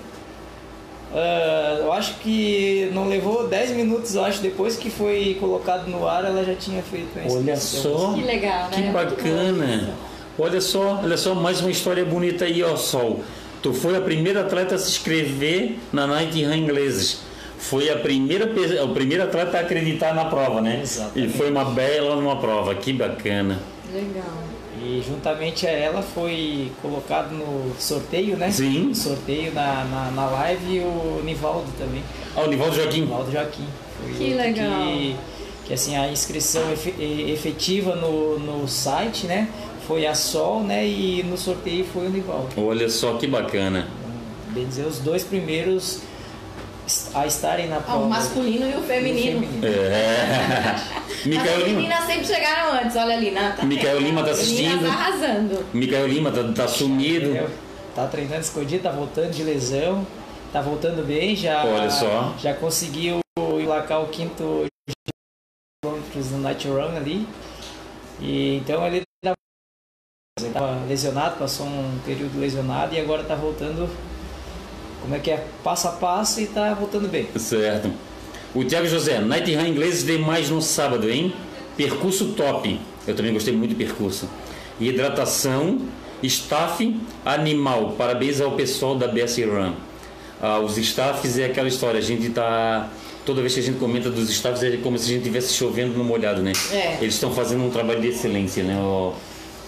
Ah, 1.19 1.77
eu 1.79 1.91
acho 1.91 2.13
que 2.19 2.91
não 2.93 3.07
levou 3.07 3.47
10 3.47 3.71
minutos, 3.71 4.13
eu 4.13 4.23
acho, 4.23 4.39
depois 4.39 4.75
que 4.77 4.87
foi 4.91 5.35
colocado 5.39 5.87
no 5.87 6.07
ar, 6.07 6.23
ela 6.23 6.43
já 6.43 6.53
tinha 6.53 6.83
feito 6.83 7.17
a 7.17 7.25
inscrição. 7.25 7.41
Olha 7.41 7.57
só. 7.57 8.13
Que 8.13 8.21
legal, 8.21 8.69
né? 8.69 8.75
Que 8.75 8.81
bacana. 8.83 9.89
Olha 10.37 10.61
só, 10.61 10.99
olha 11.03 11.17
só, 11.17 11.33
mais 11.33 11.59
uma 11.59 11.71
história 11.71 12.05
bonita 12.05 12.45
aí, 12.45 12.61
ó, 12.61 12.75
Sol. 12.75 13.21
Tu 13.63 13.73
foi 13.73 13.97
a 13.97 14.01
primeira 14.01 14.41
atleta 14.41 14.75
a 14.75 14.77
se 14.77 14.91
inscrever 14.91 15.79
na 15.91 16.05
Night 16.05 16.45
Run 16.45 16.53
Ingleses. 16.53 17.21
Foi 17.57 17.89
a 17.89 17.97
primeira, 17.97 18.45
o 18.83 18.89
primeiro 18.89 19.23
atleta 19.23 19.57
a 19.57 19.61
acreditar 19.61 20.13
na 20.13 20.25
prova, 20.25 20.61
né? 20.61 20.81
Exatamente. 20.83 21.33
E 21.33 21.35
foi 21.35 21.49
uma 21.49 21.65
bela 21.65 22.15
numa 22.15 22.35
prova, 22.35 22.75
que 22.75 22.93
bacana. 22.93 23.57
Legal. 23.91 24.46
E 24.79 25.03
juntamente 25.05 25.65
a 25.65 25.71
ela 25.71 26.01
foi 26.01 26.71
colocado 26.81 27.31
no 27.33 27.73
sorteio, 27.79 28.37
né? 28.37 28.51
Sim. 28.51 28.85
No 28.89 28.95
sorteio 28.95 29.51
na, 29.53 29.83
na, 29.85 30.11
na 30.11 30.25
live 30.29 30.75
e 30.75 30.79
o 30.79 31.21
Nivaldo 31.25 31.65
também. 31.77 32.03
Ah, 32.35 32.41
o 32.41 32.47
Nivaldo 32.47 32.75
Joaquim. 32.75 33.01
Nivaldo 33.01 33.31
Joaquim. 33.31 33.65
Foi 33.99 34.13
Que 34.13 34.33
legal. 34.35 34.81
Que, 34.81 35.15
que 35.65 35.73
assim, 35.73 35.95
a 35.97 36.07
inscrição 36.09 36.71
efe- 36.71 36.93
efetiva 37.31 37.95
no, 37.95 38.37
no 38.39 38.67
site, 38.67 39.25
né? 39.25 39.47
Foi 39.87 40.05
a 40.05 40.13
Sol, 40.13 40.61
né? 40.63 40.85
E 40.85 41.23
no 41.23 41.37
sorteio 41.37 41.83
foi 41.85 42.05
o 42.07 42.09
Nivaldo. 42.09 42.49
Olha 42.57 42.87
só 42.89 43.13
que 43.17 43.25
bacana. 43.25 43.87
Bem 44.49 44.65
dizer, 44.67 44.85
os 44.85 44.99
dois 44.99 45.23
primeiros 45.23 46.01
a 47.13 47.25
estarem 47.25 47.67
na 47.67 47.77
Ah, 47.77 47.81
prova. 47.81 48.05
o 48.05 48.09
masculino 48.09 48.65
e 48.65 48.73
o 48.73 48.77
E 48.77 48.77
o 48.77 48.83
feminino. 48.83 49.47
É. 49.65 50.75
As 51.19 51.25
Micael 51.25 51.57
Lima. 51.59 51.79
meninas 51.79 52.03
sempre 52.05 52.25
chegaram 52.25 52.73
antes, 52.73 52.95
olha 52.95 53.15
ali, 53.15 53.31
né? 53.31 53.53
Tá 53.57 53.65
Micael? 53.65 53.99
Lima 53.99 54.23
tá 54.23 54.31
As 54.31 54.39
assistindo. 54.39 54.69
Meninas 54.69 54.91
arrasando. 54.91 55.65
Micael 55.73 56.07
Lima 56.07 56.31
tá, 56.31 56.43
tá 56.53 56.67
sumido. 56.67 57.49
Tá 57.95 58.07
treinando 58.07 58.41
escondido, 58.41 58.83
tá 58.83 58.91
voltando 58.91 59.31
de 59.31 59.43
lesão, 59.43 60.05
tá 60.53 60.61
voltando 60.61 61.05
bem, 61.05 61.35
já, 61.35 61.65
Olha 61.65 61.89
só. 61.89 62.35
já 62.39 62.53
conseguiu 62.53 63.19
emplacar 63.59 64.03
o 64.03 64.07
quinto 64.07 64.65
quilômetros 65.83 66.31
no 66.31 66.37
Night 66.39 66.67
Run 66.67 66.95
ali. 66.95 67.27
E 68.19 68.57
então 68.57 68.85
ele 68.85 69.01
estava 70.39 70.85
lesionado, 70.87 71.37
passou 71.37 71.65
um 71.65 71.99
período 72.05 72.39
lesionado 72.39 72.93
e 72.93 72.99
agora 72.99 73.23
tá 73.23 73.33
voltando, 73.33 73.89
como 75.01 75.15
é 75.15 75.19
que 75.19 75.31
é, 75.31 75.45
passo 75.63 75.87
a 75.87 75.91
passo 75.93 76.39
e 76.39 76.47
tá 76.47 76.73
voltando 76.75 77.09
bem. 77.09 77.27
Certo. 77.37 77.91
O 78.57 78.65
Thiago 78.65 78.87
José, 78.87 79.19
Night 79.19 79.53
Run 79.53 79.67
Ingleses 79.67 80.03
demais 80.03 80.49
no 80.49 80.63
sábado, 80.63 81.07
hein? 81.07 81.31
Percurso 81.77 82.29
top. 82.29 82.79
Eu 83.05 83.15
também 83.15 83.31
gostei 83.31 83.53
muito 83.53 83.75
do 83.75 83.77
percurso. 83.77 84.27
Hidratação, 84.79 85.79
staff, 86.23 86.99
animal. 87.23 87.93
Parabéns 87.95 88.41
ao 88.41 88.53
pessoal 88.53 88.95
da 88.95 89.07
BS 89.07 89.37
Run. 89.43 89.73
Ah, 90.41 90.57
os 90.57 90.75
staffs 90.75 91.37
é 91.37 91.45
aquela 91.45 91.67
história, 91.67 91.99
a 91.99 92.01
gente 92.01 92.29
tá. 92.29 92.89
Toda 93.23 93.41
vez 93.41 93.53
que 93.53 93.59
a 93.59 93.63
gente 93.63 93.77
comenta 93.77 94.09
dos 94.09 94.27
staffs 94.27 94.63
é 94.63 94.77
como 94.77 94.97
se 94.97 95.05
a 95.05 95.07
gente 95.09 95.19
estivesse 95.19 95.53
chovendo 95.53 95.95
no 95.95 96.03
molhado, 96.03 96.41
né? 96.41 96.53
É. 96.71 96.97
Eles 96.99 97.13
estão 97.13 97.31
fazendo 97.31 97.63
um 97.63 97.69
trabalho 97.69 98.01
de 98.01 98.07
excelência, 98.07 98.63
né? 98.63 98.73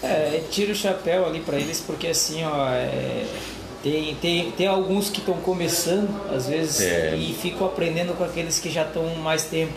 É, 0.02 0.42
tira 0.50 0.72
o 0.72 0.76
chapéu 0.76 1.28
ali 1.28 1.42
para 1.42 1.60
eles 1.60 1.80
porque 1.80 2.08
assim, 2.08 2.44
ó, 2.44 2.70
é, 2.70 3.24
tem, 3.84 4.16
tem, 4.16 4.52
tem 4.52 4.68
alguns 4.68 5.10
que 5.10 5.20
estão 5.20 5.36
começando, 5.36 6.10
às 6.34 6.48
vezes, 6.48 6.82
É. 6.82 7.16
e 7.16 7.34
ficam 7.34 7.66
aprendendo 7.68 8.14
com 8.18 8.24
aqueles 8.24 8.60
que 8.60 8.70
já 8.70 8.84
estão 8.84 9.04
mais 9.16 9.44
tempo. 9.46 9.74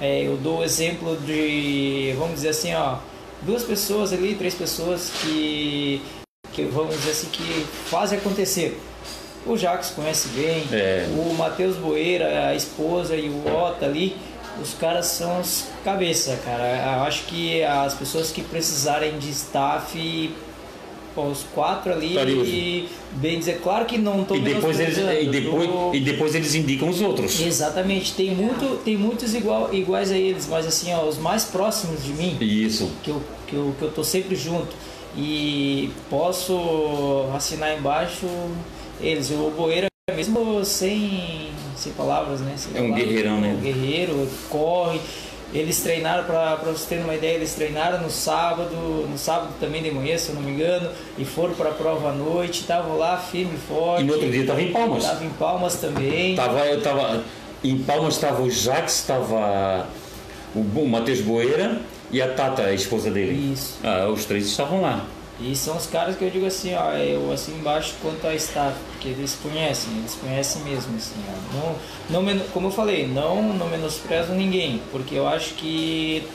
É, 0.00 0.22
eu 0.22 0.36
dou 0.36 0.58
o 0.58 0.64
exemplo 0.64 1.16
de, 1.26 2.14
vamos 2.18 2.36
dizer 2.36 2.50
assim, 2.50 2.74
ó, 2.74 2.96
duas 3.42 3.62
pessoas 3.64 4.12
ali, 4.12 4.34
três 4.34 4.54
pessoas 4.54 5.10
que, 5.22 6.00
que 6.52 6.62
vamos 6.64 6.94
dizer 6.96 7.10
assim, 7.10 7.28
que 7.32 7.66
fazem 7.90 8.18
acontecer. 8.18 8.80
O 9.46 9.56
Jacques 9.56 9.90
conhece 9.90 10.28
bem, 10.28 10.64
É. 10.72 11.06
o 11.16 11.32
Matheus 11.34 11.76
Boeira, 11.76 12.48
a 12.48 12.54
esposa 12.54 13.16
e 13.16 13.28
o 13.28 13.42
Otto 13.56 13.84
ali, 13.84 14.16
os 14.60 14.74
caras 14.74 15.06
são 15.06 15.40
os 15.40 15.64
cabeça, 15.84 16.38
cara. 16.44 16.96
Eu 16.98 17.02
acho 17.04 17.24
que 17.24 17.62
as 17.64 17.94
pessoas 17.94 18.30
que 18.30 18.42
precisarem 18.42 19.18
de 19.18 19.30
staff, 19.30 20.34
pô, 21.18 21.24
os 21.26 21.42
quatro 21.52 21.92
ali, 21.92 22.14
Tá 22.14 22.24
e 22.24 22.88
bem 23.12 23.40
dizer, 23.40 23.60
claro 23.60 23.84
que 23.84 23.98
não 23.98 24.22
estou 24.22 24.36
E 24.36 24.40
depois, 24.40 24.78
eles, 24.78 24.96
e, 24.96 25.26
depois, 25.28 25.68
e 25.92 26.00
depois 26.00 26.34
eles 26.36 26.54
indicam 26.54 26.88
os 26.88 27.00
outros. 27.00 27.40
Exatamente, 27.40 28.14
tem, 28.14 28.30
muito, 28.30 28.80
tem 28.84 28.96
muitos 28.96 29.34
igual, 29.34 29.74
iguais 29.74 30.12
a 30.12 30.16
eles, 30.16 30.46
mas 30.48 30.64
assim, 30.64 30.94
ó, 30.94 31.04
os 31.04 31.18
mais 31.18 31.44
próximos 31.44 32.04
de 32.04 32.12
mim, 32.12 32.36
Isso. 32.40 32.88
que 33.02 33.10
eu, 33.10 33.20
que 33.48 33.54
eu, 33.54 33.74
que 33.76 33.82
eu 33.82 33.90
tô 33.90 34.04
sempre 34.04 34.36
junto 34.36 34.76
e 35.16 35.90
posso 36.08 37.24
assinar 37.34 37.76
embaixo 37.76 38.26
eles. 39.00 39.30
O 39.30 39.50
Boeira, 39.56 39.88
mesmo 40.14 40.64
sem, 40.64 41.50
sem 41.76 41.92
palavras, 41.94 42.40
né? 42.40 42.54
Sem 42.56 42.76
É 42.76 42.80
um 42.80 42.90
palavras, 42.90 43.08
guerreirão, 43.08 43.40
né? 43.40 43.56
Um 43.58 43.60
guerreiro, 43.60 44.28
corre. 44.48 45.00
Eles 45.52 45.80
treinaram, 45.80 46.24
para 46.24 46.56
vocês 46.56 46.84
terem 46.84 47.04
uma 47.04 47.14
ideia, 47.14 47.34
eles 47.34 47.54
treinaram 47.54 48.02
no 48.02 48.10
sábado, 48.10 48.74
no 49.10 49.16
sábado 49.16 49.54
também 49.58 49.82
de 49.82 49.90
manhã, 49.90 50.18
se 50.18 50.28
eu 50.28 50.34
não 50.34 50.42
me 50.42 50.52
engano, 50.52 50.90
e 51.16 51.24
foram 51.24 51.54
para 51.54 51.70
a 51.70 51.72
prova 51.72 52.10
à 52.10 52.12
noite, 52.12 52.60
estavam 52.60 52.98
lá 52.98 53.16
firme 53.16 53.54
e 53.54 53.58
forte. 53.58 54.02
E 54.02 54.06
no 54.06 54.12
outro 54.12 54.30
dia 54.30 54.46
tava 54.46 54.60
em 54.60 54.72
Palmas. 54.72 55.04
Tava 55.04 55.24
em 55.24 55.30
Palmas 55.30 55.74
também. 55.76 56.36
Tava, 56.36 56.66
eu 56.66 56.82
tava. 56.82 57.24
Em 57.64 57.78
Palmas 57.78 58.14
estava 58.14 58.42
o 58.42 58.50
Jax, 58.50 58.96
estava 58.96 59.86
o, 60.54 60.60
o 60.60 60.88
Matheus 60.88 61.22
Boeira 61.22 61.80
e 62.10 62.20
a 62.20 62.28
Tata, 62.32 62.62
a 62.64 62.74
esposa 62.74 63.10
dele. 63.10 63.52
Isso. 63.52 63.78
Ah, 63.82 64.06
os 64.08 64.26
três 64.26 64.46
estavam 64.46 64.82
lá. 64.82 65.06
E 65.40 65.54
são 65.54 65.76
os 65.76 65.86
caras 65.86 66.16
que 66.16 66.24
eu 66.24 66.30
digo 66.30 66.46
assim, 66.46 66.74
ó, 66.74 66.92
eu 66.94 67.30
assim 67.30 67.54
embaixo 67.54 67.94
quanto 68.02 68.26
a 68.26 68.34
staff, 68.34 68.76
porque 68.90 69.08
eles 69.08 69.38
conhecem, 69.40 69.96
eles 69.98 70.14
conhecem 70.14 70.62
mesmo, 70.62 70.96
assim, 70.96 71.14
ó. 71.28 71.76
Não, 72.10 72.24
não, 72.24 72.38
como 72.48 72.66
eu 72.66 72.72
falei, 72.72 73.06
não, 73.06 73.54
não 73.54 73.68
menosprezo 73.68 74.32
ninguém, 74.32 74.82
porque 74.90 75.14
eu 75.14 75.28
acho 75.28 75.54
que 75.54 76.26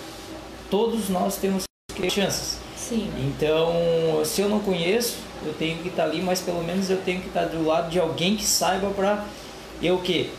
todos 0.69 1.09
nós 1.09 1.35
temos 1.35 1.63
que 1.93 2.01
ter 2.01 2.09
chances. 2.09 2.57
Sim. 2.77 3.11
Então, 3.19 4.21
se 4.23 4.41
eu 4.41 4.47
não 4.47 4.59
conheço, 4.59 5.17
eu 5.45 5.53
tenho 5.53 5.79
que 5.79 5.89
estar 5.89 6.03
ali, 6.03 6.21
mas 6.21 6.39
pelo 6.39 6.63
menos 6.63 6.89
eu 6.89 6.97
tenho 6.97 7.19
que 7.19 7.27
estar 7.27 7.45
do 7.45 7.65
lado 7.65 7.89
de 7.89 7.99
alguém 7.99 8.37
que 8.37 8.45
saiba 8.45 8.89
pra 8.91 9.25
eu 9.81 9.95
o 9.95 10.01
quê? 10.01 10.29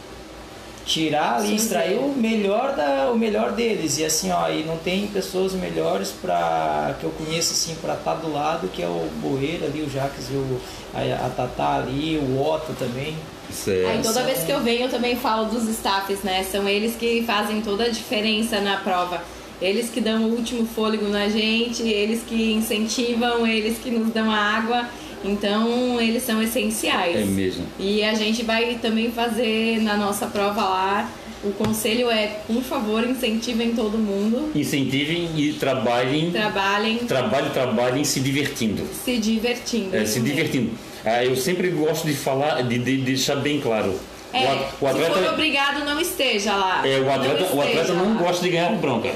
Tirar 0.86 1.36
ali, 1.36 1.48
Sim, 1.48 1.54
extrair 1.56 1.96
sim. 1.98 2.04
o 2.04 2.14
melhor 2.14 2.74
da 2.76 3.10
o 3.10 3.16
melhor 3.16 3.52
deles 3.52 3.96
e 3.98 4.04
assim, 4.04 4.30
ó, 4.30 4.50
e 4.50 4.64
não 4.64 4.76
tem 4.76 5.06
pessoas 5.06 5.54
melhores 5.54 6.10
para 6.10 6.94
que 7.00 7.04
eu 7.04 7.10
conheça 7.10 7.52
assim 7.54 7.74
para 7.80 7.94
estar 7.94 8.14
do 8.16 8.30
lado, 8.30 8.68
que 8.68 8.82
é 8.82 8.86
o 8.86 9.08
Boeira 9.22 9.64
ali, 9.66 9.80
o 9.82 9.88
Jacques 9.88 10.28
e 10.30 10.34
o 10.34 10.60
a, 10.92 11.26
a 11.26 11.30
Tatá 11.30 11.76
ali, 11.76 12.18
o 12.18 12.38
Otto 12.38 12.74
também. 12.78 13.16
Certo. 13.50 13.88
Aí 13.88 13.96
toda 14.02 14.12
são- 14.14 14.24
vez 14.24 14.44
que 14.44 14.52
eu 14.52 14.60
venho 14.60 14.82
eu 14.82 14.90
também 14.90 15.16
falo 15.16 15.46
dos 15.46 15.66
staffs, 15.68 16.22
né? 16.22 16.44
São 16.44 16.68
eles 16.68 16.96
que 16.96 17.22
fazem 17.26 17.62
toda 17.62 17.84
a 17.84 17.88
diferença 17.88 18.60
na 18.60 18.76
prova. 18.76 19.22
Eles 19.62 19.88
que 19.88 20.00
dão 20.02 20.24
o 20.24 20.34
último 20.36 20.66
fôlego 20.66 21.08
na 21.08 21.28
gente, 21.28 21.82
eles 21.82 22.22
que 22.26 22.52
incentivam, 22.52 23.46
eles 23.46 23.78
que 23.78 23.90
nos 23.90 24.12
dão 24.12 24.30
a 24.30 24.36
água. 24.36 24.84
Então 25.24 26.00
eles 26.00 26.22
são 26.22 26.42
essenciais. 26.42 27.16
É 27.16 27.24
mesmo. 27.24 27.66
E 27.78 28.04
a 28.04 28.14
gente 28.14 28.42
vai 28.44 28.78
também 28.80 29.10
fazer 29.10 29.80
na 29.80 29.96
nossa 29.96 30.26
prova 30.26 30.62
lá. 30.62 31.10
O 31.42 31.50
conselho 31.52 32.10
é, 32.10 32.38
por 32.46 32.62
favor, 32.62 33.06
incentivem 33.06 33.74
todo 33.74 33.98
mundo, 33.98 34.50
Incentivem 34.54 35.28
e 35.36 35.52
trabalhem, 35.52 36.30
trabalhem 36.30 36.98
trabalhem, 36.98 37.50
trabalhem 37.50 38.04
se 38.04 38.20
divertindo. 38.20 38.82
se 39.04 39.18
divertindo. 39.18 39.94
É, 39.94 40.06
se 40.06 40.20
mesmo. 40.20 40.24
divertindo. 40.34 40.70
Ah, 41.04 41.22
eu 41.22 41.36
sempre 41.36 41.68
gosto 41.68 42.06
de 42.06 42.14
falar, 42.14 42.62
de, 42.62 42.78
de- 42.78 42.96
de 42.96 43.02
deixar 43.02 43.36
bem 43.36 43.60
claro. 43.60 43.94
É, 44.32 44.38
o, 44.42 44.48
a- 44.48 44.54
o 44.54 44.58
Se 44.58 44.76
for 44.78 44.88
atleta, 44.88 45.32
obrigado, 45.32 45.84
não 45.84 46.00
esteja 46.00 46.56
lá. 46.56 46.82
é, 46.88 46.98
o 46.98 47.12
atleta, 47.12 47.54
o 47.54 47.60
atleta 47.60 47.92
não 47.92 48.16
gosta 48.16 48.42
de 48.42 48.48
ganhar 48.50 48.72
bronca. 48.76 49.10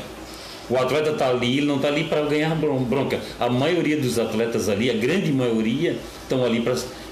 O 0.71 0.77
atleta 0.77 1.11
está 1.11 1.29
ali, 1.31 1.59
ele 1.59 1.67
não 1.67 1.77
está 1.77 1.89
ali 1.89 2.05
para 2.05 2.23
ganhar 2.23 2.55
bron- 2.55 2.83
bronca. 2.85 3.19
A 3.41 3.49
maioria 3.49 3.97
dos 3.97 4.19
atletas 4.19 4.69
ali, 4.69 4.91
a 4.91 4.95
grande 4.95 5.33
maioria, 5.33 5.97
estão 6.23 6.45
ali 6.45 6.61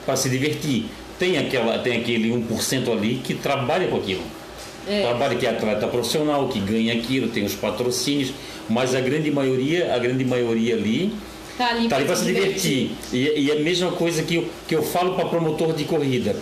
para 0.05 0.17
se 0.17 0.29
divertir. 0.29 0.87
Tem, 1.19 1.39
aquela, 1.39 1.79
tem 1.79 1.97
aquele 1.99 2.31
1% 2.31 2.91
ali 2.93 3.21
que 3.25 3.33
trabalha 3.35 3.89
com 3.89 3.97
aquilo. 3.97 4.21
É. 4.87 5.01
Trabalha 5.03 5.35
que 5.37 5.47
é 5.47 5.51
atleta 5.51 5.87
profissional, 5.89 6.49
que 6.49 6.61
ganha 6.61 6.93
aquilo, 6.93 7.29
tem 7.29 7.45
os 7.45 7.55
patrocínios, 7.55 8.33
mas 8.69 8.95
a 8.95 9.01
grande 9.01 9.31
maioria, 9.31 9.95
a 9.95 9.99
grande 9.99 10.25
maioria 10.25 10.75
ali 10.75 11.13
Tá 11.57 11.69
ali, 11.71 11.89
Tá 11.89 11.99
para 12.01 12.15
se 12.15 12.27
divertir. 12.27 12.91
E, 13.11 13.17
e 13.47 13.51
é 13.51 13.55
a 13.55 13.61
mesma 13.61 13.91
coisa 13.93 14.23
que 14.23 14.35
eu, 14.37 14.45
que 14.69 14.75
eu 14.77 14.83
falo 14.83 15.15
para 15.15 15.25
promotor 15.25 15.73
de 15.73 15.85
corrida. 15.85 16.37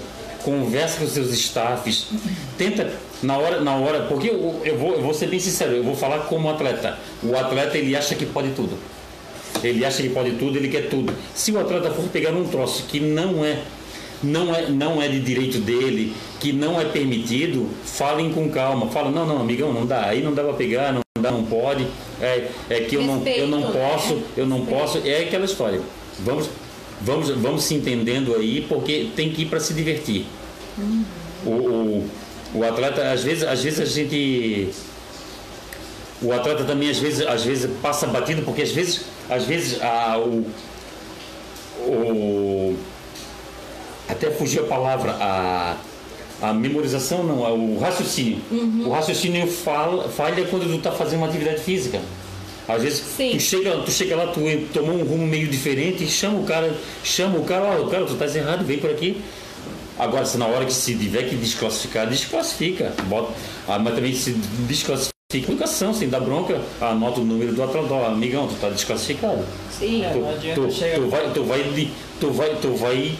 Conversa 0.44 1.00
com 1.00 1.06
seus 1.06 1.32
staffs. 1.32 2.08
Tenta, 2.58 2.92
na 3.22 3.38
hora, 3.38 3.60
na 3.60 3.74
hora 3.76 4.02
porque 4.02 4.28
eu, 4.28 4.60
eu, 4.64 4.76
vou, 4.76 4.92
eu 4.94 5.00
vou 5.00 5.14
ser 5.14 5.28
bem 5.28 5.40
sincero, 5.40 5.72
eu 5.72 5.82
vou 5.82 5.96
falar 5.96 6.20
como 6.20 6.50
atleta. 6.50 6.98
O 7.22 7.34
atleta 7.34 7.78
ele 7.78 7.96
acha 7.96 8.14
que 8.14 8.26
pode 8.26 8.50
tudo. 8.50 8.78
Ele 9.62 9.84
acha 9.84 10.02
que 10.02 10.10
pode 10.10 10.32
tudo, 10.32 10.58
ele 10.58 10.68
quer 10.68 10.90
tudo. 10.90 11.12
Se 11.34 11.50
o 11.50 11.58
atleta 11.58 11.90
for 11.90 12.04
pegar 12.10 12.32
um 12.32 12.44
troço 12.44 12.84
que 12.84 13.00
não 13.00 13.44
é 13.44 13.62
não 14.22 14.54
é, 14.54 14.68
não 14.68 15.02
é 15.02 15.08
de 15.08 15.20
direito 15.20 15.58
dele, 15.58 16.14
que 16.40 16.52
não 16.52 16.80
é 16.80 16.84
permitido, 16.86 17.68
falem 17.84 18.32
com 18.32 18.48
calma. 18.50 18.88
Fala, 18.88 19.10
não, 19.10 19.26
não, 19.26 19.40
amigão, 19.40 19.72
não 19.72 19.86
dá. 19.86 20.06
Aí 20.06 20.22
não 20.22 20.32
dá 20.32 20.42
para 20.42 20.54
pegar, 20.54 20.92
não 20.92 21.02
dá, 21.20 21.30
não 21.30 21.44
pode. 21.44 21.86
É, 22.20 22.48
é 22.70 22.80
que 22.80 22.96
eu 22.96 23.02
não, 23.02 23.26
eu 23.26 23.46
não 23.46 23.60
Respeito, 23.60 23.88
posso, 23.88 24.22
eu 24.36 24.46
não 24.46 24.58
Respeito. 24.58 24.80
posso. 24.80 25.02
É 25.04 25.20
aquela 25.22 25.44
história. 25.44 25.80
Vamos, 26.20 26.48
vamos, 27.04 27.28
vamos 27.30 27.64
se 27.64 27.74
entendendo 27.74 28.34
aí, 28.34 28.64
porque 28.68 29.10
tem 29.14 29.30
que 29.30 29.42
ir 29.42 29.46
para 29.46 29.60
se 29.60 29.74
divertir. 29.74 30.26
O, 31.44 31.50
o, 31.50 32.10
o 32.54 32.64
atleta, 32.64 33.12
às 33.12 33.22
vezes, 33.22 33.44
às 33.44 33.62
vezes 33.62 33.80
a 33.80 33.84
gente. 33.84 34.70
O 36.22 36.32
atleta 36.32 36.64
também 36.64 36.88
às 36.88 36.98
vezes, 36.98 37.26
às 37.26 37.44
vezes 37.44 37.70
passa 37.82 38.06
batido, 38.06 38.42
porque 38.42 38.62
às 38.62 38.70
vezes, 38.70 39.02
às 39.28 39.44
vezes 39.44 39.80
a, 39.82 40.18
o, 40.18 40.46
o. 41.80 42.76
Até 44.08 44.30
fugiu 44.30 44.64
a 44.64 44.66
palavra, 44.66 45.16
a, 45.20 45.76
a 46.42 46.52
memorização 46.52 47.24
não, 47.24 47.40
o 47.54 47.78
raciocínio. 47.78 48.38
O 48.86 48.90
raciocínio 48.90 49.46
fala, 49.46 50.08
falha 50.08 50.44
quando 50.46 50.66
tu 50.66 50.76
está 50.76 50.92
fazendo 50.92 51.18
uma 51.20 51.28
atividade 51.28 51.60
física. 51.60 52.00
Às 52.66 52.82
vezes 52.82 53.02
Sim. 53.16 53.32
tu 53.32 53.40
chega, 53.40 53.70
tu 53.78 53.90
chega 53.90 54.16
lá, 54.16 54.26
tu 54.28 54.40
tomou 54.72 54.96
um 54.96 55.04
rumo 55.04 55.26
meio 55.26 55.48
diferente 55.48 56.02
e 56.04 56.08
chama 56.08 56.38
o 56.40 56.44
cara, 56.44 56.72
chama 57.02 57.38
o 57.38 57.44
cara, 57.44 57.78
ó, 57.80 57.86
cara, 57.88 58.04
tu 58.06 58.12
estás 58.14 58.34
errado, 58.34 58.64
vem 58.64 58.78
por 58.78 58.90
aqui. 58.90 59.20
Agora, 59.98 60.24
se 60.24 60.36
na 60.38 60.46
hora 60.46 60.64
que 60.64 60.72
se 60.72 60.94
tiver 60.94 61.28
que 61.28 61.36
desclassificar, 61.36 62.08
desclassifica. 62.08 62.92
Bota, 63.04 63.32
ah, 63.68 63.78
mas 63.78 63.94
também 63.94 64.14
se 64.14 64.32
desclassifica 64.66 65.14
educação, 65.34 65.92
sem 65.92 66.08
dar 66.08 66.20
bronca, 66.20 66.60
anota 66.80 67.20
o 67.20 67.24
número 67.24 67.52
do 67.52 67.62
atleta, 67.62 68.06
amigão, 68.06 68.46
tu 68.46 68.54
tá 68.60 68.68
desclassificado. 68.70 69.44
Sim. 69.78 70.04
É, 70.04 70.10
Tu, 70.10 70.18
não 70.18 70.30
adianta 70.30 70.60
tu, 70.60 70.72
chegar- 70.72 70.96
tu 71.00 71.08
vai, 71.08 71.30
tu 71.32 71.44
vai, 71.44 71.62
tu 72.20 72.30
vai, 72.30 72.54
tu 72.60 72.68
vai, 72.74 73.12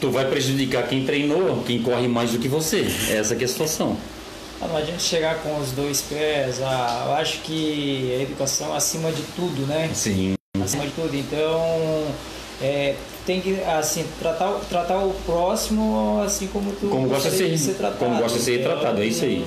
tu 0.00 0.10
vai 0.10 0.24
prejudicar 0.30 0.86
quem 0.88 1.04
treinou, 1.04 1.62
quem 1.66 1.82
corre 1.82 2.06
mais 2.08 2.30
do 2.30 2.38
que 2.38 2.48
você. 2.48 2.86
Essa 3.10 3.34
que 3.36 3.42
é 3.42 3.46
a 3.46 3.48
situação. 3.48 3.96
Ah, 4.60 4.66
não 4.66 4.76
adianta 4.76 4.98
chegar 5.00 5.36
com 5.42 5.58
os 5.60 5.70
dois 5.72 6.00
pés. 6.02 6.60
Ah, 6.62 7.04
eu 7.06 7.14
acho 7.14 7.38
que 7.42 8.16
a 8.18 8.22
educação 8.22 8.74
é 8.74 8.76
acima 8.76 9.10
de 9.12 9.22
tudo, 9.36 9.66
né? 9.66 9.90
Sim. 9.94 10.34
Acima 10.62 10.84
de 10.84 10.92
tudo. 10.92 11.14
Então, 11.16 12.06
é, 12.60 12.96
tem 13.24 13.40
que 13.40 13.60
assim 13.62 14.04
tratar, 14.18 14.50
o- 14.50 14.58
tratar 14.60 14.98
o 14.98 15.14
próximo 15.24 16.20
assim 16.24 16.48
como 16.48 16.72
tu 16.72 16.88
Como 16.88 17.08
gosta 17.08 17.30
de 17.30 17.36
gostaria 17.36 17.58
ser- 17.58 17.74
tratado. 17.74 17.98
como 17.98 18.18
gosta 18.20 18.38
de 18.38 18.44
ser 18.44 18.60
Então, 18.60 18.72
tratado, 18.72 19.02
é 19.02 19.06
isso 19.06 19.24
aí. 19.24 19.46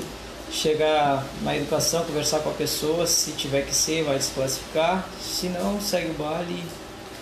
Chegar 0.50 1.26
na 1.44 1.56
educação, 1.56 2.04
conversar 2.06 2.40
com 2.40 2.50
a 2.50 2.54
pessoa, 2.54 3.06
se 3.08 3.32
tiver 3.32 3.66
que 3.66 3.74
ser, 3.76 4.04
vai 4.04 4.18
desclassificar. 4.18 5.06
Se 5.22 5.48
não, 5.48 5.80
segue 5.82 6.12
o 6.12 6.14
baile. 6.14 6.64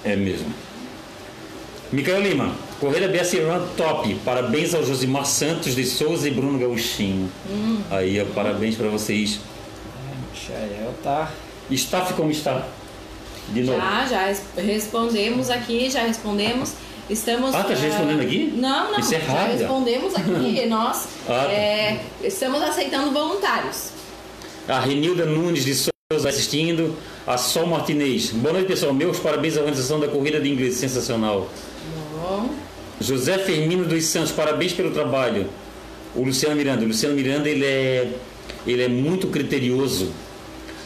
É 0.04 0.16
mesmo. 0.16 0.52
Micael 1.92 2.22
Lima, 2.22 2.54
corrida 2.80 3.08
BS 3.08 3.34
Run 3.34 3.68
top. 3.76 4.16
Parabéns 4.26 4.74
ao 4.74 4.84
Josimar 4.84 5.26
Santos 5.26 5.76
de 5.76 5.86
Souza 5.86 6.28
e 6.28 6.32
Bruno 6.32 6.58
Gauchinho. 6.60 7.30
Aí, 7.92 8.20
ó, 8.22 8.26
parabéns 8.34 8.76
para 8.76 8.88
vocês. 8.90 9.40
Michael 10.48 10.94
tá. 11.04 11.32
Staff 11.72 12.14
como 12.14 12.32
está? 12.32 12.68
De 13.50 13.62
novo. 13.62 13.78
Já, 13.80 14.06
já 14.08 14.26
res- 14.26 14.44
respondemos 14.58 15.50
aqui, 15.50 15.90
já 15.90 16.02
respondemos. 16.04 16.74
Estamos. 17.10 17.54
Ah, 17.56 17.64
tá 17.64 17.74
já 17.76 17.88
respondendo 17.88 18.22
aqui? 18.22 18.54
Não, 18.56 18.92
não. 18.92 19.00
Isso 19.00 19.16
é 19.16 19.20
já 19.20 19.26
rápido. 19.34 19.58
respondemos 19.60 20.16
aqui. 20.16 20.66
Nós 20.70 21.08
Ah, 21.28 21.46
tá. 21.46 21.52
é, 21.52 22.02
estamos 22.24 22.62
aceitando 22.62 23.12
voluntários. 23.12 23.90
A 24.68 24.80
Renilda 24.80 25.26
Nunes 25.26 25.66
de 25.66 25.74
Souza 25.74 26.30
assistindo. 26.30 26.96
A 27.28 27.38
Sol 27.38 27.68
Martinez. 27.68 28.32
Boa 28.32 28.54
noite, 28.54 28.68
pessoal. 28.68 28.94
Meus 28.94 29.20
parabéns 29.20 29.56
à 29.58 29.60
organização 29.60 30.00
da 30.00 30.08
corrida 30.08 30.40
de 30.40 30.50
inglês. 30.50 30.76
Sensacional. 30.76 31.48
Bom, 32.30 32.48
José 33.02 33.40
Firmino 33.40 33.86
dos 33.86 34.04
Santos, 34.06 34.32
parabéns 34.32 34.72
pelo 34.72 34.92
trabalho. 34.92 35.48
O 36.16 36.24
Luciano 36.24 36.56
Miranda. 36.56 36.84
O 36.84 36.88
Luciano 36.88 37.16
Miranda 37.16 37.50
ele 37.50 37.66
é, 37.66 38.12
ele 38.68 38.84
é 38.84 38.88
muito 38.88 39.26
criterioso 39.30 40.12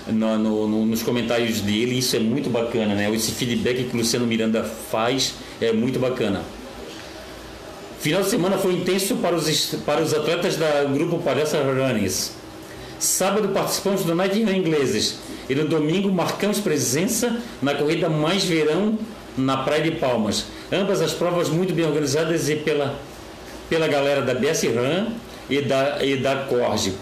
no- 0.07 0.37
no- 0.37 0.67
no- 0.69 0.85
nos 0.85 1.03
comentários 1.03 1.59
dele. 1.59 1.97
Isso 1.99 2.15
é 2.15 2.19
muito 2.19 2.49
bacana, 2.49 2.95
né? 2.95 3.13
Esse 3.13 3.31
feedback 3.33 3.83
que 3.89 3.93
o 3.93 3.99
Luciano 3.99 4.25
Miranda 4.25 4.63
faz 4.63 5.33
é 5.59 5.73
muito 5.73 5.99
bacana. 5.99 6.41
Final 7.99 8.21
de 8.21 8.29
semana 8.29 8.57
foi 8.57 8.75
intenso 8.75 9.15
para 9.17 9.35
os, 9.35 9.75
para 9.85 10.01
os 10.01 10.13
atletas 10.13 10.55
da 10.55 10.85
grupo 10.85 11.19
Palhaça 11.19 11.57
Runners. 11.61 12.31
Sábado 12.99 13.49
participamos 13.49 14.05
do 14.05 14.15
Night 14.15 14.41
Run 14.41 14.51
ingleses 14.53 15.17
e 15.49 15.55
no 15.55 15.67
domingo 15.67 16.09
marcamos 16.09 16.59
presença 16.59 17.37
na 17.61 17.73
corrida 17.75 18.07
Mais 18.07 18.45
Verão 18.45 18.97
na 19.37 19.57
Praia 19.57 19.83
de 19.83 19.91
Palmas. 19.91 20.45
Ambas 20.73 21.03
as 21.03 21.13
provas 21.13 21.49
muito 21.49 21.71
bem 21.71 21.85
organizadas 21.85 22.49
e 22.49 22.55
pela, 22.55 22.97
pela 23.69 23.87
galera 23.87 24.23
da 24.23 24.33
BS 24.33 24.63
Run 24.63 25.13
e 25.47 25.61
da, 25.61 26.03
e 26.03 26.17
da 26.17 26.35
Corge. 26.35 26.95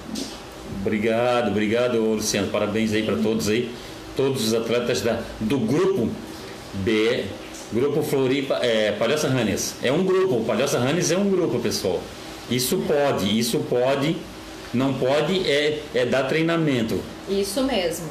Obrigado, 0.82 1.48
obrigado 1.48 1.98
Luciano, 2.00 2.50
parabéns 2.50 2.92
aí 2.92 3.04
para 3.04 3.16
todos 3.16 3.48
aí, 3.48 3.72
todos 4.18 4.48
os 4.48 4.54
atletas 4.54 5.00
da, 5.00 5.22
do 5.40 5.58
grupo 5.58 6.10
B, 6.74 7.24
Grupo 7.72 8.04
Floripa, 8.04 8.56
é, 8.62 8.92
Palhaça 8.92 9.30
Runners. 9.30 9.76
É 9.82 9.90
um 9.90 10.04
grupo, 10.04 10.44
Palhaça 10.44 10.78
Runners 10.78 11.10
é 11.10 11.18
um 11.18 11.30
grupo, 11.30 11.58
pessoal. 11.60 12.02
Isso 12.50 12.84
pode, 12.86 13.40
isso 13.40 13.60
pode, 13.70 14.18
não 14.74 14.94
pode 14.96 15.50
é, 15.50 15.80
é 15.96 16.06
dar 16.06 16.24
treinamento. 16.24 17.00
isso 17.30 17.64
mesmo. 17.64 18.08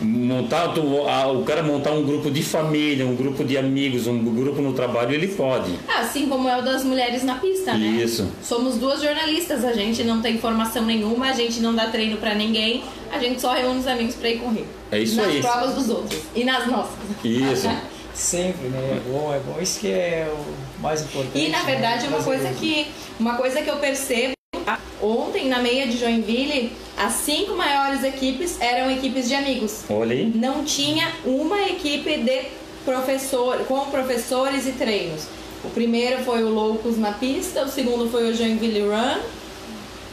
Montar 0.00 0.68
tu- 0.68 1.06
a- 1.08 1.30
o 1.30 1.42
cara 1.44 1.62
montar 1.62 1.92
um 1.92 2.02
grupo 2.04 2.30
de 2.30 2.42
família, 2.42 3.06
um 3.06 3.14
grupo 3.16 3.44
de 3.44 3.56
amigos, 3.56 4.06
um 4.06 4.18
grupo 4.22 4.60
no 4.60 4.72
trabalho, 4.72 5.14
ele 5.14 5.28
pode. 5.28 5.78
Assim 5.88 6.28
como 6.28 6.48
é 6.48 6.58
o 6.58 6.62
das 6.62 6.84
mulheres 6.84 7.22
na 7.22 7.36
pista, 7.36 7.74
né? 7.74 7.86
Isso. 8.02 8.28
Somos 8.42 8.76
duas 8.76 9.02
jornalistas, 9.02 9.64
a 9.64 9.72
gente 9.72 10.02
não 10.04 10.20
tem 10.20 10.38
formação 10.38 10.84
nenhuma, 10.84 11.28
a 11.30 11.32
gente 11.32 11.60
não 11.60 11.74
dá 11.74 11.86
treino 11.88 12.16
pra 12.16 12.34
ninguém, 12.34 12.82
a 13.12 13.18
gente 13.18 13.40
só 13.40 13.52
reúne 13.52 13.80
os 13.80 13.86
amigos 13.86 14.14
pra 14.14 14.28
ir 14.30 14.38
correr. 14.38 14.66
É 14.90 14.98
isso 14.98 15.16
nas 15.16 15.26
aí. 15.26 15.40
provas 15.40 15.74
dos 15.74 15.88
outros 15.88 16.20
e 16.34 16.44
nas 16.44 16.66
nossas. 16.66 16.94
Isso. 17.24 17.68
Sempre, 18.14 18.68
né? 18.68 18.78
É 19.04 19.10
bom, 19.10 19.34
é 19.34 19.40
bom. 19.40 19.60
Isso 19.60 19.80
que 19.80 19.88
é 19.88 20.32
o 20.32 20.80
mais 20.80 21.02
importante. 21.02 21.36
E 21.36 21.48
na 21.48 21.58
né? 21.58 21.64
verdade 21.64 22.06
uma 22.06 22.22
coisa 22.22 22.48
que 22.50 22.86
uma 23.18 23.34
coisa 23.34 23.60
que 23.60 23.68
eu 23.68 23.76
percebo 23.78 24.34
tá? 24.64 24.78
ontem 25.02 25.48
na 25.48 25.58
meia 25.58 25.84
de 25.88 25.98
Joinville, 25.98 26.70
as 26.96 27.12
cinco 27.14 27.54
maiores 27.56 28.02
equipes 28.04 28.60
eram 28.60 28.90
equipes 28.90 29.28
de 29.28 29.34
amigos. 29.34 29.82
Olha 29.90 30.12
aí. 30.14 30.32
Não 30.34 30.64
tinha 30.64 31.10
uma 31.24 31.60
equipe 31.62 32.18
de 32.18 32.42
professor 32.84 33.58
com 33.66 33.80
professores 33.90 34.66
e 34.66 34.72
treinos. 34.72 35.26
O 35.64 35.70
primeiro 35.70 36.22
foi 36.24 36.42
o 36.44 36.48
Loucos 36.50 36.98
na 36.98 37.12
pista, 37.12 37.64
o 37.64 37.68
segundo 37.68 38.08
foi 38.10 38.30
o 38.30 38.34
Joinville 38.34 38.82
Run, 38.82 39.20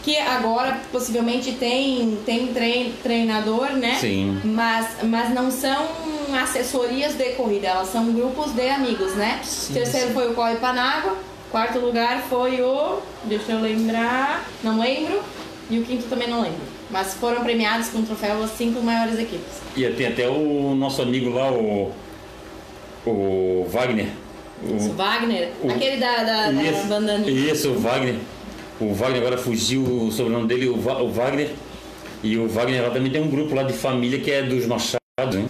que 0.02 0.18
agora 0.18 0.80
possivelmente 0.92 1.52
tem 1.52 2.18
tem 2.26 2.48
trein- 2.48 2.94
treinador, 3.04 3.72
né? 3.74 3.98
Sim. 4.00 4.40
Mas, 4.44 4.88
mas 5.04 5.30
não 5.34 5.52
são 5.52 5.86
assessorias 6.42 7.14
de 7.16 7.26
corrida, 7.34 7.68
elas 7.68 7.90
são 7.92 8.12
grupos 8.14 8.52
de 8.54 8.68
amigos, 8.70 9.14
né? 9.16 9.42
Sim, 9.44 9.74
Terceiro 9.74 10.08
sim. 10.08 10.14
foi 10.14 10.32
o 10.32 10.34
Corre 10.34 10.56
Panágua, 10.56 11.18
quarto 11.52 11.78
lugar 11.80 12.24
foi 12.30 12.62
o. 12.62 13.00
Deixa 13.26 13.52
eu 13.52 13.60
lembrar, 13.62 14.46
não 14.64 14.80
lembro, 14.80 15.22
e 15.70 15.78
o 15.80 15.84
quinto 15.84 16.06
também 16.08 16.30
não 16.30 16.42
lembro. 16.42 16.71
Mas 16.92 17.14
foram 17.14 17.42
premiados 17.44 17.88
com 17.90 18.00
o 18.00 18.04
troféu 18.04 18.44
as 18.44 18.52
cinco 18.52 18.82
maiores 18.82 19.18
equipes. 19.18 19.62
E 19.76 19.86
tem 19.90 20.08
até 20.08 20.28
o 20.28 20.76
nosso 20.76 21.02
amigo 21.02 21.30
lá, 21.30 21.52
o. 21.52 21.92
O 23.06 23.66
Wagner. 23.70 24.08
O- 24.64 24.74
O 24.74 24.94
Wagner, 24.94 25.50
o- 25.64 25.72
aquele 25.72 25.98
da, 25.98 26.24
da, 26.24 26.52
da 26.52 26.64
isso, 26.64 26.88
bandaninha. 26.88 27.52
isso, 27.52 27.70
o 27.72 27.80
Wagner. 27.80 28.16
O 28.80 28.94
Wagner 28.94 29.22
agora 29.22 29.38
fugiu 29.38 29.82
o 29.84 30.12
sobrenome 30.12 30.48
dele, 30.48 30.70
o, 30.70 30.78
Va- 30.80 31.02
o 31.02 31.10
Wagner. 31.12 31.50
E 32.24 32.38
o 32.38 32.48
Wagner 32.48 32.84
lá 32.84 32.90
também 32.92 33.12
tem 33.12 33.22
um 33.22 33.28
grupo 33.30 33.56
lá 33.56 33.64
de 33.64 33.74
família 33.74 34.20
que 34.20 34.30
é 34.30 34.44
dos 34.44 34.68
Machados, 34.68 35.00
hein? 35.36 35.50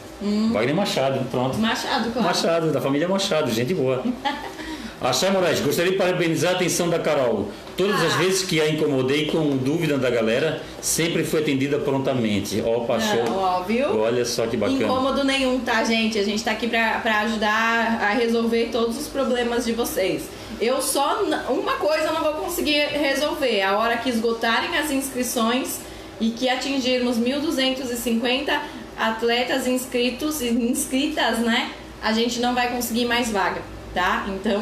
Wagner 0.53 0.73
Machado, 0.75 1.25
pronto. 1.29 1.57
Machado, 1.57 2.11
claro. 2.11 2.27
Machado, 2.27 2.71
da 2.71 2.79
família 2.79 3.07
Machado, 3.09 3.51
gente 3.51 3.73
boa. 3.73 4.01
Achar 5.01 5.31
Moraes, 5.31 5.59
gostaria 5.61 5.93
de 5.93 5.97
parabenizar 5.97 6.51
a 6.51 6.55
atenção 6.55 6.87
da 6.87 6.99
Carol. 6.99 7.49
Todas 7.75 7.99
as 8.03 8.13
Ah. 8.13 8.17
vezes 8.17 8.43
que 8.43 8.61
a 8.61 8.69
incomodei 8.69 9.25
com 9.25 9.57
dúvida 9.57 9.97
da 9.97 10.11
galera, 10.11 10.61
sempre 10.79 11.23
foi 11.23 11.41
atendida 11.41 11.79
prontamente. 11.79 12.61
Ó, 12.63 12.81
Paixão. 12.81 13.25
Não, 13.25 13.37
ó, 13.39 13.61
viu? 13.63 13.99
Olha 13.99 14.23
só 14.23 14.45
que 14.45 14.55
bacana. 14.55 14.83
Incômodo 14.83 15.23
nenhum, 15.23 15.59
tá, 15.61 15.83
gente? 15.83 16.19
A 16.19 16.23
gente 16.23 16.43
tá 16.43 16.51
aqui 16.51 16.67
pra, 16.67 16.99
pra 16.99 17.21
ajudar 17.21 17.99
a 17.99 18.09
resolver 18.13 18.69
todos 18.71 18.95
os 18.95 19.07
problemas 19.07 19.65
de 19.65 19.71
vocês. 19.71 20.25
Eu 20.59 20.79
só. 20.83 21.23
Uma 21.49 21.73
coisa 21.77 22.05
eu 22.05 22.13
não 22.13 22.21
vou 22.21 22.33
conseguir 22.33 22.85
resolver. 22.89 23.59
A 23.63 23.79
hora 23.79 23.97
que 23.97 24.09
esgotarem 24.09 24.77
as 24.77 24.91
inscrições 24.91 25.79
e 26.19 26.29
que 26.29 26.47
atingirmos 26.47 27.17
1.250 27.17 28.51
atletas 28.99 29.65
inscritos 29.65 30.41
e 30.41 30.49
inscritas, 30.49 31.39
né? 31.39 31.71
A 32.03 32.13
gente 32.13 32.39
não 32.39 32.53
vai 32.53 32.69
conseguir 32.69 33.05
mais 33.05 33.31
vaga, 33.31 33.63
tá? 33.95 34.25
Então, 34.27 34.61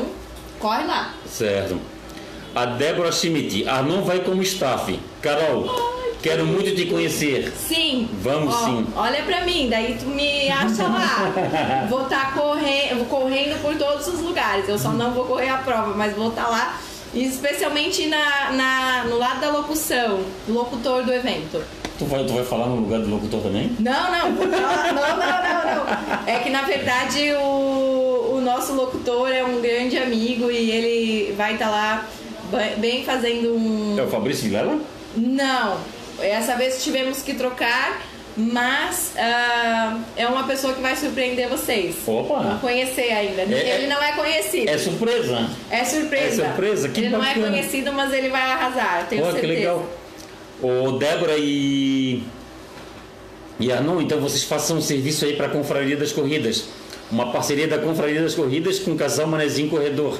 corre 0.59 0.85
lá. 0.85 1.13
Certo. 1.27 1.79
A 2.55 2.65
Débora 2.65 3.11
Schmidt. 3.11 3.67
Arnon 3.67 4.01
vai 4.01 4.19
como 4.19 4.41
staff. 4.41 4.99
Carol, 5.21 5.69
quero 6.21 6.45
muito 6.45 6.75
te 6.75 6.85
conhecer. 6.87 7.51
Sim. 7.55 8.09
Vamos 8.21 8.53
Ó, 8.55 8.65
sim. 8.65 8.87
Olha 8.95 9.23
pra 9.23 9.41
mim, 9.45 9.67
daí 9.69 9.97
tu 9.99 10.07
me 10.07 10.49
acha 10.49 10.83
lá. 10.83 11.85
vou 11.89 12.03
estar 12.03 12.33
correndo, 12.33 13.07
correndo 13.07 13.61
por 13.61 13.75
todos 13.75 14.07
os 14.07 14.19
lugares. 14.21 14.67
Eu 14.67 14.77
só 14.79 14.89
não 14.89 15.11
vou 15.11 15.25
correr 15.25 15.49
a 15.49 15.57
prova, 15.57 15.93
mas 15.95 16.15
vou 16.15 16.29
estar 16.29 16.47
lá. 16.47 16.77
E 17.13 17.23
Especialmente 17.25 18.05
na, 18.07 18.51
na- 18.51 19.03
no 19.05 19.17
lado 19.17 19.41
da 19.41 19.49
locução, 19.51 20.19
locutor 20.47 21.03
do 21.03 21.11
evento. 21.13 21.61
Tu 21.97 22.05
vai, 22.05 22.23
tu 22.23 22.33
vai 22.33 22.45
falar 22.45 22.67
no 22.67 22.77
lugar 22.77 22.99
do 23.01 23.09
locutor 23.09 23.41
também? 23.41 23.75
Não, 23.79 24.11
não, 24.11 24.29
não, 24.31 24.47
não, 24.47 25.17
não, 25.17 25.75
não. 25.75 26.27
É 26.27 26.39
que 26.39 26.49
na 26.49 26.61
verdade 26.61 27.33
o, 27.33 28.08
o 28.39 28.41
nosso 28.41 28.73
locutor 28.73 29.29
é 29.31 29.43
um 29.43 29.61
grande 29.61 29.97
amigo 29.97 30.49
e 30.51 30.71
ele 30.71 31.33
vai 31.33 31.53
estar 31.53 31.69
lá 31.69 32.07
ba- 32.51 32.73
bem 32.77 33.03
fazendo 33.03 33.53
um. 33.55 33.95
É 33.99 34.03
o 34.03 34.07
Fabrício 34.07 34.43
Vilela? 34.45 34.79
Não, 35.15 35.77
essa 36.21 36.55
vez 36.55 36.83
tivemos 36.83 37.21
que 37.21 37.33
trocar, 37.33 38.01
mas 38.37 39.13
ah, 39.17 39.99
é 40.15 40.27
uma 40.27 40.43
pessoa 40.43 40.73
que 40.73 40.81
vai 40.81 40.95
surpreender 40.95 41.47
vocês. 41.49 41.95
Opa! 42.07 42.41
Não 42.43 42.59
conhecer 42.59 43.11
ainda. 43.11 43.41
É- 43.41 43.75
ele 43.77 43.87
não 43.87 44.01
é 44.01 44.11
conhecido. 44.13 44.69
É 44.69 44.77
surpresa. 44.77 45.49
É 45.69 45.83
surpresa. 45.83 46.43
É 46.43 46.45
surpresa? 46.47 46.89
Que 46.89 46.99
ele 47.01 47.09
não 47.09 47.23
é 47.23 47.27
bacana. 47.29 47.47
conhecido, 47.49 47.91
mas 47.93 48.13
ele 48.13 48.29
vai 48.29 48.41
arrasar, 48.41 49.07
tenho 49.09 49.23
que 49.25 49.31
certeza. 49.31 49.53
legal. 49.53 49.85
Ô, 50.61 50.91
Débora 50.93 51.35
e. 51.37 52.23
E 53.59 53.71
Arnon, 53.73 53.99
então 54.01 54.19
vocês 54.21 54.43
façam 54.43 54.77
um 54.77 54.81
serviço 54.81 55.25
aí 55.25 55.35
para 55.35 55.47
a 55.47 55.49
Confraria 55.49 55.97
das 55.97 56.11
Corridas. 56.13 56.65
Uma 57.11 57.31
parceria 57.31 57.67
da 57.67 57.79
Confraria 57.79 58.21
das 58.21 58.35
Corridas 58.35 58.79
com 58.79 58.91
o 58.91 58.95
casal 58.95 59.27
Manezinho 59.27 59.69
Corredor. 59.69 60.17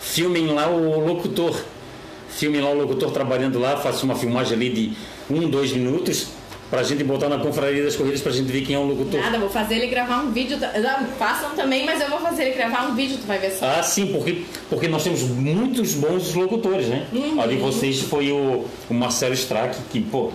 Filmem 0.00 0.46
lá 0.48 0.68
o 0.68 1.00
locutor. 1.06 1.62
Filmem 2.28 2.60
lá 2.60 2.70
o 2.70 2.74
locutor 2.74 3.12
trabalhando 3.12 3.60
lá, 3.60 3.76
façam 3.76 4.04
uma 4.04 4.16
filmagem 4.16 4.54
ali 4.54 4.68
de 4.70 4.92
um, 5.30 5.48
dois 5.48 5.72
minutos 5.72 6.28
para 6.74 6.80
a 6.80 6.82
gente 6.82 7.04
botar 7.04 7.28
na 7.28 7.38
Confraria 7.38 7.84
das 7.84 7.94
Corridas 7.94 8.20
para 8.20 8.32
a 8.32 8.34
gente 8.34 8.50
ver 8.50 8.62
quem 8.62 8.74
é 8.74 8.78
o 8.78 8.82
locutor. 8.82 9.20
Nada, 9.20 9.38
vou 9.38 9.48
fazer 9.48 9.76
ele 9.76 9.86
gravar 9.86 10.22
um 10.22 10.32
vídeo. 10.32 10.58
façam 11.16 11.50
também, 11.50 11.86
mas 11.86 12.00
eu 12.00 12.08
vou 12.08 12.18
fazer 12.18 12.46
ele 12.46 12.56
gravar 12.56 12.88
um 12.88 12.96
vídeo, 12.96 13.16
tu 13.18 13.26
vai 13.26 13.38
ver 13.38 13.52
só. 13.52 13.66
Ah, 13.66 13.82
sim, 13.82 14.08
porque, 14.08 14.42
porque 14.68 14.88
nós 14.88 15.04
temos 15.04 15.22
muitos 15.22 15.94
bons 15.94 16.34
locutores, 16.34 16.88
né? 16.88 17.06
Uhum. 17.12 17.40
A 17.40 17.46
de 17.46 17.56
vocês 17.56 18.00
foi 18.00 18.32
o, 18.32 18.64
o 18.90 18.94
Marcelo 18.94 19.34
Strack, 19.34 19.76
que, 19.92 20.00
pô, 20.00 20.32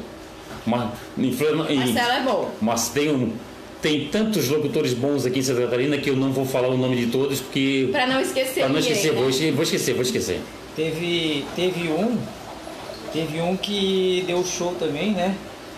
uma, 0.65 0.93
Marcelo 1.17 2.11
é 2.11 2.23
bom. 2.23 2.51
mas 2.61 2.87
tem, 2.89 3.09
um, 3.09 3.33
tem 3.81 4.07
tantos 4.09 4.49
locutores 4.49 4.93
bons 4.93 5.25
aqui 5.25 5.39
em 5.39 5.41
Santa 5.41 5.61
Catarina 5.61 5.97
que 5.97 6.09
eu 6.09 6.15
não 6.15 6.31
vou 6.31 6.45
falar 6.45 6.67
o 6.67 6.77
nome 6.77 6.95
de 6.97 7.07
todos, 7.07 7.39
porque. 7.39 7.89
Pra 7.91 8.05
não 8.07 8.19
esquecer 8.21 8.59
Pra 8.61 8.67
não 8.69 8.75
ninguém, 8.75 8.91
esquecer, 8.91 9.13
né? 9.13 9.19
vou, 9.21 9.29
esque- 9.29 9.51
vou 9.51 9.63
esquecer, 9.63 9.93
vou 9.93 10.01
esquecer. 10.03 10.41
Teve, 10.75 11.45
teve 11.55 11.89
um, 11.89 12.17
teve 13.13 13.41
um 13.41 13.55
que 13.57 14.23
deu 14.27 14.43
show 14.45 14.75
também, 14.79 15.11
né? 15.11 15.35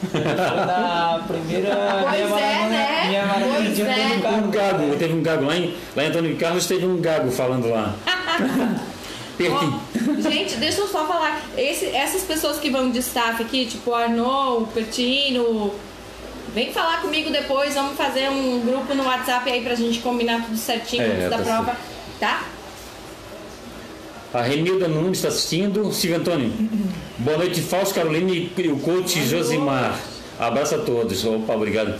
Foi 0.10 0.20
na 0.20 1.22
primeira 1.28 1.76
Pois 2.10 2.30
minha 2.30 2.40
é, 2.40 2.70
né? 2.70 3.06
minha 3.08 3.56
Pois 3.56 3.80
é. 3.80 4.16
Antônio 4.16 4.44
Um 4.48 4.52
gago, 4.52 4.96
teve 4.98 5.14
um 5.14 5.22
gago 5.22 5.46
lá 5.46 5.56
em, 5.58 5.74
lá 5.96 6.04
em 6.04 6.08
Antônio 6.08 6.36
Carlos, 6.38 6.66
teve 6.66 6.86
um 6.86 6.98
gago 7.00 7.30
falando 7.32 7.70
lá. 7.70 7.96
Perdi. 9.38 9.56
Ó, 9.56 10.30
gente, 10.30 10.56
deixa 10.58 10.82
eu 10.82 10.88
só 10.88 11.06
falar. 11.08 11.42
Esse- 11.58 11.88
essas 11.96 12.24
pessoas 12.24 12.58
que 12.58 12.70
vão 12.70 12.92
de 12.92 13.00
staff 13.00 13.42
aqui, 13.42 13.66
tipo 13.66 13.92
o 13.92 13.96
Arnaud, 13.96 14.64
o 14.64 14.68
Pertino, 14.68 15.72
vem 16.54 16.72
falar 16.72 17.02
comigo 17.02 17.32
depois. 17.32 17.74
Vamos 17.76 17.98
fazer 17.98 18.30
um 18.30 18.62
grupo 18.62 18.94
no 18.94 19.04
WhatsApp 19.04 19.50
aí 19.50 19.62
pra 19.62 19.76
gente 19.76 20.00
combinar 20.00 20.44
tudo 20.46 20.58
certinho 20.58 21.04
É, 21.04 21.06
antes 21.08 21.30
da 21.30 21.38
tá 21.38 21.44
prova, 21.44 21.78
tá? 22.20 22.44
A 24.34 24.42
Renilda 24.42 24.88
Nunes 24.88 25.18
está 25.18 25.28
assistindo. 25.28 25.92
Silvio 25.92 26.20
Antônio. 26.20 26.54
Boa 27.18 27.38
noite, 27.38 27.62
Fausto 27.62 27.96
Carolina 27.96 28.32
e 28.32 28.68
o 28.70 28.80
coach 28.80 29.24
Josimar. 29.26 30.00
Abraço 30.40 30.76
a 30.76 30.78
todos. 30.80 31.26
Opa, 31.26 31.54
obrigado. 31.54 32.00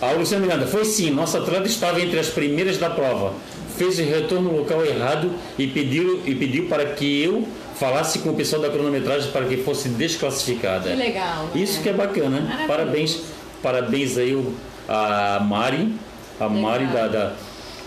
A 0.00 0.12
Luciana 0.12 0.44
Miranda, 0.44 0.66
foi 0.66 0.84
sim, 0.84 1.10
nossa 1.10 1.38
atleta 1.38 1.66
estava 1.66 2.00
entre 2.00 2.18
as 2.18 2.28
primeiras 2.28 2.78
da 2.78 2.90
prova. 2.90 3.32
Fez 3.76 3.98
o 3.98 4.02
retorno 4.02 4.52
no 4.52 4.58
local 4.58 4.84
errado 4.84 5.32
e 5.58 5.66
pediu, 5.66 6.20
e 6.26 6.34
pediu 6.34 6.66
para 6.68 6.84
que 6.86 7.22
eu 7.24 7.48
falasse 7.78 8.20
com 8.20 8.30
o 8.30 8.34
pessoal 8.34 8.62
da 8.62 8.70
cronometragem 8.70 9.30
para 9.32 9.44
que 9.46 9.56
fosse 9.58 9.88
desclassificada. 9.88 10.90
Que 10.90 10.96
legal. 10.96 11.44
né? 11.44 11.50
Isso 11.54 11.80
que 11.82 11.88
é 11.88 11.92
bacana. 11.92 12.40
Maravilhoso. 12.40 12.68
Parabéns, 12.68 13.20
parabéns 13.62 14.16
aí 14.18 14.54
a 14.88 15.40
Mari, 15.40 15.94
a 16.40 16.48
Mari 16.48 16.86
da, 16.86 17.08
da- 17.08 17.32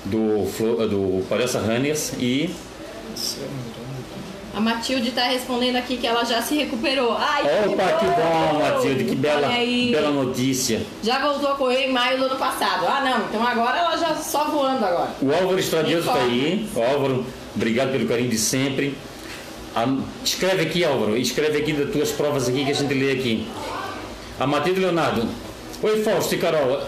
do, 0.06 0.46
do 0.88 1.26
Palhaça 1.28 1.60
Runners 1.60 2.14
e 2.20 2.50
A 4.56 4.60
Matilde 4.60 5.12
tá 5.12 5.24
respondendo 5.26 5.76
aqui 5.76 5.98
que 5.98 6.08
ela 6.08 6.24
já 6.24 6.42
se 6.42 6.56
recuperou. 6.56 7.16
Ai, 7.16 7.44
Opa, 7.68 7.84
que 8.00 8.06
bom, 8.06 8.60
Matilde, 8.60 9.04
que 9.04 9.16
bela, 9.16 9.48
bela 9.92 10.10
notícia. 10.10 10.82
Já 11.04 11.20
voltou 11.22 11.52
a 11.52 11.56
correr 11.56 11.88
em 11.90 11.94
maio 11.94 12.18
do 12.18 12.26
ano 12.26 12.36
passado. 12.38 12.86
Ah, 12.88 13.02
não. 13.04 13.26
Então 13.28 13.46
agora 13.46 13.78
ela 13.78 13.96
já 13.98 14.16
só 14.16 14.46
voando 14.46 14.84
agora. 14.84 15.10
O 15.22 15.32
Álvaro 15.32 15.60
Estradioso 15.60 16.08
está 16.08 16.20
aí. 16.24 16.68
Álvaro, 16.76 17.24
obrigado 17.56 17.92
pelo 17.92 18.08
carinho 18.08 18.30
de 18.30 18.38
sempre. 18.38 18.98
A- 19.84 19.97
escreve 20.23 20.63
aqui, 20.63 20.84
Álvaro, 20.84 21.15
escreve 21.17 21.59
aqui 21.59 21.73
das 21.73 21.91
tuas 21.91 22.11
provas 22.11 22.47
aqui 22.49 22.65
que 22.65 22.71
a 22.71 22.73
gente 22.73 22.93
lê 22.93 23.11
aqui. 23.11 23.47
A 24.39 24.47
Matilde 24.47 24.80
Leonardo. 24.80 25.28
Oi, 25.84 26.01
Fausto 26.03 26.34
e 26.36 26.38
Carol. 26.38 26.82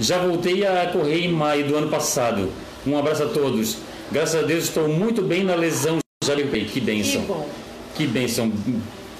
Já 0.00 0.18
voltei 0.18 0.66
a 0.66 0.86
correr 0.92 1.24
em 1.24 1.28
maio 1.32 1.66
do 1.66 1.76
ano 1.76 1.88
passado. 1.88 2.50
Um 2.86 2.98
abraço 2.98 3.22
a 3.22 3.26
todos. 3.26 3.78
Graças 4.10 4.42
a 4.42 4.46
Deus 4.46 4.64
estou 4.64 4.88
muito 4.88 5.22
bem 5.22 5.44
na 5.44 5.54
lesão. 5.54 5.98
Já 6.24 6.34
recuperei. 6.34 6.64
Que 6.64 6.72
Que 6.72 6.80
bênção. 6.80 7.22
bom. 7.22 7.48
Que 7.96 8.06
bênção. 8.06 8.52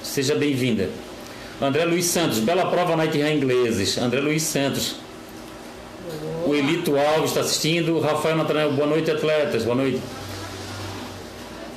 Seja 0.02 0.34
bem-vinda. 0.34 0.90
André 1.62 1.84
Luiz 1.84 2.06
Santos, 2.06 2.38
bela 2.40 2.66
prova 2.66 2.96
Night 2.96 3.16
Run 3.16 3.28
ingleses. 3.28 3.96
André 3.98 4.20
Luiz 4.20 4.42
Santos. 4.42 4.96
O 6.46 6.54
Elito 6.54 6.96
Alves 6.98 7.30
está 7.30 7.40
assistindo. 7.40 7.98
Rafael 8.00 8.36
Natanael, 8.36 8.72
boa 8.72 8.86
noite, 8.88 9.10
atletas. 9.10 9.62
Boa 9.64 9.76
noite. 9.76 10.00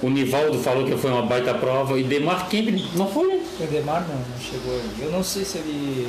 O 0.02 0.10
Nivaldo 0.10 0.60
falou 0.60 0.86
que 0.86 0.95
foi 0.95 1.12
uma 1.12 1.24
baita 1.24 1.54
prova. 1.56 2.00
E 2.00 2.04
Demar 2.04 2.48
Kemp 2.50 2.68
não 2.95 3.08
foi? 3.08 3.28
O 3.60 3.68
Demar 3.68 4.02
não, 4.08 4.16
não 4.16 4.39
chegou. 4.39 4.80
Eu 5.00 5.12
não 5.12 5.24
sei 5.24 5.43
se 5.43 5.58
ele. 5.58 6.08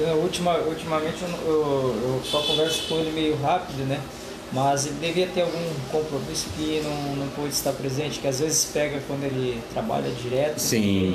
Eu, 0.00 0.16
ultima, 0.18 0.56
ultimamente 0.58 1.16
eu, 1.22 1.28
eu, 1.46 1.96
eu 2.14 2.20
só 2.24 2.40
converso 2.42 2.82
com 2.88 2.96
ele 2.98 3.10
meio 3.12 3.36
rápido, 3.40 3.86
né? 3.88 4.00
Mas 4.52 4.86
ele 4.86 4.96
devia 5.00 5.26
ter 5.26 5.42
algum 5.42 5.62
compromisso 5.90 6.46
que 6.56 6.80
não, 6.84 7.16
não 7.16 7.28
pôde 7.28 7.48
estar 7.52 7.72
presente, 7.72 8.18
que 8.18 8.26
às 8.26 8.40
vezes 8.40 8.64
pega 8.72 9.00
quando 9.06 9.24
ele 9.24 9.60
trabalha 9.72 10.10
direto. 10.10 10.58
Sim. 10.58 11.12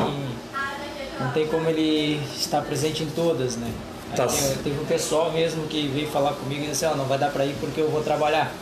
Não 1.20 1.32
tem 1.32 1.48
como 1.48 1.68
ele 1.70 2.20
estar 2.36 2.62
presente 2.62 3.04
em 3.04 3.08
todas, 3.08 3.56
né? 3.56 3.72
Tá. 4.16 4.28
tem- 4.28 4.56
teve 4.64 4.80
um 4.80 4.86
pessoal 4.86 5.32
mesmo 5.32 5.66
que 5.68 5.88
veio 5.88 6.08
falar 6.10 6.34
comigo 6.34 6.64
e 6.64 6.68
disse, 6.68 6.86
ó, 6.86 6.96
não 6.96 7.06
vai 7.06 7.18
dar 7.18 7.32
pra 7.32 7.46
ir 7.46 7.56
porque 7.60 7.82
eu 7.82 7.90
vou 7.90 8.02
trabalhar. 8.04 8.54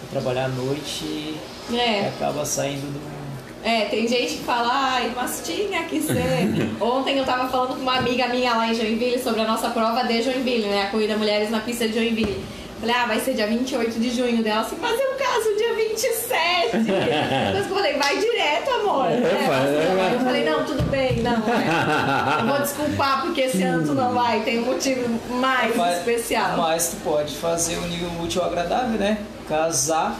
Vou 0.00 0.10
trabalhar 0.10 0.46
à 0.46 0.48
noite 0.48 1.04
e 1.04 1.36
É. 1.72 2.08
acaba 2.08 2.44
saindo 2.44 2.92
do. 2.92 3.16
É, 3.64 3.86
tem 3.86 4.06
gente 4.06 4.34
que 4.34 4.44
fala, 4.44 4.68
ai, 4.72 5.12
mas 5.16 5.42
tinha 5.44 5.82
que 5.84 6.00
ser. 6.00 6.14
Ontem 6.80 7.18
eu 7.18 7.24
tava 7.24 7.48
falando 7.48 7.74
com 7.74 7.82
uma 7.82 7.96
amiga 7.96 8.28
minha 8.28 8.54
lá 8.54 8.68
em 8.68 8.74
Joinville 8.74 9.18
sobre 9.18 9.40
a 9.40 9.44
nossa 9.44 9.70
prova 9.70 10.04
de 10.04 10.22
Joinville, 10.22 10.68
né? 10.68 10.84
A 10.84 10.90
Corrida 10.90 11.16
Mulheres 11.16 11.50
na 11.50 11.58
Pista 11.60 11.88
de 11.88 11.94
Joinville. 11.94 12.44
Falei, 12.78 12.94
ah, 12.94 13.06
vai 13.06 13.18
ser 13.18 13.32
dia 13.32 13.46
28 13.46 13.98
de 13.98 14.10
junho 14.10 14.42
dela, 14.42 14.60
assim, 14.60 14.76
mas 14.80 15.00
eu 15.00 15.14
caso 15.14 15.56
dia 15.56 15.74
27. 15.74 16.76
Mas 17.54 17.66
eu 17.70 17.74
falei, 17.74 17.94
vai 17.94 18.18
direto, 18.18 18.70
amor. 18.70 19.06
É, 19.06 19.16
né? 19.16 19.30
Assim, 19.30 19.96
vai. 19.96 20.14
Eu 20.14 20.20
falei, 20.20 20.44
não, 20.44 20.64
tudo 20.64 20.82
bem, 20.90 21.22
não. 21.22 21.32
é. 21.32 22.42
Eu 22.42 22.46
vou 22.48 22.58
desculpar 22.60 23.22
porque 23.22 23.40
esse 23.40 23.62
ano 23.62 23.86
tu 23.86 23.94
não 23.94 24.12
vai, 24.12 24.40
tem 24.40 24.58
um 24.58 24.66
motivo 24.66 25.08
mais 25.36 25.74
Mas- 25.74 25.98
especial. 25.98 26.56
Mas 26.58 26.88
tu 26.90 26.96
pode 27.02 27.34
fazer 27.36 27.78
o 27.78 27.86
nível 27.88 28.10
útil 28.22 28.44
agradável, 28.44 28.98
né? 28.98 29.18
Casar. 29.48 30.14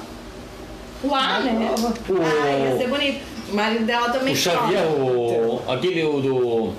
Lá, 1.05 1.40
né? 1.40 1.74
O- 1.78 2.14
Ah, 2.22 2.59
ia 2.70 2.78
ser 2.78 2.88
bonito. 2.88 3.20
O 3.51 3.55
marido 3.55 3.84
dela 3.84 4.09
também 4.11 4.32
O 4.32 4.36
Xavier, 4.36 4.84
o, 4.86 5.62
aquele 5.68 6.05
o 6.05 6.20
do. 6.20 6.72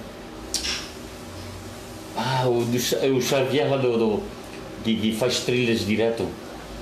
Ah, 2.15 2.45
o, 2.47 2.65
do, 2.65 2.79
Xa- 2.79 2.97
o 3.05 3.21
Xavier 3.21 3.69
lá 3.69 3.77
do. 3.77 3.97
do 3.97 4.23
que, 4.83 4.95
que 4.95 5.15
faz 5.15 5.39
trilhas 5.41 5.85
direto. 5.85 6.27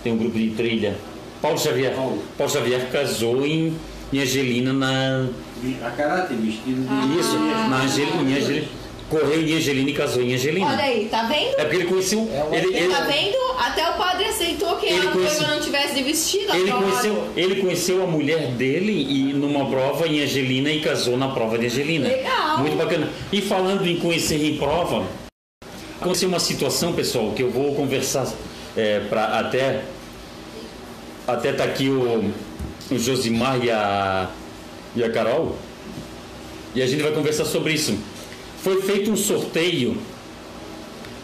Tem 0.03 0.13
um 0.13 0.17
grupo 0.17 0.37
de 0.37 0.51
trilha. 0.51 0.95
Paulo 1.41 1.57
Xavier. 1.57 1.93
Paulo. 1.93 2.23
Paulo 2.37 2.51
Xavier 2.51 2.89
casou 2.91 3.45
em, 3.45 3.75
em 4.13 4.19
Angelina 4.19 4.71
na. 4.73 5.27
A 5.85 5.91
caráter, 5.91 6.35
vestido 6.37 6.81
de. 6.81 6.87
Ah. 6.89 7.19
Isso, 7.19 7.37
na 7.37 7.77
Angelina. 7.83 8.37
Angelina 8.37 8.67
correu 9.09 9.41
em 9.41 9.53
Angelina 9.55 9.89
e 9.89 9.93
casou 9.93 10.21
em 10.23 10.33
Angelina. 10.33 10.67
Olha 10.67 10.83
aí, 10.83 11.07
tá 11.09 11.23
vendo? 11.23 11.53
É 11.59 11.63
porque 11.63 11.75
ele 11.75 11.85
conheceu. 11.85 12.27
É 12.33 12.43
uma- 12.43 12.55
ele, 12.55 12.75
ele, 12.75 12.93
Tá 12.93 13.01
vendo? 13.01 13.35
Até 13.59 13.89
o 13.89 13.93
padre 13.93 14.25
aceitou 14.25 14.75
que 14.77 14.85
Ele 14.87 14.99
ela 14.99 15.11
conhece- 15.11 15.39
noiva 15.39 15.55
não 15.55 15.61
tivesse 15.61 15.93
de 15.95 16.03
vestido. 16.03 16.53
ele 16.55 16.71
conheceu, 16.71 17.27
ele 17.37 17.55
conheceu 17.61 18.03
a 18.03 18.07
mulher 18.07 18.47
dele 18.51 18.91
e 18.91 19.33
numa 19.33 19.65
prova 19.69 20.07
em 20.07 20.21
Angelina 20.21 20.69
e 20.71 20.81
casou 20.81 21.17
na 21.17 21.29
prova 21.29 21.57
de 21.57 21.67
Angelina. 21.67 22.07
Legal. 22.07 22.57
Muito 22.59 22.75
bacana. 22.75 23.09
E 23.31 23.41
falando 23.41 23.85
em 23.87 23.97
conhecer 23.97 24.43
em 24.43 24.57
prova, 24.57 25.05
aconteceu 26.01 26.27
uma 26.27 26.39
situação, 26.39 26.91
pessoal, 26.93 27.31
que 27.31 27.41
eu 27.43 27.49
vou 27.49 27.73
conversar 27.75 28.27
é, 28.75 28.99
para 29.01 29.39
até 29.39 29.83
até 31.27 31.53
tá 31.53 31.63
aqui 31.63 31.89
o, 31.89 32.31
o 32.91 32.99
Josimar 32.99 33.63
e 33.63 33.71
a 33.71 34.29
e 34.95 35.03
a 35.03 35.09
Carol 35.11 35.55
e 36.75 36.81
a 36.81 36.87
gente 36.87 37.01
vai 37.01 37.11
conversar 37.13 37.45
sobre 37.45 37.73
isso. 37.73 37.97
Foi 38.65 38.81
feito 38.81 39.11
um 39.11 39.15
sorteio 39.15 39.95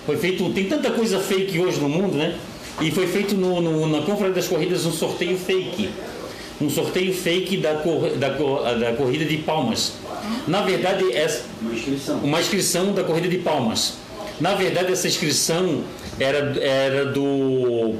foi 0.05 0.15
feito, 0.17 0.47
tem 0.51 0.65
tanta 0.65 0.91
coisa 0.91 1.19
fake 1.19 1.57
hoje 1.59 1.79
no 1.79 1.89
mundo, 1.89 2.15
né? 2.17 2.35
E 2.79 2.91
foi 2.91 3.07
feito 3.07 3.33
no, 3.35 3.59
no- 3.61 3.87
na 3.87 4.01
Conferência 4.01 4.33
das 4.35 4.47
Corridas 4.47 4.85
um 4.85 4.91
sorteio 4.91 5.37
fake. 5.37 5.89
Um 6.61 6.69
sorteio 6.69 7.11
fake 7.13 7.57
da, 7.57 7.73
cor, 7.75 8.09
da, 8.11 8.29
da 8.29 8.93
corrida 8.93 9.25
de 9.25 9.37
Palmas. 9.37 9.93
Na 10.47 10.61
verdade, 10.61 11.11
é 11.11 11.25
Uma 11.61 11.73
inscrição. 11.73 12.17
uma 12.19 12.39
inscrição 12.39 12.93
da 12.93 13.03
corrida 13.03 13.27
de 13.27 13.37
Palmas. 13.39 13.95
Na 14.39 14.53
verdade, 14.53 14.91
essa 14.91 15.07
inscrição 15.07 15.83
era, 16.19 16.39
era 16.61 17.05
do 17.07 17.95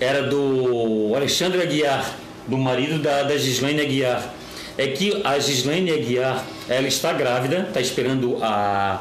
era 0.00 0.22
do 0.22 1.12
Alexandre 1.14 1.60
Aguiar, 1.62 2.14
do 2.48 2.56
marido 2.56 2.98
da, 3.02 3.22
da 3.24 3.36
Gislaine 3.36 3.82
Aguiar. 3.82 4.34
É 4.76 4.88
que 4.88 5.20
a 5.24 5.38
Gislaine 5.38 5.90
Aguiar, 5.92 6.44
ela 6.68 6.88
está 6.88 7.12
grávida, 7.12 7.66
está 7.68 7.80
esperando 7.80 8.38
a 8.42 9.00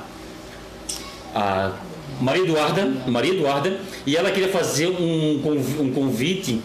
a 1.36 1.72
Maria 2.22 2.44
Eduarda, 2.44 2.86
Maria 3.08 3.34
Eduarda, 3.34 3.80
e 4.06 4.16
ela 4.16 4.30
queria 4.32 4.50
fazer 4.50 4.88
um, 4.88 5.42
um 5.80 5.92
convite 5.92 6.62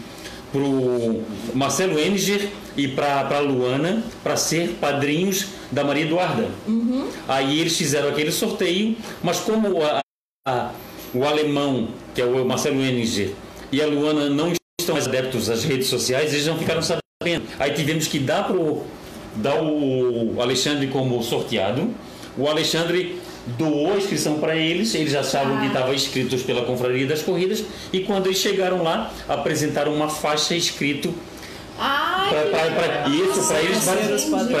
para 0.51 0.61
o 0.61 1.23
Marcelo 1.55 1.97
Eninger 1.99 2.49
e 2.77 2.87
para 2.87 3.27
a 3.35 3.39
Luana 3.39 4.03
para 4.23 4.35
ser 4.37 4.77
padrinhos 4.79 5.47
da 5.71 5.83
Maria 5.83 6.05
Eduarda. 6.05 6.47
Aí 7.27 7.59
eles 7.59 7.75
fizeram 7.77 8.09
aquele 8.09 8.31
sorteio, 8.31 8.95
mas 9.23 9.39
como 9.39 9.81
a- 9.83 10.01
a- 10.47 10.71
o 11.13 11.25
alemão, 11.25 11.87
que 12.13 12.21
é 12.21 12.25
o 12.25 12.45
Marcelo 12.45 12.79
Eninger, 12.81 13.31
e 13.71 13.81
a 13.81 13.87
Luana 13.87 14.29
não 14.29 14.53
estão 14.79 14.93
mais 14.93 15.07
adeptos 15.07 15.49
às 15.49 15.63
redes 15.63 15.87
sociais, 15.87 16.31
eles 16.31 16.45
não 16.45 16.57
ficaram 16.59 16.81
sabendo. 16.83 17.45
Aí 17.59 17.73
tivemos 17.73 18.05
que 18.07 18.19
dar 18.19 18.45
pro 18.45 18.83
dar 19.35 19.61
o 19.63 20.35
Alexandre 20.41 20.87
como 20.87 21.21
sorteado. 21.23 21.89
O 22.37 22.47
Alexandre 22.47 23.19
doou 23.57 23.93
a 23.93 23.97
inscrição 23.97 24.39
para 24.39 24.55
eles, 24.55 24.93
eles 24.93 25.15
achavam 25.15 25.59
que 25.59 25.67
estavam 25.67 25.93
inscritos 25.93 26.43
pela 26.43 26.63
Confraria 26.65 27.07
das 27.07 27.21
Corridas 27.21 27.63
e 27.91 28.01
quando 28.01 28.27
eles 28.27 28.37
chegaram 28.37 28.83
lá, 28.83 29.11
apresentaram 29.27 29.93
uma 29.93 30.07
faixa 30.09 30.55
escrito 30.55 31.13
para 31.77 33.09
isso, 33.09 33.47
para 33.47 33.61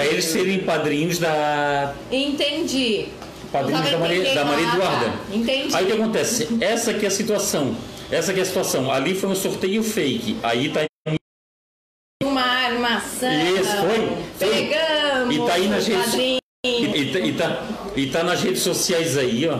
eles, 0.05 0.11
eles 0.11 0.25
serem 0.25 0.59
padrinhos 0.59 1.19
da 1.19 1.93
Entendi. 2.11 3.07
padrinhos 3.51 3.91
da 3.91 3.97
Maria, 3.97 4.33
da. 4.33 4.45
Maria 4.45 4.67
Ah. 4.67 4.73
Eduarda. 4.75 5.13
Entendi. 5.33 5.75
Aí 5.75 5.83
o 5.83 5.87
que 5.87 5.93
acontece? 5.93 6.57
Essa 6.61 6.93
que 6.93 7.05
é 7.05 7.07
a 7.07 7.11
situação. 7.11 7.75
Essa 8.09 8.33
que 8.33 8.39
é 8.39 8.43
a 8.43 8.45
situação. 8.45 8.91
Ali 8.91 9.13
foi 9.13 9.29
um 9.29 9.35
sorteio 9.35 9.83
fake. 9.83 10.37
Aí 10.41 10.69
tá 10.69 10.85
Uma 12.23 12.41
armação. 12.41 13.31
Isso, 13.31 13.77
foi. 13.77 14.28
Pegamos. 14.39 15.35
E 15.35 15.39
tá 15.39 15.53
aí 15.53 15.67
nas 15.67 15.87
redes-. 15.87 16.13
E, 16.15 16.39
e 16.65 17.11
tá- 17.13 17.19
e 17.19 17.33
tá, 17.33 17.63
e 17.95 18.05
tá 18.07 18.23
nas 18.23 18.41
redes 18.41 18.61
sociais 18.61 19.17
aí, 19.17 19.47
ó. 19.47 19.59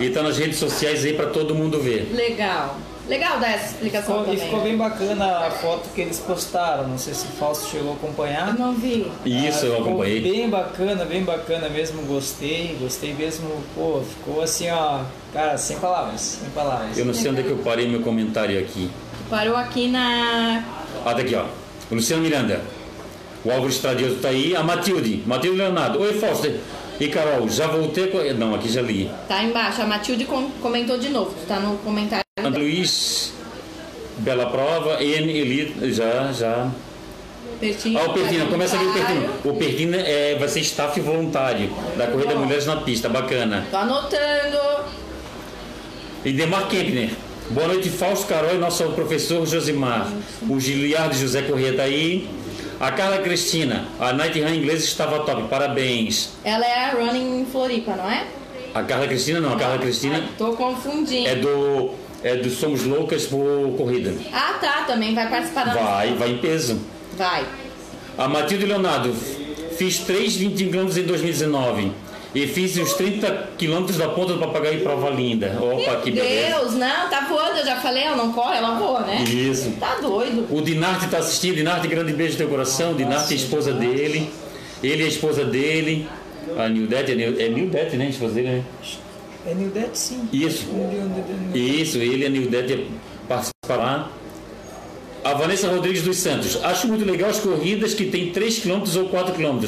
E 0.00 0.10
tá 0.10 0.22
nas 0.22 0.36
redes 0.38 0.58
sociais 0.58 1.04
aí 1.04 1.12
para 1.14 1.26
todo 1.26 1.54
mundo 1.54 1.80
ver. 1.80 2.10
Legal. 2.12 2.76
Legal 3.06 3.38
dar 3.38 3.50
essa 3.52 3.66
explicação 3.74 4.20
Ficou, 4.20 4.32
e 4.32 4.36
também. 4.36 4.44
ficou 4.50 4.60
bem 4.64 4.76
bacana 4.78 5.46
a 5.46 5.50
foto 5.50 5.90
que 5.94 6.00
eles 6.00 6.18
postaram. 6.20 6.88
Não 6.88 6.96
sei 6.96 7.12
se 7.12 7.26
o 7.26 7.30
Fausto 7.38 7.68
chegou 7.70 7.92
a 7.92 7.94
acompanhar. 7.94 8.48
Eu 8.48 8.54
não 8.54 8.74
vi. 8.74 9.06
Isso 9.26 9.64
Ah, 9.64 9.66
eu 9.66 9.76
ficou 9.76 9.80
acompanhei. 9.88 10.20
Bem 10.22 10.48
bacana, 10.48 11.04
bem 11.04 11.22
bacana 11.22 11.68
mesmo. 11.68 12.00
Gostei, 12.02 12.76
gostei 12.80 13.12
mesmo. 13.12 13.62
Pô, 13.74 14.00
ficou 14.08 14.42
assim, 14.42 14.70
ó. 14.70 15.02
Cara, 15.34 15.58
sem 15.58 15.78
palavras, 15.78 16.20
sem 16.20 16.48
palavras. 16.50 16.96
Eu 16.96 17.04
não 17.04 17.12
sei 17.12 17.30
onde 17.30 17.40
é 17.40 17.42
que 17.44 17.50
eu 17.50 17.58
parei 17.58 17.86
meu 17.86 18.00
comentário 18.00 18.58
aqui. 18.58 18.90
Parou 19.28 19.54
aqui 19.56 19.88
na. 19.88 20.64
Ah, 21.04 21.12
tá 21.14 21.20
aqui, 21.20 21.34
ó. 21.34 21.44
O 21.90 21.94
Luciano 21.96 22.22
Miranda. 22.22 22.62
O 23.44 23.50
Álvaro 23.50 23.68
Estradioso 23.70 24.16
tá 24.16 24.28
aí. 24.28 24.56
A 24.56 24.62
Matilde. 24.62 25.22
Matilde 25.26 25.58
Leonardo. 25.58 26.00
Oi, 26.00 26.14
Fausto. 26.14 26.50
E 27.00 27.08
Carol, 27.08 27.48
já 27.48 27.66
voltei 27.66 28.06
com... 28.06 28.18
Não, 28.34 28.54
aqui 28.54 28.68
já 28.68 28.80
li. 28.80 29.10
Tá 29.28 29.42
embaixo. 29.42 29.82
A 29.82 29.86
Matilde 29.86 30.24
com- 30.24 30.50
comentou 30.62 30.96
de 30.96 31.08
novo. 31.10 31.34
Tá 31.46 31.58
no 31.60 31.76
comentário. 31.78 32.24
Luiz, 32.56 33.32
bela 34.18 34.46
prova. 34.46 35.02
N, 35.02 35.30
Eli, 35.32 35.92
já, 35.92 36.30
já. 36.32 36.70
Pertinho. 37.60 37.98
Ah, 37.98 38.04
o 38.04 38.12
Pertina, 38.14 38.46
começa 38.46 38.76
a 38.76 38.78
ver 38.78 38.86
o 38.86 38.92
Pertina. 38.92 39.28
O 39.44 39.54
Pertina 39.54 39.96
é, 39.98 40.36
vai 40.38 40.48
ser 40.48 40.60
staff 40.60 40.98
voluntário 41.00 41.70
da 41.96 42.06
Corrida 42.06 42.34
Mulheres 42.34 42.66
na 42.66 42.76
Pista, 42.76 43.08
bacana. 43.08 43.66
Tô 43.70 43.76
anotando. 43.76 44.58
E 46.24 46.32
Demar 46.32 46.68
Kempner. 46.68 47.10
Boa 47.50 47.68
noite, 47.68 47.90
Fausto 47.90 48.26
Carol 48.26 48.54
e 48.54 48.58
nosso 48.58 48.84
professor 48.90 49.46
Josimar. 49.46 50.10
O 50.48 50.58
Giliardo 50.58 51.14
José 51.14 51.42
Corrêa 51.42 51.74
tá 51.74 51.82
aí. 51.82 52.26
A 52.80 52.90
Carla 52.90 53.18
Cristina, 53.18 53.86
a 54.00 54.12
Night 54.12 54.40
Run 54.40 54.54
inglesa 54.54 54.84
estava 54.84 55.20
top, 55.20 55.48
parabéns. 55.48 56.30
Ela 56.44 56.66
é 56.66 56.84
a 56.86 56.90
Running 56.90 57.40
em 57.42 57.46
Floripa, 57.46 57.94
não 57.96 58.10
é? 58.10 58.26
A 58.74 58.82
Carla 58.82 59.06
Cristina 59.06 59.40
não, 59.40 59.52
a 59.52 59.56
Carla 59.56 59.78
Cristina 59.78 60.16
Ai, 60.16 60.28
Tô 60.36 60.52
confundindo. 60.54 61.28
é 61.28 61.36
do, 61.36 61.90
é 62.24 62.36
do 62.36 62.50
Somos 62.50 62.82
Loucas 62.84 63.26
por 63.26 63.74
Corrida. 63.76 64.12
Ah, 64.32 64.58
tá. 64.60 64.84
Também 64.86 65.14
vai 65.14 65.28
participar 65.30 65.64
da 65.66 65.74
Vai, 65.74 66.14
vai 66.14 66.30
em 66.32 66.38
peso. 66.38 66.80
Vai. 67.16 67.46
A 68.18 68.28
Matilde 68.28 68.66
Leonardo, 68.66 69.14
fiz 69.78 69.98
3 70.00 70.36
20 70.36 70.64
km 70.66 70.98
em 70.98 71.02
2019 71.04 71.92
e 72.34 72.48
fiz 72.48 72.76
os 72.76 72.94
30 72.94 73.50
km 73.56 73.86
da 73.96 74.08
ponta 74.08 74.32
do 74.32 74.40
papagaio 74.40 74.80
prova 74.80 75.08
linda. 75.08 75.56
Opa, 75.60 75.96
que 76.00 76.10
Meu 76.10 76.24
beleza. 76.24 76.58
Deus, 76.58 76.74
não, 76.74 77.08
tá 77.08 77.26
voando, 77.28 77.58
eu 77.58 77.64
já 77.64 77.76
falei, 77.76 78.02
ela 78.02 78.16
não 78.16 78.32
corre, 78.32 78.56
ela 78.56 78.76
voa, 78.76 79.02
né? 79.02 79.22
Isso. 79.22 79.70
Tá 79.78 79.96
doido. 80.00 80.46
O 80.50 80.60
Dinarte 80.60 81.04
está 81.04 81.18
assistindo. 81.18 81.54
Dinarte, 81.54 81.86
grande 81.86 82.12
beijo 82.12 82.32
no 82.32 82.38
teu 82.38 82.48
coração. 82.48 82.94
Dinarte 82.94 83.32
é 83.32 83.36
a 83.36 83.38
esposa 83.38 83.72
dele. 83.72 84.28
Ele 84.82 85.02
é 85.02 85.06
a 85.06 85.08
esposa 85.08 85.44
dele. 85.44 86.08
A 86.58 86.68
New 86.68 86.88
Det, 86.88 86.96
é 86.96 87.44
é 87.44 87.48
New 87.48 87.70
Det, 87.70 87.96
né? 87.96 88.04
A 88.04 88.06
gente 88.06 88.18
fazer, 88.18 88.42
né? 88.42 88.64
É 89.46 89.54
Dead, 89.54 89.94
sim. 89.94 90.28
Isso. 90.32 90.66
Isso, 91.54 91.98
ele 91.98 92.24
e 92.24 92.26
a 92.26 92.30
New 92.30 92.48
Det 92.48 92.86
participará. 93.28 94.08
A 95.22 95.34
Vanessa 95.34 95.68
Rodrigues 95.68 96.02
dos 96.02 96.16
Santos. 96.16 96.62
Acho 96.64 96.88
muito 96.88 97.04
legal 97.04 97.30
as 97.30 97.38
corridas 97.38 97.94
que 97.94 98.06
tem 98.06 98.30
3 98.30 98.58
km 98.58 98.82
ou 98.96 99.08
4 99.08 99.34
km 99.34 99.66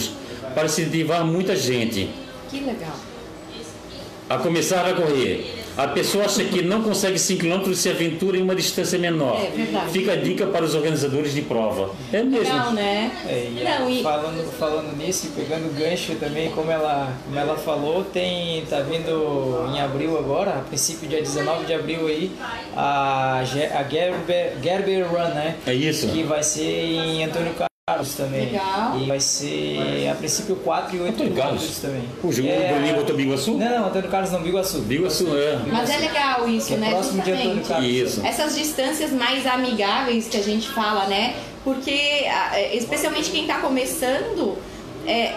para 0.54 0.66
incentivar 0.66 1.24
muita 1.24 1.54
gente 1.54 2.08
Que 2.50 2.60
legal. 2.60 2.96
a 4.28 4.38
começar 4.38 4.84
a 4.86 4.94
correr. 4.94 5.64
A 5.76 5.88
pessoa 5.88 6.24
acha 6.24 6.42
que 6.42 6.62
não 6.62 6.82
consegue 6.82 7.18
5 7.18 7.38
km 7.42 7.74
se 7.74 7.90
aventura 7.90 8.38
em 8.38 8.42
uma 8.42 8.56
distância 8.56 8.98
menor. 8.98 9.38
É 9.38 9.50
verdade. 9.50 9.92
Fica 9.92 10.12
a 10.12 10.16
dica 10.16 10.46
para 10.46 10.64
os 10.64 10.74
organizadores 10.74 11.34
de 11.34 11.42
prova. 11.42 11.90
É 12.10 12.22
mesmo. 12.22 12.44
Legal, 12.44 12.72
né? 12.72 13.12
É, 13.26 13.50
e 13.54 13.62
Não, 13.62 13.90
e 13.90 14.02
falando, 14.02 14.50
falando 14.58 14.96
nisso, 14.96 15.26
e 15.26 15.30
pegando 15.38 15.66
o 15.66 15.74
gancho 15.74 16.14
também, 16.14 16.50
como 16.50 16.70
ela, 16.70 17.12
como 17.26 17.38
ela 17.38 17.58
falou, 17.58 18.04
tem, 18.04 18.64
tá 18.64 18.80
vindo 18.80 19.68
em 19.70 19.78
abril 19.78 20.18
agora, 20.18 20.52
a 20.52 20.60
princípio 20.60 21.06
dia 21.06 21.20
19 21.20 21.66
de 21.66 21.74
abril 21.74 22.06
aí, 22.06 22.32
a, 22.74 23.40
a 23.40 23.84
Gerber, 23.84 24.54
Gerber 24.62 25.06
Run, 25.06 25.34
né? 25.34 25.56
É 25.66 25.74
isso. 25.74 26.08
Que 26.08 26.22
vai 26.22 26.42
ser 26.42 26.62
em 26.62 27.22
Antônio 27.24 27.52
Carlos 27.52 27.65
também. 28.04 28.46
Legal. 28.46 28.98
E 28.98 29.06
vai 29.06 29.20
ser 29.20 30.08
a 30.10 30.14
princípio 30.14 30.56
4 30.56 30.96
e 30.96 31.00
8 31.00 31.14
Antônio 31.14 31.34
Carlos? 31.34 31.78
também. 31.78 32.02
O 32.22 32.32
jogo 32.32 32.48
É, 32.48 32.68
do 32.68 32.74
Bruninho 32.74 32.94
botou 32.96 33.16
Biguaçu? 33.16 33.52
Não, 33.58 33.68
não, 33.80 33.86
Antônio 33.88 34.10
Carlos 34.10 34.30
não, 34.30 34.42
Biguaçu. 34.42 34.78
Biguaçu, 34.80 35.26
é. 35.36 35.58
Mas 35.66 35.90
é 35.90 35.98
legal 35.98 36.48
isso, 36.48 36.74
é 36.74 36.76
né? 36.76 36.90
próximo 36.90 37.22
de 37.22 37.30
Antônio 37.32 37.56
Justamente. 37.56 37.68
Carlos. 37.68 38.12
Isso. 38.12 38.26
Essas 38.26 38.54
distâncias 38.56 39.10
mais 39.12 39.46
amigáveis 39.46 40.28
que 40.28 40.36
a 40.36 40.42
gente 40.42 40.68
fala, 40.68 41.06
né? 41.06 41.34
Porque, 41.64 41.90
é, 41.90 42.76
especialmente 42.76 43.30
quem 43.30 43.46
tá 43.46 43.58
começando, 43.58 44.56
é, 45.06 45.34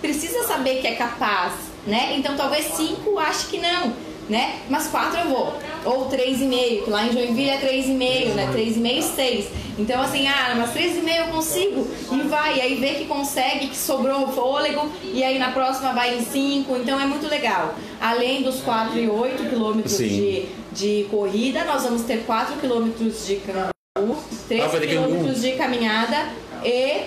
precisa 0.00 0.44
saber 0.44 0.80
que 0.80 0.86
é 0.86 0.94
capaz, 0.94 1.52
né? 1.86 2.14
Então 2.16 2.36
talvez 2.36 2.66
cinco 2.74 3.18
ache 3.18 3.46
que 3.48 3.58
não, 3.58 3.92
né? 4.30 4.60
Mas 4.70 4.86
quatro 4.86 5.18
eu 5.18 5.28
vou. 5.28 5.54
Ou 5.84 6.06
três 6.06 6.40
e 6.40 6.44
meio, 6.44 6.84
que 6.84 6.90
lá 6.90 7.04
em 7.06 7.12
Joinville 7.12 7.50
é 7.50 7.58
três 7.58 7.86
e 7.86 7.90
meio, 7.90 8.32
né? 8.34 8.48
Três 8.52 8.76
e 8.76 8.78
meio 8.78 9.02
seis. 9.02 9.48
Então 9.78 10.00
assim, 10.00 10.26
ah, 10.28 10.54
mas 10.56 10.72
três 10.72 10.96
e 10.96 11.00
meio 11.00 11.24
eu 11.24 11.28
consigo. 11.28 11.86
E 12.12 12.20
vai, 12.28 12.58
e 12.58 12.60
aí 12.60 12.74
vê 12.76 12.94
que 12.94 13.06
consegue, 13.06 13.66
que 13.66 13.76
sobrou 13.76 14.28
fôlego, 14.28 14.88
e 15.12 15.24
aí 15.24 15.38
na 15.38 15.50
próxima 15.50 15.92
vai 15.92 16.16
em 16.16 16.22
cinco. 16.22 16.76
Então 16.76 17.00
é 17.00 17.06
muito 17.06 17.28
legal. 17.28 17.74
Além 18.00 18.42
dos 18.42 18.60
quatro 18.60 18.98
e 18.98 19.08
oito 19.08 19.48
quilômetros 19.48 19.98
de, 19.98 20.46
de 20.72 21.06
corrida, 21.10 21.64
nós 21.64 21.82
vamos 21.82 22.02
ter 22.02 22.24
quatro 22.24 22.56
quilômetros 22.56 23.26
de 23.26 23.36
canguru, 23.36 24.18
três 24.46 24.62
Ah, 24.62 24.80
quilômetros 24.80 25.42
de 25.42 25.52
caminhada 25.52 26.28
e 26.64 27.02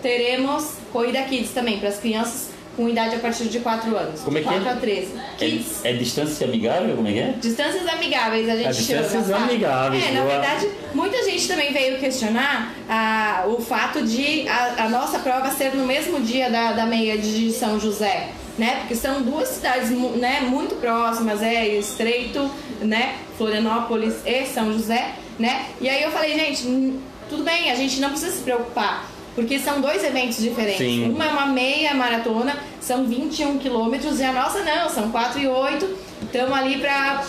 teremos 0.00 0.76
corrida 0.92 1.22
kids 1.22 1.50
também, 1.50 1.78
para 1.78 1.88
as 1.88 1.98
crianças 1.98 2.53
com 2.76 2.88
idade 2.88 3.16
a 3.16 3.18
partir 3.18 3.44
de 3.44 3.60
4 3.60 3.96
anos. 3.96 4.20
Como 4.22 4.36
é 4.38 4.40
que 4.42 4.48
é? 4.48 4.52
4 4.52 4.68
a 4.70 4.74
13. 4.76 5.08
Kids. 5.38 5.84
É, 5.84 5.90
é 5.90 5.92
distância 5.94 6.46
amigável? 6.46 6.96
Como 6.96 7.08
é 7.08 7.12
que 7.12 7.18
é? 7.18 7.34
Distâncias 7.40 7.86
amigáveis, 7.88 8.48
a 8.48 8.56
gente 8.56 8.66
Ah, 8.68 8.72
chama. 8.72 9.02
distâncias 9.02 9.26
sabe? 9.26 9.42
amigáveis, 9.50 10.04
É, 10.04 10.10
na 10.12 10.20
boa. 10.22 10.32
verdade, 10.32 10.68
muita 10.94 11.22
gente 11.24 11.46
também 11.48 11.72
veio 11.72 11.98
questionar 11.98 12.74
ah, 12.88 13.44
o 13.46 13.60
fato 13.60 14.04
de 14.04 14.48
a, 14.48 14.84
a 14.84 14.88
nossa 14.88 15.18
prova 15.18 15.50
ser 15.50 15.74
no 15.74 15.86
mesmo 15.86 16.20
dia 16.20 16.50
da, 16.50 16.72
da 16.72 16.86
meia 16.86 17.16
de 17.18 17.50
São 17.52 17.78
José. 17.78 18.28
Né? 18.56 18.76
Porque 18.80 18.94
são 18.94 19.20
duas 19.22 19.48
cidades 19.48 19.90
né, 19.90 20.40
muito 20.42 20.76
próximas, 20.76 21.42
é 21.42 21.66
Estreito, 21.66 22.48
né? 22.80 23.16
Florianópolis 23.36 24.14
e 24.24 24.46
São 24.46 24.72
José, 24.72 25.10
né? 25.40 25.66
E 25.80 25.88
aí 25.88 26.02
eu 26.04 26.12
falei, 26.12 26.34
gente, 26.38 26.94
tudo 27.28 27.42
bem, 27.42 27.72
a 27.72 27.74
gente 27.74 27.98
não 28.00 28.10
precisa 28.10 28.30
se 28.30 28.42
preocupar, 28.42 29.10
porque 29.34 29.58
são 29.58 29.80
dois 29.80 30.02
eventos 30.04 30.38
diferentes. 30.38 30.78
Sim. 30.78 31.10
Uma 31.10 31.24
é 31.26 31.28
uma 31.28 31.46
meia 31.46 31.94
maratona, 31.94 32.56
são 32.80 33.04
21 33.04 33.58
quilômetros, 33.58 34.20
e 34.20 34.24
a 34.24 34.32
nossa 34.32 34.62
não, 34.62 34.88
são 34.88 35.10
4 35.10 35.40
e 35.40 35.46
8. 35.48 35.88
Estamos 36.22 36.52
ali 36.56 36.78
para 36.78 37.22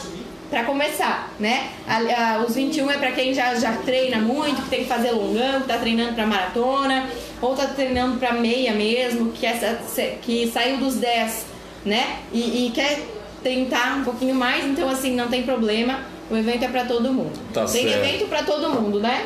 para 0.49 0.64
começar, 0.64 1.34
né? 1.39 1.70
A- 1.88 2.36
a- 2.36 2.45
os 2.47 2.53
21 2.56 2.89
é 2.91 2.97
para 2.97 3.12
quem 3.12 3.34
já, 3.34 3.56
já 3.56 3.74
treina 3.78 4.20
muito, 4.20 4.62
que 4.62 4.70
tem 4.70 4.80
que 4.82 4.86
fazer 4.86 5.10
longão, 5.12 5.62
que 5.62 5.68
tá 5.68 5.78
treinando 5.80 6.14
para 6.14 6.26
maratona, 6.28 7.10
ou 7.41 7.56
tá 7.56 7.66
treinando 7.66 8.20
para 8.20 8.32
meia 8.32 8.72
mesmo, 8.72 9.32
que, 9.32 9.43
essa, 9.45 9.80
que 10.22 10.49
saiu 10.53 10.78
dos 10.78 10.95
10, 10.95 11.47
né? 11.84 12.20
E, 12.32 12.68
e 12.68 12.72
quer 12.74 12.99
tentar 13.43 13.97
um 13.97 14.03
pouquinho 14.03 14.36
mais, 14.36 14.64
então 14.66 14.88
assim, 14.88 15.16
não 15.16 15.28
tem 15.28 15.41
problema. 15.43 16.01
O 16.30 16.38
evento 16.38 16.64
é 16.64 16.68
para 16.68 16.86
todo 16.86 17.12
mundo. 17.12 17.34
Tá 17.51 17.66
tem 17.66 17.84
certo. 17.89 18.06
evento 18.06 18.28
para 18.30 18.43
todo 18.43 18.70
mundo, 18.70 18.99
né? 18.99 19.26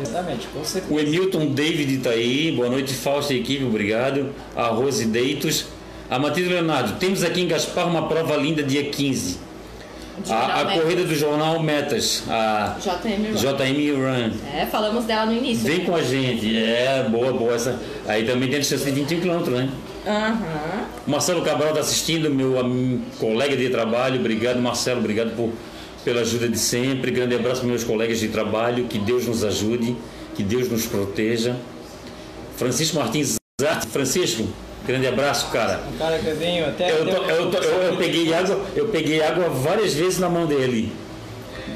Exatamente, 0.00 0.46
com 0.48 0.64
certeza. 0.64 0.94
O 0.94 1.00
Emilton 1.00 1.46
David 1.46 1.96
está 1.96 2.10
aí. 2.10 2.52
Boa 2.52 2.68
noite, 2.68 2.94
Fausto 2.94 3.32
e 3.32 3.40
equipe. 3.40 3.64
Obrigado. 3.64 4.30
A 4.56 4.68
Rose 4.68 5.04
Deitos. 5.06 5.66
A 6.10 6.18
Matilde 6.18 6.50
Leonardo. 6.50 6.98
Temos 6.98 7.22
aqui 7.22 7.42
em 7.42 7.48
Gaspar 7.48 7.86
uma 7.86 8.08
prova 8.08 8.36
linda 8.36 8.62
dia 8.62 8.84
15. 8.84 9.48
A, 10.28 10.62
a 10.62 10.64
corrida 10.80 11.04
do 11.04 11.14
jornal 11.14 11.62
Metas. 11.62 12.24
A 12.28 12.76
JM 12.80 13.32
Run. 13.32 13.34
JM 13.34 13.96
Run. 13.96 14.58
É, 14.58 14.66
falamos 14.66 15.04
dela 15.04 15.26
no 15.26 15.32
início. 15.32 15.64
Vem 15.64 15.78
né? 15.78 15.84
com 15.84 15.94
a 15.94 16.02
gente. 16.02 16.56
É, 16.56 17.06
boa, 17.08 17.32
boa. 17.32 17.54
Essa. 17.54 17.78
Aí 18.06 18.24
também 18.24 18.48
tem 18.48 18.56
a 18.56 18.60
distância 18.60 18.90
de 18.90 19.00
21 19.00 19.20
km, 19.20 19.50
né? 19.50 19.70
Aham. 20.06 20.86
Marcelo 21.06 21.42
Cabral 21.42 21.68
está 21.68 21.80
assistindo, 21.80 22.30
meu 22.30 22.54
colega 23.18 23.56
de 23.56 23.68
trabalho. 23.68 24.18
Obrigado, 24.18 24.58
Marcelo. 24.60 25.00
Obrigado 25.00 25.36
por, 25.36 25.52
pela 26.04 26.20
ajuda 26.20 26.48
de 26.48 26.58
sempre. 26.58 27.10
Grande 27.10 27.34
abraço 27.34 27.60
para 27.60 27.68
meus 27.70 27.84
colegas 27.84 28.18
de 28.20 28.28
trabalho. 28.28 28.84
Que 28.84 28.98
Deus 28.98 29.26
nos 29.26 29.44
ajude. 29.44 29.96
Que 30.34 30.42
Deus 30.42 30.68
nos 30.70 30.86
proteja. 30.86 31.56
Francisco 32.56 32.96
Martins 32.96 33.36
Zarte. 33.60 33.86
Francisco, 33.88 34.46
grande 34.86 35.06
abraço, 35.06 35.50
cara. 35.50 35.82
Um 35.92 35.96
cara 35.98 36.18
venho 36.18 36.66
até. 36.66 36.90
Eu, 36.92 37.04
tô- 37.06 37.22
eu, 37.24 37.50
tô- 37.50 37.58
eu- 37.58 37.82
eu 37.92 37.96
peguei 37.96 38.32
água, 38.32 38.60
eu 38.76 38.88
peguei 38.88 39.22
água 39.22 39.48
várias 39.48 39.94
vezes 39.94 40.18
na 40.18 40.28
mão 40.28 40.46
dele. 40.46 40.92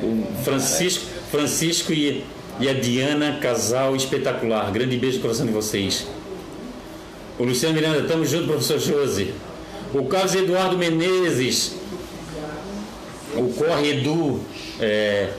O 0.03 0.25
Francisco, 0.45 1.05
Francisco 1.31 1.93
e, 1.93 2.25
e 2.61 2.69
a 2.69 2.73
Diana, 2.73 3.39
casal 3.41 3.95
espetacular. 3.97 4.71
Grande 4.73 4.97
beijo 4.97 5.17
no 5.17 5.23
coração 5.23 5.47
de 5.47 5.53
vocês. 5.53 6.07
O 7.39 7.45
Luciano 7.45 7.75
Miranda, 7.75 8.03
tamo 8.03 8.25
junto, 8.25 8.47
professor 8.47 8.79
Josi. 8.79 9.33
O 9.95 10.05
Carlos 10.07 10.35
Eduardo 10.35 10.77
Menezes. 10.79 11.75
O 13.35 13.53
Corre 13.55 13.91
Edu, 13.91 14.41
é, 14.81 15.31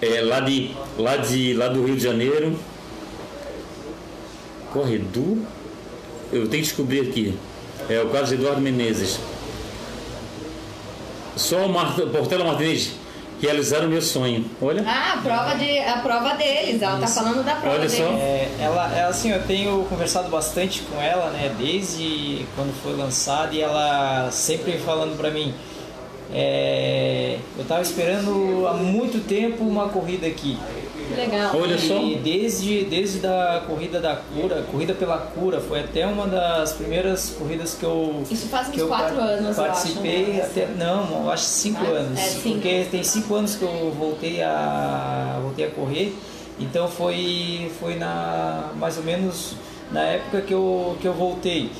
é, 0.00 0.20
lá, 0.22 0.40
de, 0.40 0.70
lá, 0.98 1.16
de, 1.16 1.54
lá 1.54 1.68
do 1.68 1.84
Rio 1.84 1.96
de 1.96 2.02
Janeiro. 2.02 2.58
Corre 4.72 4.96
Edu? 4.96 5.44
Eu 6.32 6.48
tenho 6.48 6.62
que 6.62 6.68
descobrir 6.68 7.00
aqui. 7.00 7.38
É 7.88 8.00
o 8.00 8.08
Carlos 8.08 8.32
Eduardo 8.32 8.60
Menezes. 8.60 9.18
Só 11.36 11.66
o 11.66 11.68
Mar... 11.68 11.94
Portela 12.12 12.44
Martinez 12.44 12.92
realizaram 13.40 13.86
o 13.86 13.90
meu 13.90 14.00
sonho. 14.00 14.44
Olha. 14.60 14.84
Ah, 14.86 15.14
a 15.14 15.16
prova, 15.18 15.54
de, 15.56 15.78
a 15.78 15.98
prova 15.98 16.34
deles. 16.34 16.80
Ela 16.80 16.98
tá 16.98 17.06
falando 17.06 17.44
da 17.44 17.56
prova 17.56 17.76
Olha 17.76 17.88
deles. 17.88 17.96
só. 17.96 18.12
É, 18.12 18.48
ela, 18.60 18.96
ela, 18.96 19.08
assim, 19.08 19.30
eu 19.30 19.42
tenho 19.42 19.84
conversado 19.84 20.28
bastante 20.28 20.82
com 20.82 21.00
ela, 21.00 21.30
né, 21.30 21.54
desde 21.58 22.46
quando 22.56 22.72
foi 22.82 22.94
lançada 22.96 23.54
e 23.54 23.60
ela 23.60 24.30
sempre 24.30 24.78
falando 24.78 25.16
pra 25.16 25.30
mim, 25.30 25.52
é, 26.32 27.38
eu 27.58 27.64
tava 27.64 27.82
esperando 27.82 28.66
há 28.68 28.74
muito 28.74 29.26
tempo 29.26 29.64
uma 29.64 29.88
corrida 29.88 30.26
aqui. 30.26 30.58
Legal. 31.14 31.50
Olha 31.54 31.76
só. 31.78 31.98
E 31.98 32.16
desde, 32.16 32.84
desde 32.84 33.26
a 33.26 33.62
corrida 33.66 34.00
da 34.00 34.16
cura, 34.16 34.64
corrida 34.70 34.94
pela 34.94 35.18
cura, 35.18 35.60
foi 35.60 35.80
até 35.80 36.06
uma 36.06 36.26
das 36.26 36.72
primeiras 36.72 37.28
corridas 37.38 37.74
que 37.74 37.84
eu 37.84 38.22
Isso 38.30 38.48
faz 38.48 38.68
uns 38.68 38.74
que 38.74 38.80
eu 38.80 38.88
quatro 38.88 39.16
par- 39.16 39.28
anos, 39.28 39.58
eu 39.58 39.64
participei 39.64 40.22
acho, 40.22 40.30
né? 40.32 40.42
até 40.42 40.66
não, 40.78 41.24
eu 41.24 41.30
acho 41.30 41.44
cinco 41.44 41.84
Ah, 41.84 41.90
anos, 41.98 42.18
é, 42.18 42.22
cinco. 42.22 42.54
porque 42.54 42.86
tem 42.90 43.02
cinco 43.02 43.34
anos 43.34 43.54
que 43.54 43.62
eu 43.62 43.94
voltei 43.98 44.42
a 44.42 45.38
voltei 45.42 45.66
a 45.66 45.70
correr, 45.70 46.16
então 46.58 46.88
foi 46.88 47.70
foi 47.78 47.96
na 47.96 48.70
mais 48.76 48.96
ou 48.96 49.04
menos 49.04 49.52
na 49.92 50.00
época 50.04 50.40
que 50.40 50.54
eu 50.54 50.96
que 51.02 51.06
eu 51.06 51.12
voltei. 51.12 51.70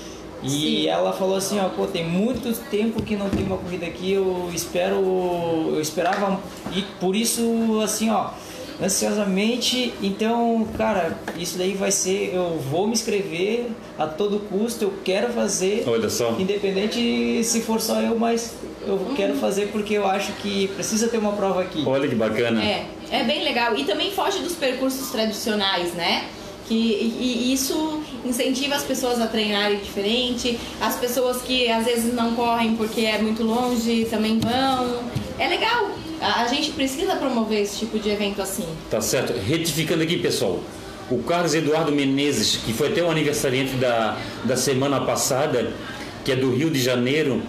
E 0.45 0.49
Sim. 0.51 0.86
ela 0.88 1.12
falou 1.12 1.36
assim, 1.36 1.59
ó, 1.59 1.70
pô, 1.70 1.86
tem 1.86 2.05
muito 2.05 2.53
tempo 2.70 3.03
que 3.03 3.16
não 3.16 3.30
tem 3.30 3.45
uma 3.45 3.57
corrida 3.57 3.86
aqui, 3.86 4.12
eu 4.12 4.51
espero, 4.55 4.97
eu 4.97 5.80
esperava 5.80 6.38
e 6.74 6.82
por 7.01 7.16
isso 7.16 7.80
assim, 7.82 8.11
ó, 8.11 8.28
ansiosamente, 8.82 9.95
então, 10.03 10.66
cara, 10.76 11.16
isso 11.38 11.57
daí 11.57 11.72
vai 11.72 11.90
ser, 11.90 12.32
eu 12.34 12.59
vou 12.59 12.86
me 12.86 12.92
inscrever 12.92 13.68
a 13.99 14.07
todo 14.07 14.38
custo, 14.40 14.84
eu 14.84 14.92
quero 15.03 15.32
fazer, 15.32 15.84
Olha 15.86 16.11
só. 16.11 16.36
independente 16.38 17.42
se 17.42 17.61
for 17.62 17.80
só 17.80 18.01
eu, 18.01 18.18
mas 18.18 18.55
eu 18.86 18.99
quero 19.16 19.34
fazer 19.36 19.68
porque 19.72 19.95
eu 19.95 20.07
acho 20.07 20.32
que 20.34 20.68
precisa 20.68 21.09
ter 21.09 21.18
uma 21.18 21.32
prova 21.32 21.62
aqui. 21.62 21.82
Olha 21.86 22.07
que 22.07 22.14
bacana. 22.14 22.62
É, 22.62 22.86
é 23.11 23.24
bem 23.24 23.42
legal. 23.42 23.74
E 23.76 23.84
também 23.84 24.11
foge 24.11 24.40
dos 24.40 24.55
percursos 24.55 25.11
tradicionais, 25.11 25.95
né? 25.95 26.28
Que, 26.66 26.74
e, 26.74 27.48
e 27.48 27.52
isso 27.52 28.02
incentiva 28.24 28.74
as 28.74 28.82
pessoas 28.82 29.20
a 29.20 29.26
treinarem 29.26 29.78
diferente, 29.78 30.58
as 30.80 30.96
pessoas 30.96 31.42
que 31.42 31.70
às 31.70 31.84
vezes 31.84 32.14
não 32.14 32.34
correm 32.34 32.74
porque 32.74 33.02
é 33.02 33.18
muito 33.20 33.42
longe 33.42 34.06
também 34.06 34.38
vão. 34.38 35.02
É 35.38 35.48
legal. 35.48 35.90
A, 36.20 36.42
a 36.42 36.48
gente 36.48 36.70
precisa 36.70 37.16
promover 37.16 37.60
esse 37.60 37.80
tipo 37.80 37.98
de 37.98 38.08
evento 38.08 38.40
assim. 38.40 38.64
Tá 38.90 39.00
certo. 39.00 39.34
Retificando 39.38 40.02
aqui, 40.02 40.18
pessoal. 40.18 40.60
O 41.10 41.18
Carlos 41.18 41.54
Eduardo 41.54 41.92
Menezes, 41.92 42.56
que 42.56 42.72
foi 42.72 42.88
até 42.88 43.02
o 43.02 43.10
aniversariante 43.10 43.74
da, 43.76 44.16
da 44.42 44.56
semana 44.56 45.02
passada, 45.02 45.70
que 46.24 46.32
é 46.32 46.36
do 46.36 46.50
Rio 46.50 46.70
de 46.70 46.80
Janeiro, 46.80 47.42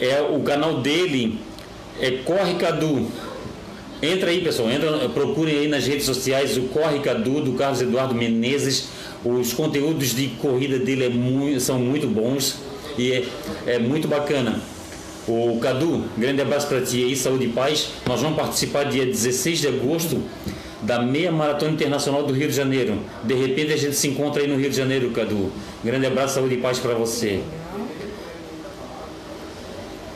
é 0.00 0.22
o 0.22 0.40
canal 0.40 0.80
dele 0.80 1.38
é 2.00 2.10
Corre 2.24 2.54
Cadu. 2.54 3.06
Entra 4.02 4.30
aí, 4.30 4.40
pessoal, 4.40 4.68
entra, 4.68 5.08
procurem 5.10 5.60
aí 5.60 5.68
nas 5.68 5.86
redes 5.86 6.04
sociais 6.04 6.56
o 6.56 6.62
Corre 6.62 6.98
Cadu 6.98 7.40
do 7.40 7.52
Carlos 7.52 7.80
Eduardo 7.80 8.12
Menezes. 8.12 8.88
Os 9.24 9.52
conteúdos 9.52 10.12
de 10.12 10.26
corrida 10.40 10.76
dele 10.76 11.04
é 11.04 11.08
muito, 11.08 11.60
são 11.60 11.78
muito 11.78 12.08
bons 12.08 12.56
e 12.98 13.12
é, 13.12 13.24
é 13.64 13.78
muito 13.78 14.08
bacana. 14.08 14.60
O 15.28 15.56
Cadu, 15.60 16.02
grande 16.18 16.42
abraço 16.42 16.66
para 16.66 16.80
ti 16.80 17.04
aí, 17.04 17.14
saúde 17.14 17.44
e 17.44 17.48
paz. 17.50 17.90
Nós 18.04 18.20
vamos 18.20 18.36
participar 18.36 18.86
dia 18.86 19.06
16 19.06 19.60
de 19.60 19.68
agosto 19.68 20.20
da 20.82 21.00
meia 21.00 21.30
maratona 21.30 21.70
internacional 21.70 22.24
do 22.24 22.32
Rio 22.32 22.48
de 22.48 22.54
Janeiro. 22.54 22.98
De 23.22 23.34
repente 23.34 23.72
a 23.72 23.76
gente 23.76 23.94
se 23.94 24.08
encontra 24.08 24.42
aí 24.42 24.48
no 24.48 24.56
Rio 24.56 24.68
de 24.68 24.76
Janeiro, 24.76 25.10
Cadu. 25.10 25.52
Grande 25.84 26.06
abraço, 26.06 26.34
saúde 26.34 26.54
e 26.54 26.58
paz 26.58 26.80
para 26.80 26.94
você. 26.94 27.40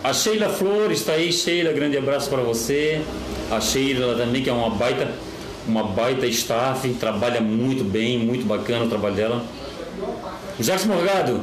A 0.02 0.12
Sheila 0.12 0.48
Flores 0.48 0.98
está 0.98 1.12
aí, 1.12 1.32
Sheila, 1.32 1.72
grande 1.72 1.96
abraço 1.96 2.28
para 2.28 2.42
você. 2.42 3.00
A 3.50 3.60
Sheila 3.60 4.16
também, 4.16 4.42
que 4.42 4.50
é 4.50 4.52
uma 4.52 4.70
baita, 4.70 5.08
uma 5.66 5.84
baita 5.84 6.26
staff, 6.26 6.88
trabalha 6.94 7.40
muito 7.40 7.84
bem, 7.84 8.18
muito 8.18 8.44
bacana 8.44 8.84
o 8.84 8.88
trabalho 8.88 9.14
dela. 9.14 9.44
Jacques 10.58 10.86
Morgado, 10.86 11.40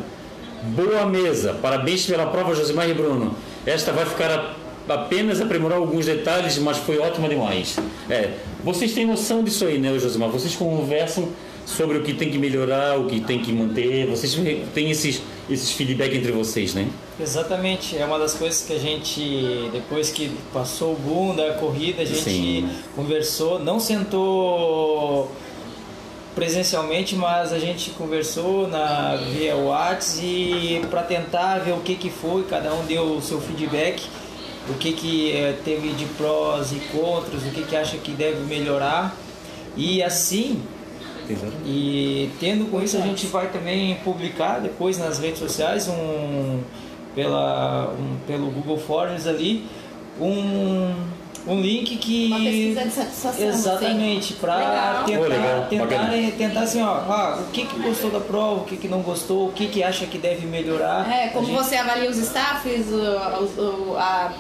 boa 0.64 1.06
mesa, 1.06 1.54
parabéns 1.62 2.06
pela 2.06 2.26
prova, 2.26 2.54
Josimar 2.54 2.90
e 2.90 2.94
Bruno. 2.94 3.36
Esta 3.66 3.94
vai 3.94 4.06
ficar 4.06 4.56
apenas 4.90 5.40
aprimorar 5.40 5.78
alguns 5.78 6.06
detalhes, 6.06 6.58
mas 6.58 6.78
foi 6.78 6.98
ótima 7.00 7.30
demais. 7.30 7.78
É, 8.10 8.32
vocês 8.64 8.94
têm 8.94 9.06
noção 9.06 9.42
disso 9.42 9.66
aí, 9.66 9.78
né, 9.78 9.98
Josimar? 9.98 10.30
Vocês 10.30 10.56
conversam 10.56 11.30
sobre 11.66 11.98
o 11.98 12.04
que 12.04 12.14
tem 12.14 12.30
que 12.30 12.38
melhorar, 12.38 13.00
o 13.00 13.06
que 13.06 13.20
tem 13.22 13.40
que 13.40 13.52
manter. 13.52 14.08
Vocês 14.08 14.38
têm 14.74 14.92
esses, 14.92 15.22
esses 15.50 15.72
feedback 15.72 16.16
entre 16.16 16.32
vocês, 16.32 16.74
né? 16.74 16.88
Exatamente, 17.20 17.98
é 17.98 18.06
uma 18.06 18.18
das 18.18 18.34
coisas 18.34 18.64
que 18.64 18.74
a 18.74 18.80
gente, 18.80 19.70
depois 19.72 20.10
que 20.10 20.32
passou 20.52 20.94
o 20.94 20.96
boom 20.96 21.36
da 21.36 21.54
corrida, 21.54 22.02
a 22.02 22.06
gente 22.06 22.22
Sim. 22.22 22.70
conversou, 22.96 23.60
não 23.60 23.80
sentou 23.80 25.32
presencialmente, 26.36 27.16
mas 27.16 27.54
a 27.54 27.60
gente 27.60 27.92
conversou 27.92 28.68
na 28.68 29.16
via 29.16 29.56
WhatsApp 29.56 30.26
e 30.26 30.82
para 30.90 31.04
tentar 31.04 31.60
ver 31.60 31.74
o 31.74 31.82
que 31.82 31.96
que 31.96 32.10
foi, 32.10 32.44
cada 32.44 32.74
um 32.74 32.84
deu 32.86 33.04
o 33.18 33.22
seu 33.22 33.40
feedback, 33.40 34.04
o 34.70 34.74
que 34.74 34.94
que 34.94 35.32
eh, 35.32 35.56
teve 35.64 35.90
de 35.90 36.06
prós 36.18 36.72
e 36.72 36.80
contras, 36.92 37.44
o 37.44 37.52
que 37.52 37.64
que 37.64 37.76
acha 37.76 37.98
que 37.98 38.12
deve 38.12 38.40
melhorar. 38.46 39.16
E 39.76 40.02
assim, 40.02 40.62
e 41.66 42.30
tendo 42.40 42.70
com 42.70 42.82
isso 42.82 42.98
a 42.98 43.02
gente 43.02 43.26
vai 43.28 43.48
também 43.48 43.96
publicar 44.04 44.60
depois 44.60 44.98
nas 44.98 45.20
redes 45.20 45.40
sociais 45.40 45.88
um 45.88 46.60
pela 47.16 47.90
um, 47.98 48.18
pelo 48.26 48.48
Google 48.52 48.78
Forms 48.78 49.28
ali 49.28 49.66
um, 50.20 50.94
um 51.48 51.60
link 51.62 51.96
que 51.98 52.28
Uma 52.28 52.38
pesquisa 52.40 52.84
de 52.86 52.92
satisfação. 52.92 53.48
exatamente 53.48 54.34
para 54.34 55.04
tentar 55.06 55.28
legal, 55.28 55.66
tentar, 55.70 55.86
bacana. 55.86 56.32
tentar 56.38 56.60
assim 56.62 56.82
ó 56.82 56.88
ah, 56.94 57.40
o 57.48 57.52
que 57.52 57.66
que 57.66 57.80
gostou 57.82 58.10
da 58.10 58.20
prova 58.20 58.62
o 58.62 58.64
que 58.66 58.78
que 58.78 58.88
não 58.88 59.02
gostou 59.02 59.48
o 59.50 59.52
que 59.52 59.68
que 59.68 59.84
acha 59.84 60.06
que 60.06 60.18
deve 60.18 60.46
melhorar 60.48 61.10
É, 61.12 61.28
como 61.30 61.46
gente- 61.48 61.56
você 61.58 61.76
avalia 61.76 62.10
os 62.10 62.18
staffs, 62.18 62.88
o, 62.92 63.62
o- 63.62 63.98
a 63.98 64.34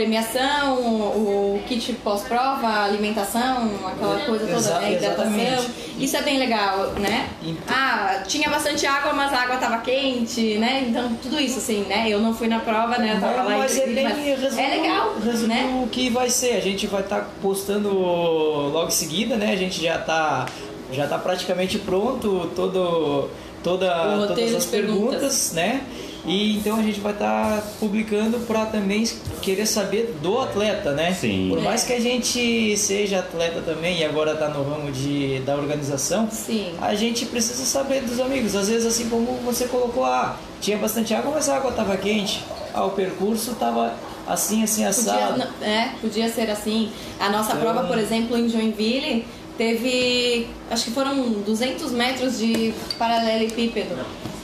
premiação, 0.00 0.74
o, 0.74 1.58
kit 1.66 1.90
pós-prova, 2.04 2.66
a 2.66 2.84
alimentação, 2.84 3.70
aquela 3.86 4.18
coisa 4.26 4.46
toda, 4.46 4.58
Exa- 4.58 4.78
né? 4.80 4.92
Hidratação. 4.92 5.34
exatamente. 5.34 5.86
Isso 5.98 6.16
é 6.18 6.22
bem 6.22 6.38
legal, 6.38 6.88
né? 7.00 7.30
Então- 7.42 7.74
Ah, 7.74 8.22
tinha 8.26 8.50
bastante 8.50 8.86
água, 8.86 9.14
mas 9.14 9.32
a 9.32 9.38
água 9.44 9.56
tava 9.56 9.78
quente, 9.78 10.58
né? 10.58 10.84
Então, 10.86 11.16
tudo 11.22 11.40
isso, 11.40 11.58
assim, 11.58 11.80
né? 11.88 12.10
Eu 12.10 12.20
não 12.20 12.34
fui 12.34 12.46
na 12.46 12.60
prova, 12.60 12.98
né? 12.98 13.14
Eu 13.16 13.20
tava 13.20 13.42
lá 13.42 13.56
mas 13.56 13.74
em 13.74 13.80
é 13.80 13.86
bem 13.86 14.04
mas 14.04 14.58
é 14.58 14.68
legal, 14.68 15.14
resumo 15.24 15.48
né? 15.48 15.82
o 15.82 15.88
que 15.88 16.10
vai 16.10 16.28
ser. 16.28 16.56
A 16.56 16.60
gente 16.60 16.86
vai 16.86 17.00
estar 17.00 17.26
postando 17.40 17.88
logo 17.90 18.88
em 18.88 18.90
seguida, 18.90 19.36
né? 19.36 19.52
A 19.52 19.56
gente 19.56 19.82
já 19.82 19.96
está 19.96 20.44
já 20.92 21.06
tá 21.06 21.18
praticamente 21.18 21.78
pronto 21.78 22.50
todo 22.54 23.30
toda 23.62 24.26
todas 24.28 24.54
as 24.54 24.66
perguntas. 24.66 25.10
perguntas, 25.10 25.52
né? 25.54 25.80
E 26.26 26.56
então 26.56 26.76
a 26.78 26.82
gente 26.82 26.98
vai 27.00 27.12
estar 27.12 27.62
publicando 27.78 28.40
para 28.40 28.66
também 28.66 29.04
querer 29.40 29.64
saber 29.64 30.16
do 30.20 30.40
atleta, 30.40 30.92
né? 30.92 31.12
Sim. 31.14 31.46
Por 31.50 31.60
mais 31.62 31.84
que 31.84 31.92
a 31.92 32.00
gente 32.00 32.76
seja 32.76 33.20
atleta 33.20 33.60
também 33.60 34.00
e 34.00 34.04
agora 34.04 34.32
está 34.32 34.48
no 34.48 34.64
ramo 34.68 34.90
de, 34.90 35.38
da 35.46 35.54
organização, 35.54 36.28
Sim. 36.30 36.74
a 36.80 36.94
gente 36.96 37.26
precisa 37.26 37.64
saber 37.64 38.02
dos 38.02 38.18
amigos. 38.18 38.56
Às 38.56 38.68
vezes, 38.68 38.86
assim 38.86 39.08
como 39.08 39.26
você 39.44 39.66
colocou, 39.66 40.04
ah, 40.04 40.36
tinha 40.60 40.76
bastante 40.78 41.14
água, 41.14 41.30
mas 41.34 41.48
a 41.48 41.56
água 41.58 41.70
estava 41.70 41.96
quente. 41.96 42.42
Ah, 42.74 42.84
o 42.84 42.90
percurso 42.90 43.52
estava 43.52 43.94
assim, 44.26 44.64
assim, 44.64 44.82
Podia, 44.84 44.88
assado. 44.88 45.38
n- 45.38 45.64
é, 45.64 45.90
podia 46.00 46.28
ser 46.28 46.50
assim. 46.50 46.90
A 47.20 47.30
nossa 47.30 47.50
Então- 47.52 47.60
prova, 47.60 47.86
por 47.86 47.98
exemplo, 47.98 48.36
em 48.36 48.48
Joinville, 48.48 49.24
teve, 49.56 50.48
acho 50.70 50.84
que 50.86 50.90
foram 50.90 51.22
200 51.46 51.92
metros 51.92 52.38
de 52.38 52.74
paralelepípedo. 52.98 53.94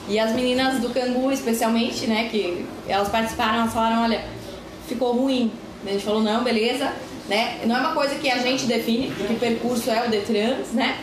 E 0.09 0.19
as 0.19 0.33
meninas 0.33 0.81
do 0.81 0.91
Cangu, 0.91 1.31
especialmente, 1.31 2.07
né, 2.07 2.29
que 2.29 2.67
elas 2.89 3.09
participaram, 3.09 3.61
elas 3.61 3.73
falaram, 3.73 4.03
olha, 4.03 4.25
ficou 4.89 5.13
ruim. 5.13 5.51
A 5.87 5.91
gente 5.91 6.05
falou, 6.05 6.23
não, 6.23 6.43
beleza, 6.45 6.93
né? 7.29 7.59
Não 7.65 7.77
é 7.77 7.81
uma 7.81 7.93
coisa 7.93 8.15
que 8.17 8.31
a 8.31 8.39
gente 8.39 8.67
define, 8.67 9.11
que 9.11 9.35
percurso 9.35 9.91
é 9.91 10.07
o 10.07 10.11
Detrans, 10.11 10.73
né? 10.73 10.99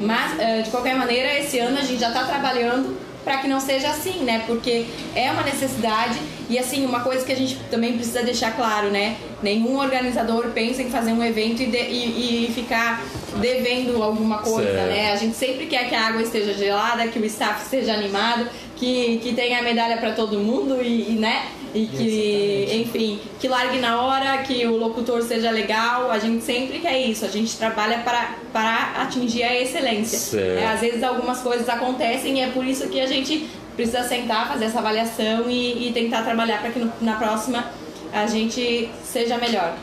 Mas, 0.00 0.38
eh, 0.40 0.62
de 0.62 0.70
qualquer 0.70 0.96
maneira, 0.96 1.38
esse 1.38 1.58
ano 1.58 1.78
a 1.78 1.82
gente 1.82 2.00
já 2.00 2.08
está 2.08 2.24
trabalhando 2.24 2.96
para 3.24 3.38
que 3.38 3.48
não 3.48 3.58
seja 3.60 3.88
assim, 3.88 4.22
né? 4.24 4.44
Porque 4.46 4.84
é 5.14 5.30
uma 5.30 5.42
necessidade 5.42 6.18
e 6.50 6.58
assim, 6.58 6.84
uma 6.84 7.00
coisa 7.00 7.24
que 7.24 7.32
a 7.32 7.36
gente 7.36 7.56
também 7.70 7.94
precisa 7.94 8.22
deixar 8.22 8.54
claro, 8.54 8.90
né? 8.90 9.16
Nenhum 9.42 9.78
organizador 9.78 10.48
pensa 10.50 10.82
em 10.82 10.90
fazer 10.90 11.12
um 11.12 11.22
evento 11.24 11.62
e, 11.62 11.66
de- 11.66 11.76
e- 11.78 12.46
e 12.48 12.52
ficar 12.54 13.02
devendo 13.40 14.02
alguma 14.02 14.38
coisa, 14.38 14.70
Certo. 14.72 14.88
né? 14.88 15.12
A 15.12 15.16
gente 15.16 15.34
sempre 15.36 15.66
quer 15.66 15.88
que 15.88 15.94
a 15.94 16.06
água 16.08 16.22
esteja 16.22 16.52
gelada, 16.54 17.08
que 17.08 17.18
o 17.18 17.24
staff 17.24 17.62
esteja 17.64 17.94
animado, 17.94 18.46
que, 18.76 19.18
que 19.22 19.32
tenha 19.32 19.62
medalha 19.62 19.96
para 19.96 20.12
todo 20.12 20.38
mundo 20.38 20.80
e, 20.82 21.12
e, 21.12 21.16
né? 21.18 21.46
E 21.74 21.86
que, 21.86 22.68
enfim, 22.82 23.18
que 23.40 23.48
largue 23.48 23.78
na 23.80 24.00
hora, 24.00 24.38
que 24.44 24.64
o 24.66 24.76
locutor 24.76 25.22
seja 25.22 25.50
legal. 25.50 26.10
A 26.10 26.18
gente 26.18 26.44
sempre 26.44 26.78
quer 26.78 26.98
isso. 27.00 27.24
A 27.24 27.28
gente 27.28 27.56
trabalha 27.56 27.98
para, 27.98 28.36
para 28.52 29.02
atingir 29.02 29.42
a 29.42 29.60
excelência. 29.60 30.18
Certo. 30.18 30.58
É, 30.60 30.66
às 30.66 30.80
vezes 30.80 31.02
algumas 31.02 31.40
coisas 31.40 31.68
acontecem 31.68 32.38
e 32.38 32.40
é 32.42 32.48
por 32.48 32.64
isso 32.64 32.88
que 32.88 33.00
a 33.00 33.06
gente 33.06 33.48
precisa 33.74 34.04
sentar, 34.04 34.46
fazer 34.48 34.66
essa 34.66 34.78
avaliação 34.78 35.50
e, 35.50 35.88
e 35.88 35.92
tentar 35.92 36.22
trabalhar 36.22 36.60
para 36.60 36.70
que 36.70 36.78
no- 36.78 36.92
na 37.00 37.16
próxima 37.16 37.64
a 38.12 38.24
gente 38.28 38.88
seja 39.02 39.36
melhor. 39.36 39.76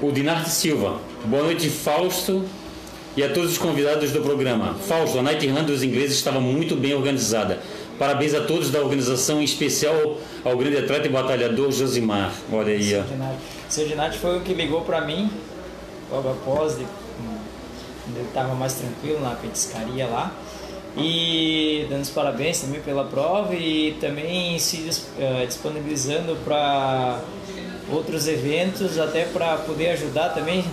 O 0.00 0.12
Dinarte 0.12 0.50
Silva. 0.50 1.00
Boa 1.24 1.42
noite, 1.42 1.68
Fausto. 1.68 2.44
E 3.16 3.22
a 3.22 3.28
todos 3.32 3.52
os 3.52 3.58
convidados 3.58 4.10
do 4.12 4.20
programa. 4.22 4.74
Fausto, 4.88 5.18
a 5.20 5.22
Night 5.22 5.46
Run 5.48 5.62
dos 5.64 5.82
ingleses 5.84 6.16
estava 6.16 6.40
muito 6.40 6.74
bem 6.76 6.94
organizada. 6.94 7.60
Parabéns 7.98 8.34
a 8.34 8.40
todos 8.40 8.70
da 8.70 8.80
organização, 8.80 9.40
em 9.40 9.44
especial 9.44 10.18
ao 10.44 10.56
grande 10.56 10.78
atleta 10.78 11.06
e 11.06 11.10
batalhador 11.10 11.70
Josimar. 11.70 12.32
Olha 12.52 12.72
aí, 12.72 12.96
ó. 12.96 13.02
Dinati. 13.02 13.38
Seu 13.68 13.86
Dinati 13.86 14.18
foi 14.18 14.38
o 14.38 14.40
que 14.40 14.52
ligou 14.52 14.82
para 14.82 15.00
mim 15.00 15.30
logo 16.10 16.30
após, 16.30 16.76
de, 16.76 16.84
quando 18.04 18.16
ele 18.16 18.26
estava 18.28 18.54
mais 18.54 18.74
tranquilo 18.74 19.20
na 19.20 19.30
petiscaria 19.30 20.06
lá. 20.06 20.32
E 20.96 21.86
dando 21.90 22.02
os 22.02 22.10
parabéns 22.10 22.60
também 22.60 22.80
pela 22.80 23.04
prova 23.04 23.52
e 23.54 23.96
também 24.00 24.58
se 24.60 24.88
eh, 25.18 25.44
disponibilizando 25.44 26.36
para 26.44 27.20
outros 27.90 28.28
eventos, 28.28 28.98
até 28.98 29.24
para 29.24 29.56
poder 29.58 29.90
ajudar 29.90 30.30
também 30.30 30.64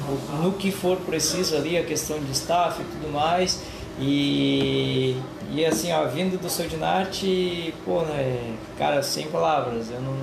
no 0.42 0.52
que 0.54 0.72
for 0.72 0.98
preciso 0.98 1.56
ali, 1.56 1.76
a 1.76 1.84
questão 1.84 2.20
de 2.20 2.32
staff 2.32 2.82
e 2.82 2.86
tudo 2.86 3.12
mais. 3.12 3.62
E, 4.00 5.16
e 5.54 5.66
assim, 5.66 5.92
ó, 5.92 6.06
vindo 6.06 6.40
do 6.40 6.50
seu 6.50 6.68
Dinarte, 6.68 7.74
pô, 7.84 8.02
né, 8.04 8.54
cara, 8.78 9.04
sem 9.04 9.28
palavras, 9.28 9.92
eu 9.92 10.02
não 10.02 10.16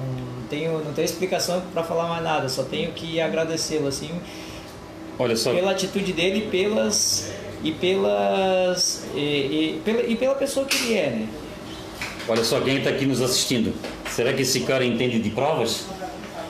tenho, 0.48 0.82
não 0.82 0.92
tenho 0.92 1.04
explicação 1.04 1.62
para 1.72 1.84
falar 1.84 2.08
mais 2.08 2.24
nada, 2.24 2.48
só 2.48 2.62
tenho 2.62 2.92
que 2.92 3.20
agradecê-lo, 3.20 3.88
assim, 3.88 4.10
Olha 5.18 5.36
só. 5.36 5.52
pela 5.52 5.72
atitude 5.72 6.12
dele 6.12 6.38
e 6.38 6.50
pelas 6.50 7.30
e 7.62 7.72
pelas 7.72 9.04
e, 9.14 9.18
e, 9.18 9.82
pela, 9.84 10.02
e 10.02 10.16
pela 10.16 10.34
pessoa 10.34 10.64
que 10.64 10.76
ele 10.76 10.94
é, 10.94 11.10
né? 11.10 11.28
Olha 12.28 12.44
só 12.44 12.60
quem 12.60 12.78
está 12.78 12.90
aqui 12.90 13.06
nos 13.06 13.20
assistindo. 13.20 13.74
Será 14.10 14.32
que 14.32 14.42
esse 14.42 14.60
cara 14.60 14.84
entende 14.84 15.18
de 15.18 15.30
provas? 15.30 15.86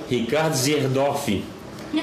Ricardo 0.08 0.54
Zierdoff, 0.54 1.42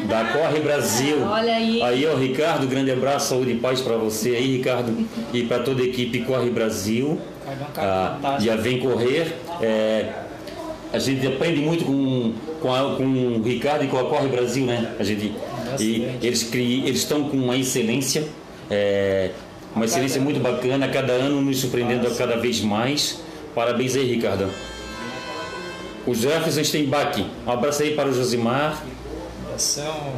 da 0.08 0.26
Corre 0.26 0.60
Brasil. 0.60 1.18
Olha 1.26 1.56
aí. 1.56 1.82
Aí, 1.82 2.06
ó, 2.08 2.16
Ricardo, 2.16 2.68
grande 2.68 2.92
abraço, 2.92 3.30
saúde 3.30 3.52
e 3.52 3.56
paz 3.56 3.82
para 3.82 3.96
você 3.98 4.30
aí, 4.30 4.58
Ricardo, 4.58 4.96
e 5.34 5.44
para 5.44 5.60
toda 5.60 5.82
a 5.82 5.86
equipe 5.86 6.20
Corre 6.22 6.50
Brasil. 6.50 7.20
Ah, 7.78 8.38
já 8.40 8.56
vem 8.56 8.80
correr. 8.80 9.36
É, 9.62 10.10
a 10.92 10.98
gente 11.00 11.26
aprende 11.28 11.60
muito 11.62 11.86
com, 11.86 12.34
com, 12.62 12.74
a- 12.74 12.96
com 12.96 13.04
o 13.04 13.44
Ricardo 13.44 13.84
e 13.86 13.88
com 13.88 13.98
a 14.00 14.06
Corre 14.10 14.28
Brasil, 14.28 14.66
né? 14.66 14.94
A 15.00 15.04
gente, 15.04 15.32
e 15.80 16.08
eles 16.22 16.44
cri- 16.44 16.82
eles 16.88 17.00
estão 17.00 17.30
com 17.30 17.38
uma 17.38 17.56
excelência. 17.58 18.24
é, 18.72 19.30
Uma 19.76 19.86
excelência 19.86 20.20
muito 20.22 20.40
bacana, 20.40 20.88
cada 20.88 21.14
ano 21.14 21.42
nos 21.42 21.60
surpreendendo 21.60 22.10
cada 22.16 22.38
vez 22.38 22.62
mais. 22.62 23.20
Parabéns 23.54 23.96
aí, 23.96 24.06
Ricardo. 24.16 24.50
O 26.08 26.14
Jefferson 26.14 26.64
Steinbach, 26.64 27.26
um 27.48 27.52
abraço 27.52 27.82
aí 27.84 27.94
para 27.96 28.10
o 28.10 28.14
Josimar. 28.14 28.84
Fundação 29.56 30.14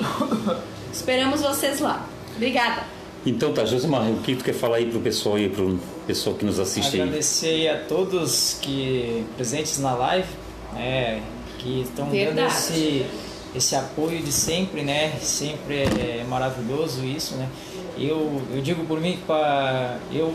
esperamos 0.92 1.40
vocês 1.40 1.80
lá. 1.80 2.08
Obrigada. 2.36 2.84
Então 3.26 3.52
tá, 3.52 3.64
Josimar, 3.64 4.08
o 4.08 4.18
que 4.18 4.36
tu 4.36 4.44
quer 4.44 4.54
falar 4.54 4.76
aí 4.76 4.86
pro 4.86 5.00
pessoal 5.00 5.34
aí, 5.34 5.48
pro 5.48 5.80
pessoal 6.06 6.36
que 6.36 6.44
nos 6.44 6.60
assiste 6.60 6.94
aí? 6.94 7.02
Agradecer 7.02 7.68
a 7.68 7.78
todos 7.78 8.58
que 8.60 9.24
presentes 9.34 9.80
na 9.80 9.94
live, 9.94 10.28
né, 10.74 11.20
que 11.58 11.80
estão 11.80 12.06
dando 12.06 12.38
esse, 12.46 13.04
esse 13.54 13.76
apoio 13.76 14.20
de 14.20 14.32
sempre, 14.32 14.82
né? 14.82 15.12
Sempre 15.20 15.82
é 15.82 16.24
maravilhoso 16.28 17.04
isso, 17.04 17.36
né? 17.36 17.48
Eu, 17.96 18.42
eu 18.52 18.60
digo 18.60 18.84
por 18.84 19.00
mim 19.00 19.18
que 19.24 20.16
eu 20.16 20.34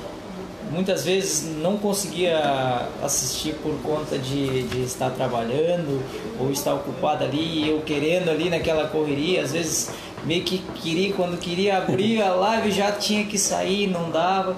muitas 0.71 1.03
vezes 1.03 1.57
não 1.57 1.77
conseguia 1.77 2.87
assistir 3.03 3.55
por 3.55 3.73
conta 3.81 4.17
de, 4.17 4.63
de 4.63 4.83
estar 4.83 5.09
trabalhando 5.09 6.01
ou 6.39 6.51
estar 6.51 6.73
ocupado 6.73 7.23
ali, 7.23 7.67
eu 7.67 7.81
querendo 7.81 8.29
ali 8.29 8.49
naquela 8.49 8.87
correria, 8.87 9.41
às 9.41 9.51
vezes 9.51 9.89
meio 10.23 10.43
que 10.43 10.59
queria, 10.75 11.13
quando 11.13 11.39
queria 11.39 11.77
abrir 11.77 12.21
a 12.21 12.33
live 12.33 12.71
já 12.71 12.91
tinha 12.91 13.25
que 13.25 13.37
sair, 13.37 13.87
não 13.87 14.09
dava. 14.11 14.55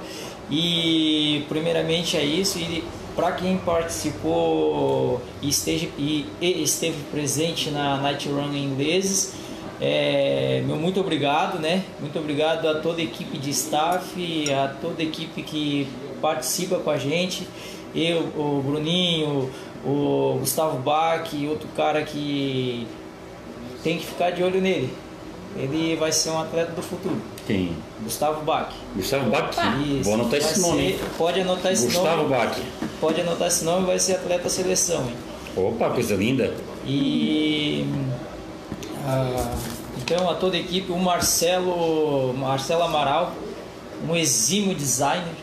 E 0.50 1.46
primeiramente 1.48 2.18
é 2.18 2.26
isso, 2.26 2.60
e 2.60 2.84
para 3.16 3.34
quem 3.34 3.58
participou 3.58 5.22
e, 5.42 5.50
esteja, 5.50 5.88
e, 5.98 6.26
e 6.40 6.64
esteve 6.64 7.04
presente 7.12 7.70
na 7.70 7.98
Night 7.98 8.28
Run 8.30 8.54
ingleses, 8.56 9.34
é, 9.80 10.62
meu 10.66 10.76
muito 10.76 11.00
obrigado, 11.00 11.58
né? 11.58 11.84
Muito 12.00 12.18
obrigado 12.20 12.68
a 12.68 12.76
toda 12.76 13.02
a 13.02 13.04
equipe 13.04 13.38
de 13.38 13.50
staff, 13.50 14.14
a 14.54 14.68
toda 14.80 15.02
a 15.02 15.04
equipe 15.04 15.42
que 15.42 15.88
participa 16.22 16.78
com 16.78 16.92
a 16.92 16.98
gente. 16.98 17.48
Eu, 17.96 18.20
o 18.38 18.62
Bruninho, 18.64 19.50
o 19.84 20.38
Gustavo 20.40 20.78
Bach, 20.78 21.28
outro 21.50 21.68
cara 21.76 22.04
que 22.04 22.88
tem 23.84 23.98
que 23.98 24.06
ficar 24.06 24.30
de 24.30 24.44
olho 24.44 24.62
nele. 24.62 24.94
Ele 25.56 25.96
vai 25.98 26.12
ser 26.12 26.30
um 26.30 26.40
atleta 26.40 26.72
do 26.72 26.82
futuro. 26.82 27.22
Quem? 27.46 27.76
Gustavo 28.02 28.42
Bach. 28.44 28.70
Gustavo 28.96 29.30
Bach? 29.30 29.50
Isso. 29.86 30.04
Vou 30.04 30.14
anotar 30.14 30.40
esse 30.40 30.60
nome. 30.62 30.94
ser-? 30.94 31.00
Pode 31.18 31.42
anotar 31.42 31.72
esse 31.72 31.86
Gustavo 31.86 32.24
nome. 32.24 32.30
Bach. 32.30 32.58
Pode 33.00 33.22
anotar 33.22 33.48
esse 33.48 33.64
nome, 33.66 33.86
vai 33.86 34.00
ser 34.00 34.14
atleta 34.14 34.50
seleção. 34.50 35.02
Hein? 35.02 35.16
Opa, 35.56 35.90
coisa 35.90 36.16
linda. 36.16 36.54
E 36.86 37.86
ah, 39.06 39.54
então 39.98 40.30
a 40.30 40.36
toda 40.36 40.56
a 40.56 40.60
equipe, 40.60 40.92
o 40.92 40.98
Marcelo, 40.98 42.34
Marcelo 42.34 42.84
Amaral, 42.84 43.34
um 44.08 44.16
exímio 44.16 44.76
designer. 44.76 45.34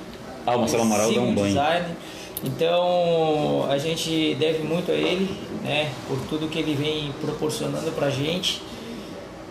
Ah, 0.46 0.56
o 0.56 0.60
Marcelo 0.60 0.82
Amaral 0.82 1.12
dá 1.12 1.20
um 1.20 1.34
banho. 1.34 1.48
designer. 1.48 1.96
Então 2.44 3.66
a 3.68 3.76
gente 3.78 4.34
deve 4.38 4.62
muito 4.62 4.90
a 4.92 4.94
ele, 4.94 5.28
né, 5.62 5.90
por 6.06 6.18
tudo 6.28 6.48
que 6.48 6.58
ele 6.58 6.74
vem 6.74 7.12
proporcionando 7.20 7.90
pra 7.92 8.10
gente. 8.10 8.62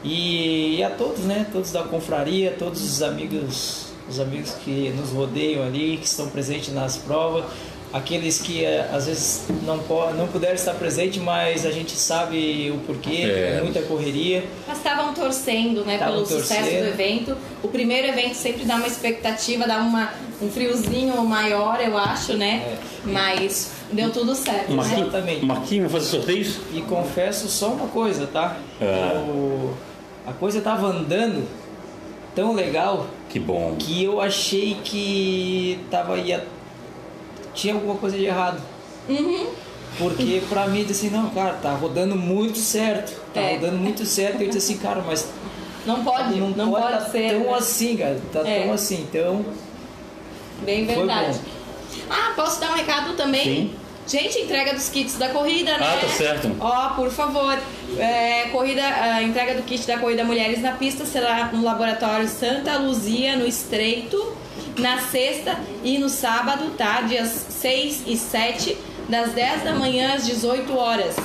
E, 0.08 0.78
e 0.78 0.84
a 0.84 0.89
todos, 0.89 1.26
né, 1.26 1.45
todos 1.51 1.72
da 1.72 1.84
confraria, 1.84 2.55
todos 2.58 2.82
os 2.82 3.01
amigos, 3.03 3.88
os 4.10 4.20
amigos 4.20 4.51
que 4.64 4.93
nos 4.97 5.10
rodeiam 5.12 5.64
ali, 5.66 5.97
que 5.97 6.05
estão 6.05 6.30
presentes 6.30 6.74
nas 6.74 6.95
provas, 6.95 7.43
aqueles 7.91 8.39
que 8.39 8.64
eh, 8.64 8.89
às 8.93 9.05
vezes 9.05 9.43
não 9.66 9.78
não 10.18 10.28
puderam 10.28 10.55
estar 10.55 10.74
presentes, 10.76 11.22
mas 11.22 11.66
a 11.66 11.72
gente 11.72 11.91
sabe 11.91 12.72
o 12.74 12.80
porquê, 12.86 13.24
É. 13.24 13.60
muita 13.62 13.82
correria. 13.82 14.43
Mas 14.68 14.78
estavam 14.78 15.14
torcendo, 15.14 15.84
né, 15.86 15.93
Estavam 15.95 16.16
pelo 16.16 16.26
sucesso 16.26 16.62
torcendo. 16.62 16.82
do 16.84 16.88
evento. 16.88 17.38
O 17.64 17.68
primeiro 17.68 18.08
evento 18.08 18.36
sempre 18.36 18.64
dá 18.66 18.76
uma 18.76 18.88
expectativa, 18.88 19.66
dá 19.68 19.80
uma, 19.80 20.12
um 20.41 20.49
friozinho 20.49 21.22
maior, 21.26 21.80
eu 21.82 21.97
acho, 21.97 22.34
né? 22.34 22.78
Mas 23.05 23.72
deu 23.91 24.10
tudo 24.12 24.36
certo, 24.36 24.70
né? 24.70 24.76
Marquinhos, 24.76 25.01
Exatamente. 25.08 25.45
Marquinhos, 25.45 25.91
vai 25.91 26.01
fazer 26.01 26.12
sorteios? 26.18 26.60
E 26.74 26.82
confesso 26.82 27.47
só 27.47 27.70
uma 27.70 27.88
coisa, 27.88 28.28
tá? 28.28 28.58
É. 28.82 29.18
O- 29.30 29.74
a 30.28 30.34
coisa 30.34 30.61
tava 30.61 30.88
andando 30.88 31.47
tão 32.36 32.53
legal 32.53 33.07
Que 33.30 33.39
bom. 33.39 33.75
que 33.80 34.03
eu 34.03 34.21
achei 34.21 34.78
que 34.84 35.80
tava 35.89 36.17
ia 36.17 36.45
tinha 37.55 37.73
alguma 37.73 37.95
coisa 37.95 38.15
de 38.17 38.25
errado. 38.25 38.61
Uhum. 39.09 39.47
Porque 39.97 40.43
pra 40.47 40.67
mim 40.67 40.84
disse 40.84 41.07
assim, 41.07 41.15
não, 41.15 41.30
cara, 41.32 41.53
tá 41.53 41.71
rodando 41.73 42.15
muito 42.15 42.59
certo. 42.59 43.19
Tá 43.34 43.41
É. 43.41 43.55
rodando 43.55 43.78
muito 43.78 44.05
certo. 44.05 44.41
E 44.41 44.43
eu 44.43 44.49
disse 44.51 44.73
assim, 44.73 44.78
cara, 44.82 45.01
mas 45.05 45.28
Não 45.86 46.03
pode, 46.03 46.36
não, 46.39 46.69
pode, 46.71 46.84
tá 46.91 46.99
ser. 47.09 47.30
tão 47.32 47.39
né? 47.51 47.53
assim, 47.57 47.97
cara. 47.97 48.21
Tá 48.32 48.39
É. 48.47 48.61
tão 48.63 48.73
assim. 48.73 49.07
Então, 49.09 49.43
Bem 50.63 50.86
Foi 50.86 50.95
verdade. 50.95 51.38
bom. 51.39 52.03
Ah, 52.09 52.34
posso 52.36 52.59
dar 52.59 52.71
um 52.71 52.75
recado 52.75 53.13
também? 53.15 53.43
Sim. 53.43 53.71
Gente, 54.08 54.39
entrega 54.39 54.74
dos 54.74 54.88
kits 54.88 55.18
da 55.18 55.30
corrida, 55.30 55.78
né? 55.78 55.86
Ah, 55.86 55.99
tá 55.99 56.08
certo. 56.08 56.55
Ó, 56.60 56.89
por 56.95 57.12
favor. 57.12 57.60
É, 57.97 58.47
corrida, 58.51 58.82
a 58.82 59.22
entrega 59.22 59.55
do 59.55 59.64
kit 59.64 59.86
da 59.86 59.97
corrida 59.97 60.24
Mulheres 60.24 60.62
na 60.62 60.72
Pista 60.74 61.05
será 61.05 61.49
no 61.51 61.62
Laboratório 61.62 62.28
Santa 62.28 62.78
Luzia, 62.78 63.36
no 63.36 63.45
Estreito, 63.45 64.36
na 64.78 64.99
sexta 64.99 65.60
e 65.84 65.97
no 65.97 66.08
sábado, 66.08 66.72
tá? 66.78 67.01
Dias 67.01 67.47
6 67.49 68.03
e 68.08 68.16
7, 68.16 68.78
das 69.10 69.34
10 69.34 69.64
da 69.64 69.74
manhã 69.74 70.14
às 70.14 70.26
18 70.26 70.78
horas. 70.78 71.16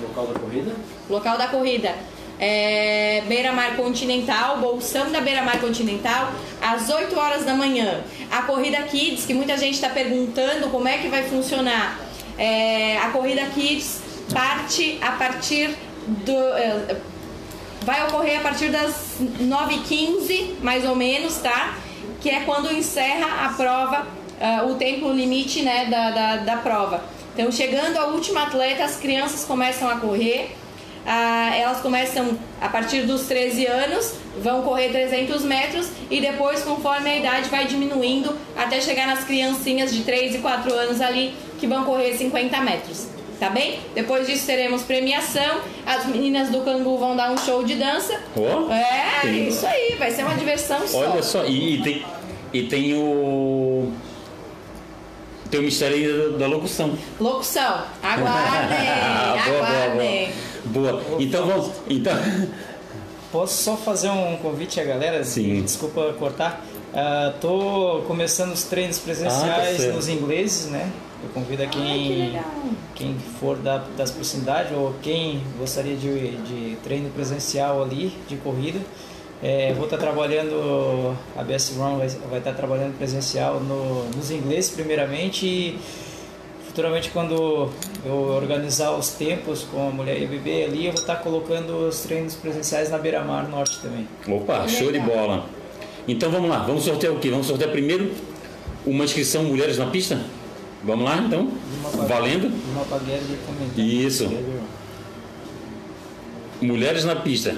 Local 0.00 0.26
da 0.28 0.38
corrida? 0.38 0.72
Local 1.10 1.36
da 1.38 1.48
corrida. 1.48 1.94
É, 2.38 3.22
Beira 3.26 3.52
Mar 3.52 3.76
Continental, 3.76 4.58
Bolsão 4.58 5.10
da 5.10 5.20
Beira 5.20 5.42
Mar 5.42 5.60
Continental, 5.60 6.32
às 6.62 6.88
8 6.88 7.18
horas 7.18 7.44
da 7.44 7.54
manhã. 7.54 8.00
A 8.30 8.42
Corrida 8.42 8.82
Kids, 8.82 9.26
que 9.26 9.34
muita 9.34 9.56
gente 9.56 9.74
está 9.74 9.88
perguntando 9.88 10.68
como 10.70 10.86
é 10.86 10.98
que 10.98 11.08
vai 11.08 11.24
funcionar. 11.24 11.98
É, 12.38 12.98
a 12.98 13.10
Corrida 13.10 13.44
Kids 13.46 14.00
parte 14.32 14.98
a 15.02 15.12
partir 15.12 15.76
do. 16.06 16.32
é, 16.32 16.96
vai 17.88 18.06
ocorrer 18.06 18.38
a 18.38 18.42
partir 18.42 18.68
das 18.68 19.16
9h15, 19.40 20.60
mais 20.60 20.84
ou 20.84 20.94
menos, 20.94 21.38
tá? 21.38 21.74
Que 22.20 22.28
é 22.28 22.40
quando 22.40 22.70
encerra 22.70 23.46
a 23.46 23.48
prova, 23.54 24.06
ah, 24.40 24.64
o 24.66 24.74
tempo 24.74 25.10
limite 25.10 25.62
né, 25.62 25.86
da, 25.86 26.10
da, 26.10 26.36
da 26.36 26.56
prova. 26.58 27.02
Então, 27.34 27.50
chegando 27.50 27.96
a 27.96 28.06
última 28.06 28.42
atleta, 28.42 28.84
as 28.84 28.96
crianças 28.96 29.44
começam 29.44 29.88
a 29.88 29.96
correr. 29.96 30.54
Ah, 31.10 31.56
elas 31.56 31.80
começam 31.80 32.38
a 32.60 32.68
partir 32.68 33.06
dos 33.06 33.22
13 33.22 33.64
anos, 33.66 34.12
vão 34.42 34.60
correr 34.60 34.90
300 34.90 35.42
metros 35.42 35.88
e 36.10 36.20
depois, 36.20 36.62
conforme 36.62 37.08
a 37.08 37.16
idade 37.16 37.48
vai 37.48 37.66
diminuindo, 37.66 38.36
até 38.54 38.78
chegar 38.78 39.06
nas 39.06 39.24
criancinhas 39.24 39.90
de 39.90 40.02
3 40.02 40.34
e 40.34 40.38
4 40.38 40.70
anos 40.74 41.00
ali, 41.00 41.34
que 41.58 41.66
vão 41.66 41.82
correr 41.84 42.12
50 42.14 42.60
metros. 42.60 43.06
Tá 43.40 43.48
bem? 43.48 43.80
Depois 43.94 44.26
disso 44.26 44.44
teremos 44.44 44.82
premiação. 44.82 45.60
As 45.86 46.04
meninas 46.04 46.50
do 46.50 46.60
Cangu 46.60 46.98
vão 46.98 47.16
dar 47.16 47.30
um 47.30 47.38
show 47.38 47.62
de 47.64 47.76
dança. 47.76 48.20
Ó. 48.36 48.70
É, 48.70 49.24
isso 49.30 49.64
aí, 49.64 49.94
vai 49.98 50.10
ser 50.10 50.24
uma 50.24 50.34
diversão 50.34 50.86
só. 50.86 51.12
Olha 51.12 51.22
só, 51.22 51.44
e, 51.46 51.76
e 51.76 51.82
tem, 51.82 52.06
e 52.52 52.62
tem 52.64 52.94
o. 52.94 53.92
Tem 55.50 55.60
o 55.60 55.62
mistério 55.62 56.32
da, 56.32 56.38
da 56.38 56.46
locução. 56.48 56.98
Locução, 57.18 57.84
aguardem, 58.02 58.78
boa, 59.46 59.56
boa, 59.56 59.68
aguardem. 59.68 60.26
boa. 60.26 60.47
Boa. 60.72 61.02
Então 61.18 61.46
vamos. 61.46 61.70
Então. 61.88 62.14
Posso 63.30 63.62
só 63.62 63.76
fazer 63.76 64.08
um 64.08 64.36
convite 64.38 64.80
à 64.80 64.84
galera? 64.84 65.22
Sim. 65.22 65.62
Desculpa 65.62 66.14
cortar. 66.18 66.64
Tô 67.40 68.02
começando 68.06 68.52
os 68.52 68.64
treinos 68.64 68.96
Ah, 68.96 69.00
tá 69.00 69.04
presenciais 69.04 69.94
nos 69.94 70.08
ingleses, 70.08 70.70
né? 70.70 70.90
Eu 71.22 71.30
convido 71.30 71.62
a 71.62 71.66
Ai, 71.66 71.70
que 71.70 71.78
quem, 71.78 72.40
quem 72.94 73.16
for 73.40 73.56
da, 73.56 73.84
das 73.96 74.10
proximidades 74.10 74.72
ou 74.72 74.94
quem 75.02 75.42
gostaria 75.58 75.96
de, 75.96 76.36
de 76.36 76.76
treino 76.82 77.10
presencial 77.10 77.82
ali, 77.82 78.12
de 78.28 78.36
corrida. 78.36 78.78
É, 79.42 79.72
vou 79.74 79.84
estar 79.84 79.98
trabalhando, 79.98 81.16
a 81.36 81.42
BS 81.44 81.76
Run 81.76 81.98
vai, 81.98 82.08
vai 82.08 82.38
estar 82.38 82.54
trabalhando 82.54 82.96
presencial 82.96 83.60
no, 83.60 84.04
nos 84.16 84.30
ingleses 84.30 84.70
primeiramente 84.70 85.46
e 85.46 85.78
futuramente 86.66 87.10
quando 87.10 87.70
eu 88.08 88.14
organizar 88.14 88.92
os 88.92 89.10
tempos 89.10 89.64
com 89.70 89.88
a 89.88 89.90
mulher 89.90 90.20
e 90.20 90.24
o 90.24 90.28
bebê 90.28 90.64
ali, 90.64 90.86
eu 90.86 90.92
vou 90.92 91.00
estar 91.00 91.16
colocando 91.16 91.88
os 91.88 92.00
treinos 92.00 92.34
presenciais 92.34 92.90
na 92.90 92.98
Beira 92.98 93.22
Mar 93.22 93.48
Norte 93.48 93.78
também. 93.80 94.08
Opa, 94.26 94.64
Que 94.64 94.70
show 94.70 94.90
de 94.90 94.98
bola. 94.98 95.46
Então 96.06 96.30
vamos 96.30 96.48
lá, 96.48 96.60
vamos 96.60 96.84
sortear 96.84 97.12
o 97.12 97.18
quê? 97.18 97.30
Vamos 97.30 97.46
sortear 97.46 97.70
primeiro 97.70 98.10
uma 98.86 99.04
inscrição 99.04 99.44
Mulheres 99.44 99.76
na 99.76 99.86
Pista? 99.86 100.18
Vamos 100.82 101.04
lá 101.04 101.18
então? 101.18 101.50
Valendo? 102.08 102.46
Uma. 102.46 102.86
Isso. 103.76 104.30
Mulheres 106.62 107.04
na 107.04 107.16
Pista. 107.16 107.56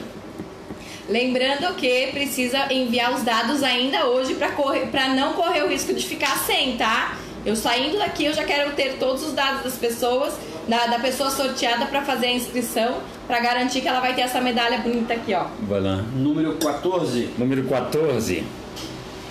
Lembrando 1.08 1.74
que 1.74 2.08
precisa 2.08 2.72
enviar 2.72 3.14
os 3.14 3.22
dados 3.22 3.62
ainda 3.62 4.06
hoje 4.06 4.34
para 4.34 5.14
não 5.14 5.34
correr 5.34 5.62
o 5.64 5.68
risco 5.68 5.92
de 5.92 6.04
ficar 6.04 6.38
sem, 6.38 6.76
tá? 6.76 7.18
Eu 7.44 7.56
saindo 7.56 7.98
daqui, 7.98 8.26
eu 8.26 8.34
já 8.34 8.44
quero 8.44 8.72
ter 8.72 8.96
todos 8.98 9.22
os 9.22 9.32
dados 9.32 9.62
das 9.62 9.74
pessoas, 9.74 10.34
da, 10.68 10.86
da 10.86 10.98
pessoa 10.98 11.30
sorteada 11.30 11.86
para 11.86 12.02
fazer 12.02 12.26
a 12.26 12.32
inscrição, 12.32 12.98
para 13.26 13.40
garantir 13.40 13.80
que 13.80 13.88
ela 13.88 14.00
vai 14.00 14.14
ter 14.14 14.22
essa 14.22 14.40
medalha 14.40 14.78
bonita 14.78 15.14
aqui, 15.14 15.32
ó. 15.34 15.46
Vai 15.62 15.80
lá. 15.80 16.04
Número 16.14 16.56
14, 16.56 17.30
Número 17.38 17.64
14. 17.64 18.44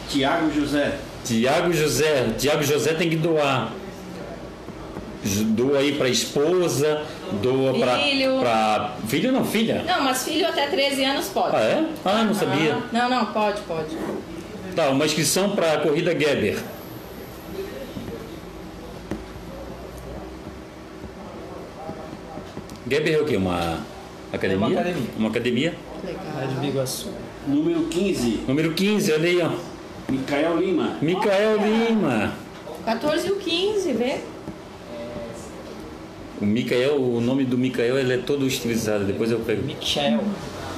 Tiago 0.09 0.51
José. 0.51 0.97
Tiago 1.23 1.71
José. 1.71 2.29
Tiago 2.37 2.63
José 2.63 2.93
tem 2.93 3.09
que 3.09 3.15
doar. 3.15 3.71
Doa 5.21 5.79
aí 5.79 5.95
pra 5.95 6.07
esposa, 6.07 7.03
doa 7.41 7.77
pra. 7.77 7.99
Filho. 7.99 8.39
pra. 8.39 8.95
Filho 9.07 9.31
não, 9.33 9.43
filha. 9.43 9.83
Não, 9.85 10.01
mas 10.01 10.23
filho 10.23 10.47
até 10.47 10.67
13 10.67 11.03
anos 11.03 11.27
pode. 11.27 11.55
Ah, 11.55 11.59
é? 11.59 11.85
Ah, 12.05 12.23
não 12.23 12.33
sabia. 12.33 12.75
Ah, 12.75 12.83
Não, 12.91 13.09
não, 13.09 13.25
pode, 13.27 13.59
pode. 13.63 13.97
Tá, 14.75 14.89
uma 14.89 15.05
inscrição 15.05 15.49
pra 15.51 15.77
corrida 15.79 16.11
Geber. 16.17 16.57
Geber 22.89 23.13
é 23.13 23.21
o 23.21 23.25
quê? 23.25 23.37
Uma 23.37 23.85
academia? 24.33 24.65
É 24.65 24.69
uma 24.69 24.79
academia. 24.79 25.07
Uma 25.17 25.29
academia? 25.29 25.73
Lá 26.35 26.45
de 26.45 26.55
Biguaçu. 26.55 27.09
Número 27.47 27.83
15, 27.83 28.43
Número 28.47 28.73
15, 28.73 29.13
olha 29.13 29.29
aí, 29.29 29.41
ó. 29.41 29.51
Micael 30.11 30.57
Lima. 30.57 30.97
Micael 31.01 31.57
Lima. 31.57 32.33
14 32.85 33.27
e 33.27 33.31
o 33.31 33.35
15, 33.35 33.93
vê? 33.93 34.17
O 36.41 36.45
Micael, 36.45 36.99
o 36.99 37.21
nome 37.21 37.43
do 37.45 37.57
Micael 37.57 37.99
ele 37.99 38.13
é 38.13 38.17
todo 38.17 38.47
estilizado, 38.47 39.03
depois 39.05 39.29
eu 39.29 39.39
pego. 39.39 39.63
Michael. 39.63 40.21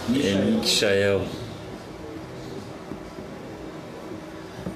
É 0.10 0.34
Michael. 0.36 1.22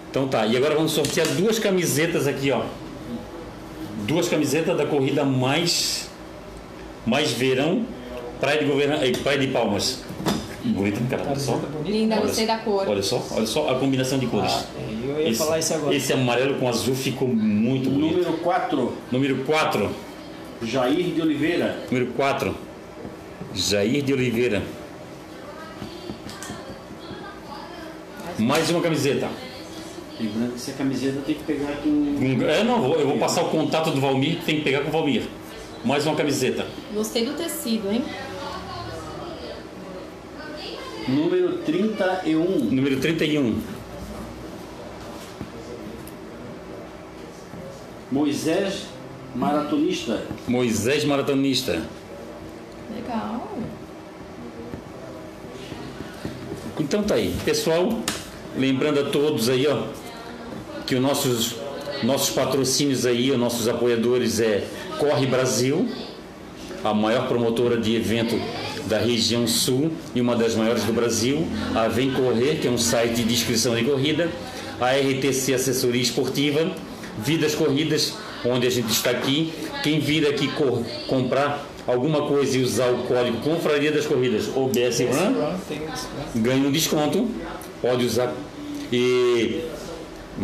Então 0.10 0.28
tá, 0.30 0.46
e 0.46 0.56
agora 0.56 0.76
vamos 0.76 0.94
sortear 0.94 1.28
duas 1.28 1.60
camisetas 1.60 2.28
aqui, 2.28 2.52
ó. 2.52 2.64
Duas 4.08 4.30
camisetas 4.30 4.78
da 4.78 4.86
corrida 4.86 5.26
mais 5.26 6.05
mais 7.06 7.32
verão, 7.32 7.84
Praia 8.40 8.60
de 8.60 8.66
Governo, 8.66 8.96
eh, 9.04 9.12
Praia 9.24 9.40
de 9.40 9.48
Palmas. 9.48 10.04
Bonito, 10.64 11.00
cara, 11.10 11.24
olha 11.28 11.36
só. 11.40 11.54
Bonita. 11.54 11.78
Linda, 11.90 12.16
Olha 12.16 12.26
gostei 12.26 12.48
da 12.48 12.58
cor. 12.58 12.88
Olha 12.88 13.04
só, 13.04 13.24
olha 13.32 13.46
só 13.46 13.70
a 13.70 13.76
combinação 13.80 14.18
de 14.18 14.26
cores. 14.26 14.52
Ah, 14.52 14.66
é, 14.80 15.22
eu 15.22 15.28
ia 15.28 15.36
falar 15.36 15.60
isso 15.60 15.74
agora. 15.76 15.96
esse 15.96 16.12
amarelo 16.12 16.56
com 16.56 16.68
azul 16.68 16.96
ficou 16.96 17.28
muito 17.28 17.90
bonito. 17.90 18.16
Número 18.18 18.34
4, 18.40 18.94
Número 19.12 19.36
4. 19.46 19.90
Jair 20.64 21.14
de 21.14 21.22
Oliveira. 21.22 21.78
Número 21.92 22.12
4. 22.14 22.56
Jair 23.54 24.02
de 24.04 24.12
Oliveira. 24.14 24.64
Mais 28.40 28.70
uma 28.70 28.82
camiseta. 28.82 29.30
Lembrando 30.20 30.50
que 30.52 30.56
essa 30.56 30.72
camiseta 30.74 31.20
tem 31.26 31.36
que 31.36 31.44
pegar 31.44 31.74
com 31.84 32.16
É, 32.50 32.64
não, 32.64 32.82
vou- 32.82 32.96
eu 32.96 33.08
vou 33.08 33.18
passar 33.18 33.44
o 33.44 33.50
contato 33.50 33.92
do 33.92 34.00
Valmir, 34.02 34.40
tem 34.46 34.58
que 34.58 34.62
pegar 34.64 34.80
com 34.82 34.90
o 34.90 34.92
Valmir. 34.92 35.24
Mais 35.86 36.06
uma 36.06 36.16
camiseta. 36.16 36.66
Gostei 36.94 37.26
do 37.26 37.34
tecido, 37.34 37.92
hein? 37.92 38.04
número 41.08 41.60
31, 41.60 42.44
Número 42.72 43.00
31. 43.00 43.62
Moisés 48.12 48.88
Maratonista. 49.36 50.24
Moisés 50.48 51.06
Maratonista. 51.06 51.84
Legal. 52.94 53.48
Então 56.80 57.04
tá 57.04 57.16
aí. 57.16 57.36
Pessoal, 57.46 57.90
lembrando 58.58 59.02
a 59.02 59.10
todos 59.10 59.50
aí, 59.50 59.68
ó, 59.68 59.84
que 60.86 60.96
os 60.96 61.02
nossos, 61.02 61.56
nossos 62.06 62.30
patrocínios 62.30 63.06
aí, 63.06 63.32
os 63.32 63.38
nossos 63.38 63.68
apoiadores 63.68 64.40
é 64.40 64.64
Corre 65.00 65.26
Brasil, 65.26 65.88
a 66.84 66.94
maior 66.94 67.28
promotora 67.28 67.78
de 67.78 67.96
evento 67.96 68.40
da 68.88 69.00
região 69.00 69.48
sul 69.48 69.92
e 70.14 70.22
uma 70.22 70.36
das 70.36 70.56
maiores 70.56 70.84
do 70.84 70.94
Brasil, 70.94 71.46
a 71.74 71.88
Vem 71.88 72.12
Correr, 72.12 72.60
que 72.62 72.68
é 72.68 72.72
um 72.72 72.78
site 72.78 73.24
de 73.24 73.34
inscrição 73.34 73.76
de 73.76 73.84
corrida, 73.84 74.30
a 74.80 74.92
RTC 74.92 75.54
Assessoria 75.54 76.02
Esportiva, 76.02 76.72
Vidas 77.18 77.56
Corridas, 77.56 78.14
onde 78.46 78.68
a 78.68 78.70
gente 78.70 78.92
está 78.92 79.10
aqui. 79.10 79.52
Quem 79.82 80.00
vir 80.00 80.28
aqui 80.28 80.48
cor- 80.50 80.84
comprar 81.08 81.66
alguma 81.88 82.28
coisa 82.28 82.58
e 82.58 82.62
usar 82.64 82.90
o 82.92 83.04
código 83.04 83.38
Confraria 83.38 83.92
das 83.92 84.06
Corridas 84.06 84.50
ou 84.56 84.68
BS 84.70 85.00
Run, 85.02 85.56
ganha 86.36 86.68
um 86.68 86.72
desconto, 86.72 87.28
pode 87.82 88.06
usar. 88.06 88.34
E 88.92 89.62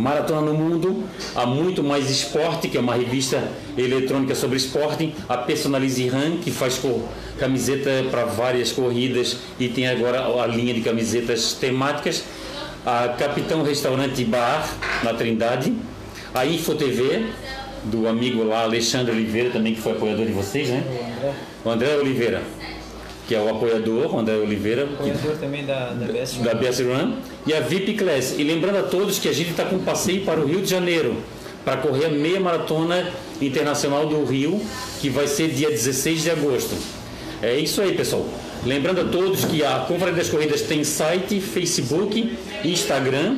Maratona 0.02 0.42
no 0.42 0.54
Mundo, 0.56 1.04
há 1.36 1.46
muito 1.46 1.84
mais 1.84 2.10
esporte, 2.10 2.68
que 2.68 2.76
é 2.76 2.80
uma 2.80 2.96
revista 2.96 3.48
eletrônica 3.78 4.34
sobre 4.34 4.58
esporte, 4.58 5.14
a 5.30 5.38
Personalize 5.38 6.08
Run, 6.08 6.38
que 6.38 6.50
faz 6.50 6.82
camiseta 7.38 7.90
para 8.10 8.26
várias 8.26 8.72
corridas 8.72 9.38
e 9.60 9.70
tem 9.70 9.88
agora 9.88 10.26
a 10.26 10.48
linha 10.48 10.74
de 10.74 10.82
camisetas 10.82 11.54
temáticas, 11.54 12.24
a 12.84 13.10
Capitão 13.10 13.62
Restaurante 13.62 14.24
Bar, 14.26 14.68
na 15.04 15.14
Trindade, 15.14 15.72
a 16.34 16.46
Info 16.48 16.74
TV, 16.74 17.28
do 17.84 18.08
amigo 18.08 18.44
lá 18.44 18.64
Alexandre 18.64 19.12
Oliveira, 19.12 19.52
também 19.52 19.76
que 19.76 19.82
foi 19.82 19.92
apoiador 19.92 20.26
de 20.26 20.32
vocês, 20.32 20.70
né? 20.70 20.84
O 21.64 21.70
André 21.70 21.96
Oliveira, 21.96 22.42
que 23.32 23.36
é 23.36 23.40
o 23.40 23.48
apoiador, 23.48 24.14
André 24.14 24.36
Oliveira, 24.36 24.86
que 24.86 25.10
apoiador 25.10 25.38
também 25.38 25.66
da, 25.66 25.92
da 25.92 26.06
da 26.06 26.52
Run. 26.52 26.60
BS 26.60 26.80
Run 26.82 27.14
e 27.48 27.54
a 27.54 27.62
VIP 27.62 27.94
Class. 27.94 28.36
E 28.38 28.44
lembrando 28.44 28.80
a 28.80 28.84
todos 28.84 29.20
que 29.20 29.30
a 29.30 29.32
gente 29.32 29.52
está 29.52 29.64
com 29.64 29.78
um 29.78 29.84
passeio 29.86 30.26
para 30.26 30.42
o 30.42 30.46
Rio 30.46 30.62
de 30.62 30.70
Janeiro 30.70 31.16
para 31.64 31.78
correr 31.78 32.08
a 32.08 32.10
meia 32.10 32.42
maratona 32.42 33.10
internacional 33.42 34.06
do 34.06 34.26
Rio, 34.26 34.62
que 35.00 35.10
vai 35.10 35.28
ser 35.28 35.48
dia 35.48 35.70
16 35.70 36.24
de 36.24 36.30
agosto. 36.30 36.76
É 37.42 37.56
isso 37.58 37.82
aí, 37.82 37.96
pessoal. 37.96 38.28
Lembrando 38.66 39.00
a 39.00 39.06
todos 39.06 39.46
que 39.46 39.64
a 39.64 39.80
Conferência 39.88 40.24
das 40.24 40.30
Corridas 40.30 40.64
tem 40.64 40.84
site, 40.84 41.40
Facebook, 41.40 42.38
Instagram 42.66 43.38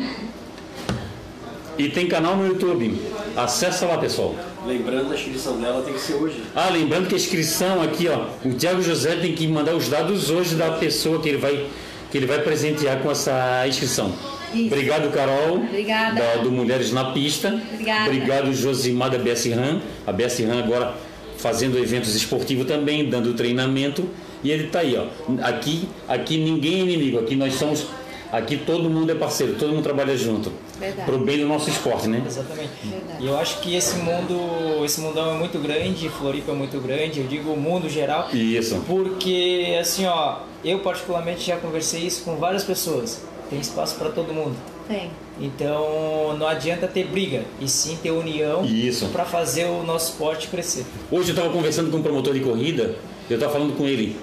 e 1.77 1.87
tem 1.89 2.07
canal 2.07 2.35
no 2.35 2.47
YouTube. 2.47 2.99
Acessa 3.35 3.85
lá, 3.85 3.99
pessoal. 3.99 4.33
Lembrando, 4.65 5.11
a 5.11 5.15
inscrição 5.15 5.59
dela 5.59 5.81
tem 5.83 5.93
que 5.93 5.99
ser 5.99 6.13
hoje. 6.13 6.41
Ah, 6.55 6.69
lembrando 6.69 7.07
que 7.07 7.15
a 7.15 7.17
inscrição 7.17 7.81
aqui, 7.81 8.07
ó, 8.07 8.27
o 8.47 8.53
Thiago 8.53 8.81
José 8.81 9.15
tem 9.17 9.33
que 9.33 9.47
mandar 9.47 9.75
os 9.75 9.89
dados 9.89 10.29
hoje 10.29 10.55
da 10.55 10.71
pessoa 10.71 11.21
que 11.21 11.29
ele 11.29 11.37
vai 11.37 11.67
que 12.09 12.17
ele 12.19 12.27
vai 12.27 12.39
presentear 12.43 12.99
com 12.99 13.09
essa 13.09 13.67
inscrição. 13.67 14.13
Isso. 14.53 14.67
Obrigado, 14.67 15.11
Carol. 15.11 15.55
Obrigada. 15.55 16.21
Da, 16.21 16.35
do 16.43 16.51
Mulheres 16.51 16.91
na 16.91 17.05
Pista. 17.05 17.59
Obrigada. 17.73 18.05
Obrigado, 18.05 18.53
Josimar 18.53 19.09
da 19.09 19.17
BS 19.17 19.47
Ram. 19.47 19.81
A 20.05 20.11
BS 20.11 20.45
Ram 20.45 20.59
agora 20.59 20.93
fazendo 21.37 21.75
eventos 21.79 22.15
esportivos 22.15 22.67
também, 22.67 23.09
dando 23.09 23.33
treinamento. 23.33 24.07
E 24.43 24.51
ele 24.51 24.67
tá 24.67 24.79
aí, 24.79 24.95
ó. 24.95 25.07
Aqui, 25.41 25.89
aqui 26.07 26.37
ninguém 26.37 26.81
é 26.81 26.83
inimigo. 26.83 27.17
Aqui 27.17 27.35
nós 27.35 27.55
somos 27.55 27.87
Aqui 28.33 28.57
todo 28.57 28.89
mundo 28.89 29.11
é 29.11 29.13
parceiro, 29.13 29.53
todo 29.59 29.71
mundo 29.73 29.83
trabalha 29.83 30.17
junto. 30.17 30.51
Verdade. 30.79 31.05
Pro 31.05 31.19
bem 31.19 31.37
do 31.37 31.45
nosso 31.45 31.69
esporte, 31.69 32.07
né? 32.07 32.23
Exatamente. 32.25 32.71
Verdade. 32.83 33.23
E 33.23 33.27
eu 33.27 33.37
acho 33.37 33.59
que 33.59 33.75
esse 33.75 33.95
mundo, 33.97 34.83
esse 34.83 34.99
mundão 35.01 35.35
é 35.35 35.37
muito 35.37 35.59
grande, 35.59 36.09
Floripa 36.09 36.51
é 36.51 36.55
muito 36.55 36.79
grande, 36.79 37.19
eu 37.19 37.27
digo 37.27 37.51
o 37.51 37.55
mundo 37.55 37.87
geral, 37.87 38.29
Isso. 38.33 38.81
porque 38.87 39.77
assim, 39.79 40.07
ó, 40.07 40.39
eu 40.65 40.79
particularmente 40.79 41.45
já 41.45 41.57
conversei 41.57 42.01
isso 42.01 42.23
com 42.23 42.35
várias 42.37 42.63
pessoas. 42.63 43.21
Tem 43.51 43.59
espaço 43.59 43.97
para 43.99 44.09
todo 44.09 44.33
mundo. 44.33 44.55
Tem. 44.87 45.11
Então 45.39 46.35
não 46.35 46.47
adianta 46.47 46.87
ter 46.87 47.05
briga, 47.05 47.43
e 47.61 47.67
sim 47.67 47.99
ter 48.01 48.09
união 48.09 48.65
Isso. 48.65 49.09
para 49.09 49.25
fazer 49.25 49.65
o 49.65 49.83
nosso 49.83 50.13
esporte 50.13 50.47
crescer. 50.47 50.87
Hoje 51.11 51.29
eu 51.29 51.35
estava 51.35 51.53
conversando 51.53 51.91
com 51.91 51.97
um 51.97 52.01
promotor 52.01 52.33
de 52.33 52.39
corrida, 52.39 52.95
eu 53.29 53.35
estava 53.35 53.53
falando 53.53 53.77
com 53.77 53.85
ele. 53.85 54.17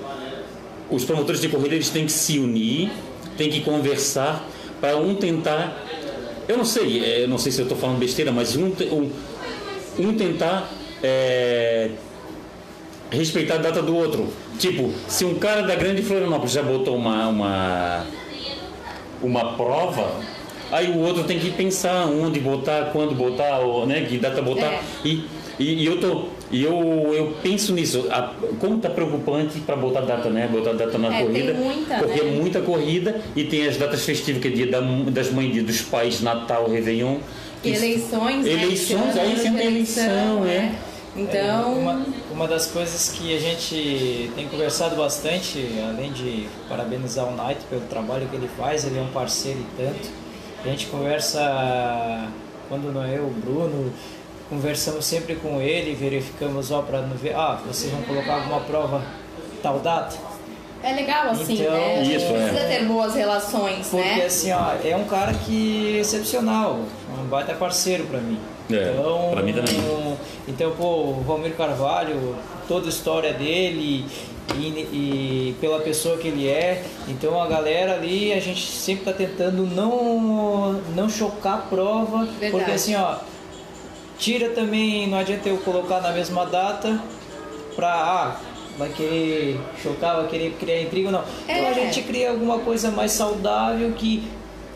Os 0.90 1.04
promotores 1.04 1.40
de 1.40 1.48
corrida 1.48 1.76
eles 1.76 1.90
têm 1.90 2.06
que 2.06 2.10
se 2.12 2.40
unir, 2.40 2.90
têm 3.40 3.48
que 3.48 3.62
conversar 3.62 4.46
para 4.82 4.98
um 4.98 5.14
tentar. 5.14 5.74
Eu 6.46 6.58
não 6.58 6.64
sei, 6.64 7.02
é, 7.02 7.22
eu 7.22 7.28
não 7.28 7.38
sei 7.38 7.50
se 7.50 7.60
eu 7.60 7.62
estou 7.62 7.78
falando 7.78 7.98
besteira, 7.98 8.30
mas 8.30 8.54
um, 8.54 8.66
um, 8.66 9.10
um 9.98 10.14
tentar 10.14 10.70
é, 11.02 11.88
respeitar 13.10 13.54
a 13.54 13.58
data 13.58 13.80
do 13.80 13.96
outro. 13.96 14.28
Tipo, 14.58 14.92
se 15.08 15.24
um 15.24 15.36
cara 15.36 15.62
da 15.62 15.74
grande 15.74 16.02
Florianópolis 16.02 16.52
já 16.52 16.62
botou 16.62 16.94
uma, 16.96 17.28
uma, 17.28 18.06
uma 19.22 19.54
prova, 19.54 20.20
aí 20.70 20.90
o 20.90 20.98
outro 20.98 21.24
tem 21.24 21.38
que 21.38 21.50
pensar 21.50 22.04
onde 22.08 22.40
botar, 22.40 22.90
quando 22.92 23.14
botar, 23.14 23.60
ou, 23.60 23.86
né, 23.86 24.02
que 24.02 24.18
data 24.18 24.42
botar. 24.42 24.66
É. 24.66 24.82
E, 25.02 25.24
e, 25.58 25.82
e 25.82 25.86
eu 25.86 25.98
tô, 25.98 26.26
e 26.50 26.62
eu, 26.64 26.74
eu 27.14 27.36
penso 27.42 27.72
nisso, 27.72 28.06
a- 28.10 28.32
como 28.58 28.78
tá 28.78 28.90
preocupante 28.90 29.60
para 29.60 29.76
botar 29.76 30.00
data, 30.00 30.28
né? 30.30 30.48
Botar 30.50 30.72
data 30.72 30.98
na 30.98 31.08
É, 31.14 31.18
tem 31.18 31.26
corrida, 31.26 31.52
muita, 31.54 31.94
porque 31.98 32.22
né? 32.22 32.28
é 32.28 32.32
muita 32.32 32.60
corrida 32.60 33.20
e 33.36 33.44
tem 33.44 33.66
as 33.66 33.76
datas 33.76 34.04
festivas 34.04 34.42
que 34.42 34.48
é 34.48 34.50
dia 34.50 34.66
da- 34.66 34.80
das 34.80 35.30
mães, 35.30 35.52
dia 35.52 35.62
dos 35.62 35.80
pais, 35.82 36.20
Natal, 36.20 36.68
Réveillon. 36.68 37.18
E 37.62 37.70
eleições, 37.72 38.44
né? 38.44 38.52
Eleições, 38.52 39.16
aí 39.16 39.36
sempre 39.36 39.58
tem 39.58 39.66
eleição, 39.68 40.44
é. 40.46 40.72
Então, 41.16 41.72
Uma, 41.74 42.06
uma 42.30 42.46
das 42.46 42.66
coisas 42.66 43.08
que 43.10 43.34
a 43.36 43.38
gente 43.40 44.30
tem 44.36 44.46
conversado 44.48 44.94
bastante, 44.94 45.58
além 45.88 46.12
de 46.12 46.46
parabenizar 46.68 47.26
o 47.26 47.34
Night 47.36 47.60
pelo 47.68 47.82
trabalho 47.82 48.28
que 48.28 48.36
ele 48.36 48.48
faz, 48.56 48.84
ele 48.84 48.96
é 48.98 49.02
um 49.02 49.08
parceiro 49.08 49.58
e 49.58 49.82
tanto. 49.82 50.08
A 50.64 50.68
gente 50.68 50.86
conversa, 50.86 52.28
quando 52.68 52.92
não 52.92 53.02
é 53.04 53.16
eu, 53.18 53.24
o 53.24 53.30
Bruno, 53.30 53.92
conversamos 54.50 55.04
sempre 55.04 55.36
com 55.36 55.60
ele, 55.62 55.94
verificamos, 55.94 56.70
ó, 56.70 56.82
para 56.82 57.00
não 57.02 57.16
ver, 57.16 57.34
ah, 57.34 57.58
vocês 57.66 57.90
vão 57.90 58.02
colocar 58.02 58.34
alguma 58.34 58.60
prova 58.60 59.02
tal 59.62 59.78
data? 59.78 60.16
é 60.82 60.94
legal 60.94 61.28
assim, 61.28 61.60
Então, 61.60 61.72
né? 61.72 62.02
Isso, 62.02 62.24
é. 62.24 62.48
Precisa 62.48 62.68
ter 62.68 62.84
boas 62.86 63.14
relações, 63.14 63.86
Porque 63.88 64.02
né? 64.02 64.24
assim, 64.24 64.50
ó, 64.52 64.72
é 64.82 64.96
um 64.96 65.04
cara 65.04 65.32
que 65.34 65.96
é 65.96 66.00
excepcional, 66.00 66.80
um 67.18 67.26
baita 67.26 67.52
parceiro 67.54 68.04
para 68.04 68.18
mim. 68.18 68.38
É, 68.70 68.92
então, 68.92 69.30
pra 69.32 69.42
mim 69.42 69.52
também. 69.52 70.16
Então, 70.48 70.72
pô, 70.72 70.84
o 70.84 71.24
Valmir 71.26 71.54
Carvalho, 71.54 72.34
toda 72.66 72.86
a 72.86 72.88
história 72.88 73.32
dele 73.32 74.06
e, 74.54 74.58
e 74.58 75.56
pela 75.60 75.80
pessoa 75.80 76.16
que 76.16 76.28
ele 76.28 76.48
é, 76.48 76.82
então 77.08 77.40
a 77.40 77.46
galera 77.46 77.94
ali, 77.94 78.32
a 78.32 78.40
gente 78.40 78.66
sempre 78.66 79.04
tá 79.04 79.12
tentando 79.12 79.66
não, 79.66 80.80
não 80.94 81.08
chocar 81.08 81.54
a 81.54 81.58
prova, 81.58 82.24
Verdade. 82.24 82.50
porque 82.52 82.70
assim, 82.70 82.94
ó, 82.96 83.16
tira 84.20 84.50
também, 84.50 85.08
não 85.08 85.18
adianta 85.18 85.48
eu 85.48 85.56
colocar 85.58 86.00
na 86.00 86.12
mesma 86.12 86.44
data 86.44 87.02
pra, 87.74 87.90
ah, 87.92 88.36
vai 88.76 88.90
querer 88.90 89.58
chocar, 89.82 90.16
vai 90.16 90.28
querer 90.28 90.52
criar 90.60 90.82
intriga, 90.82 91.10
não. 91.10 91.24
Então 91.48 91.64
É. 91.64 91.70
a 91.70 91.72
gente 91.72 92.02
cria 92.02 92.30
alguma 92.30 92.58
coisa 92.58 92.90
mais 92.90 93.12
saudável 93.12 93.90
que 93.92 94.22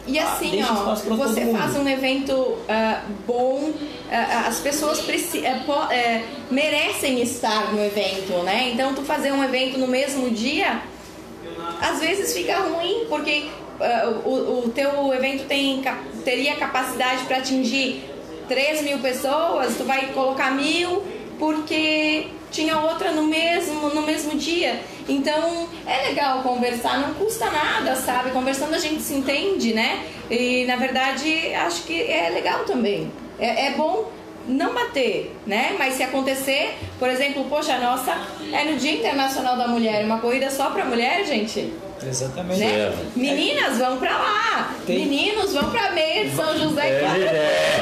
E 0.07 0.19
Ah, 0.19 0.33
assim, 0.35 0.51
deixa 0.51 0.71
ó, 0.71 0.95
você 0.95 1.51
faz 1.53 1.77
um 1.77 1.89
evento 1.89 2.59
ah, 2.69 3.03
bom, 3.27 3.73
ah, 4.11 4.45
as 4.49 4.59
pessoas 4.61 5.03
eh, 5.09 6.23
merecem 6.51 7.23
estar 7.23 7.73
no 7.73 7.83
evento, 7.83 8.33
né? 8.43 8.71
Então, 8.73 8.95
tu 8.95 9.01
fazer 9.03 9.33
um 9.33 9.43
evento 9.43 9.79
no 9.79 9.87
mesmo 9.87 10.29
dia, 10.31 10.83
às 11.81 12.01
vezes 12.01 12.35
fica 12.35 12.59
ruim, 12.59 13.07
porque 13.09 13.47
ah, 13.81 14.13
o, 14.27 14.65
o 14.67 14.69
teu 14.75 15.13
evento 15.15 15.47
tem, 15.47 15.83
teria 16.23 16.55
capacidade 16.57 17.25
para 17.25 17.39
atingir 17.39 18.14
3 18.49 18.83
mil 18.83 18.99
pessoas, 18.99 19.77
tu 19.77 19.85
vai 19.85 20.07
colocar 20.13 20.51
mil, 20.51 21.03
porque 21.39 22.29
tinha 22.51 22.79
outra 22.79 23.11
no 23.11 23.25
mesmo, 23.25 23.89
no 23.91 24.03
mesmo 24.03 24.39
dia. 24.39 24.81
Então 25.09 25.69
é 25.87 26.09
legal 26.09 26.43
conversar, 26.43 26.99
não 26.99 27.15
custa 27.15 27.51
nada, 27.51 27.97
sabe? 27.97 28.31
Conversando 28.31 28.75
a 28.75 28.79
gente 28.79 29.03
se 29.03 29.15
entende, 29.15 29.75
né? 29.75 30.05
E 30.31 30.65
na 30.67 30.77
verdade 30.77 31.53
acho 31.55 31.83
que 31.83 32.01
é 32.01 32.31
legal 32.31 32.65
também. 32.65 33.11
É, 33.39 33.67
é 33.67 33.71
bom 33.73 34.11
não 34.47 34.75
bater, 34.75 35.35
né? 35.47 35.75
Mas 35.79 35.95
se 35.95 36.03
acontecer, 36.03 36.75
por 36.99 37.09
exemplo, 37.09 37.45
poxa, 37.49 37.79
nossa 37.79 38.17
é 38.53 38.65
no 38.65 38.77
Dia 38.77 38.93
Internacional 38.93 39.57
da 39.57 39.67
Mulher, 39.67 40.05
uma 40.05 40.19
corrida 40.19 40.51
só 40.51 40.71
pra 40.71 40.85
mulher, 40.85 41.25
gente. 41.25 41.73
Exatamente. 42.03 42.61
Né? 42.61 42.69
Certo. 42.71 43.07
Meninas 43.17 43.79
vão 43.79 43.97
pra 43.99 44.19
lá, 44.19 44.75
Tem- 44.87 44.99
meninos 45.07 45.53
vão 45.55 45.71
pra 45.71 45.91
meia 45.93 46.25
de 46.29 46.37
São 46.37 46.59
José. 46.59 46.87
É, 46.89 47.01
claro. 47.01 47.23
é. 47.23 47.81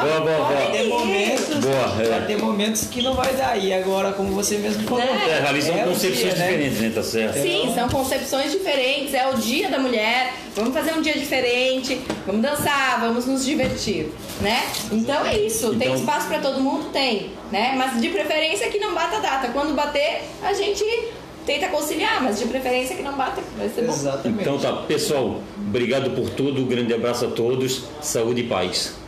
Boa, 0.00 0.20
boa, 0.20 0.36
boa. 0.36 0.48
Vai 0.54 0.70
ter 0.72 0.84
momentos, 0.88 1.56
Boa, 1.56 2.02
é. 2.02 2.08
vai 2.08 2.26
ter 2.26 2.36
momentos 2.38 2.84
que 2.84 3.02
não 3.02 3.14
vai 3.14 3.32
dar. 3.34 3.56
E 3.58 3.72
agora, 3.72 4.12
como 4.12 4.32
você 4.32 4.58
mesmo 4.58 4.84
falou, 4.84 5.02
É, 5.02 5.48
ali 5.48 5.60
são 5.62 5.76
é 5.76 5.82
concepções 5.84 6.16
dia, 6.18 6.34
né? 6.34 6.46
diferentes, 6.46 6.80
né? 6.80 6.92
Tá 6.94 7.02
certo. 7.02 7.42
Sim, 7.42 7.72
são 7.74 7.88
concepções 7.88 8.52
diferentes. 8.52 9.14
É 9.14 9.26
o 9.28 9.34
dia 9.34 9.68
da 9.68 9.78
mulher. 9.78 10.32
Vamos 10.54 10.72
fazer 10.72 10.92
um 10.92 11.02
dia 11.02 11.14
diferente. 11.14 12.00
Vamos 12.26 12.42
dançar, 12.42 13.00
vamos 13.00 13.26
nos 13.26 13.44
divertir, 13.44 14.12
né? 14.40 14.62
Então 14.92 15.26
é 15.26 15.38
isso. 15.38 15.70
Tem 15.74 15.88
Então- 15.88 15.94
espaço 15.96 16.28
pra 16.28 16.38
todo 16.38 16.60
mundo? 16.60 16.90
Tem, 16.92 17.30
né? 17.50 17.74
Mas 17.76 18.00
de 18.00 18.08
preferência 18.10 18.68
que 18.70 18.78
não 18.78 18.94
bata 18.94 19.16
a 19.16 19.20
data. 19.20 19.48
Quando 19.48 19.74
bater, 19.74 20.22
a 20.42 20.52
gente 20.52 20.84
tenta 21.46 21.68
conciliar, 21.68 22.22
mas 22.22 22.38
de 22.38 22.46
preferência 22.46 22.96
que 22.96 23.02
não 23.02 23.16
bata. 23.16 23.40
Vai 23.56 23.68
ser 23.70 23.82
bom. 23.82 23.92
Exatamente. 23.92 24.42
Então 24.42 24.58
tá, 24.58 24.72
pessoal, 24.82 25.40
obrigado 25.56 26.10
por 26.10 26.28
tudo, 26.28 26.60
um 26.60 26.66
grande 26.66 26.92
abraço 26.92 27.24
a 27.24 27.28
todos, 27.28 27.84
saúde 28.02 28.42
e 28.42 28.44
paz. 28.44 29.05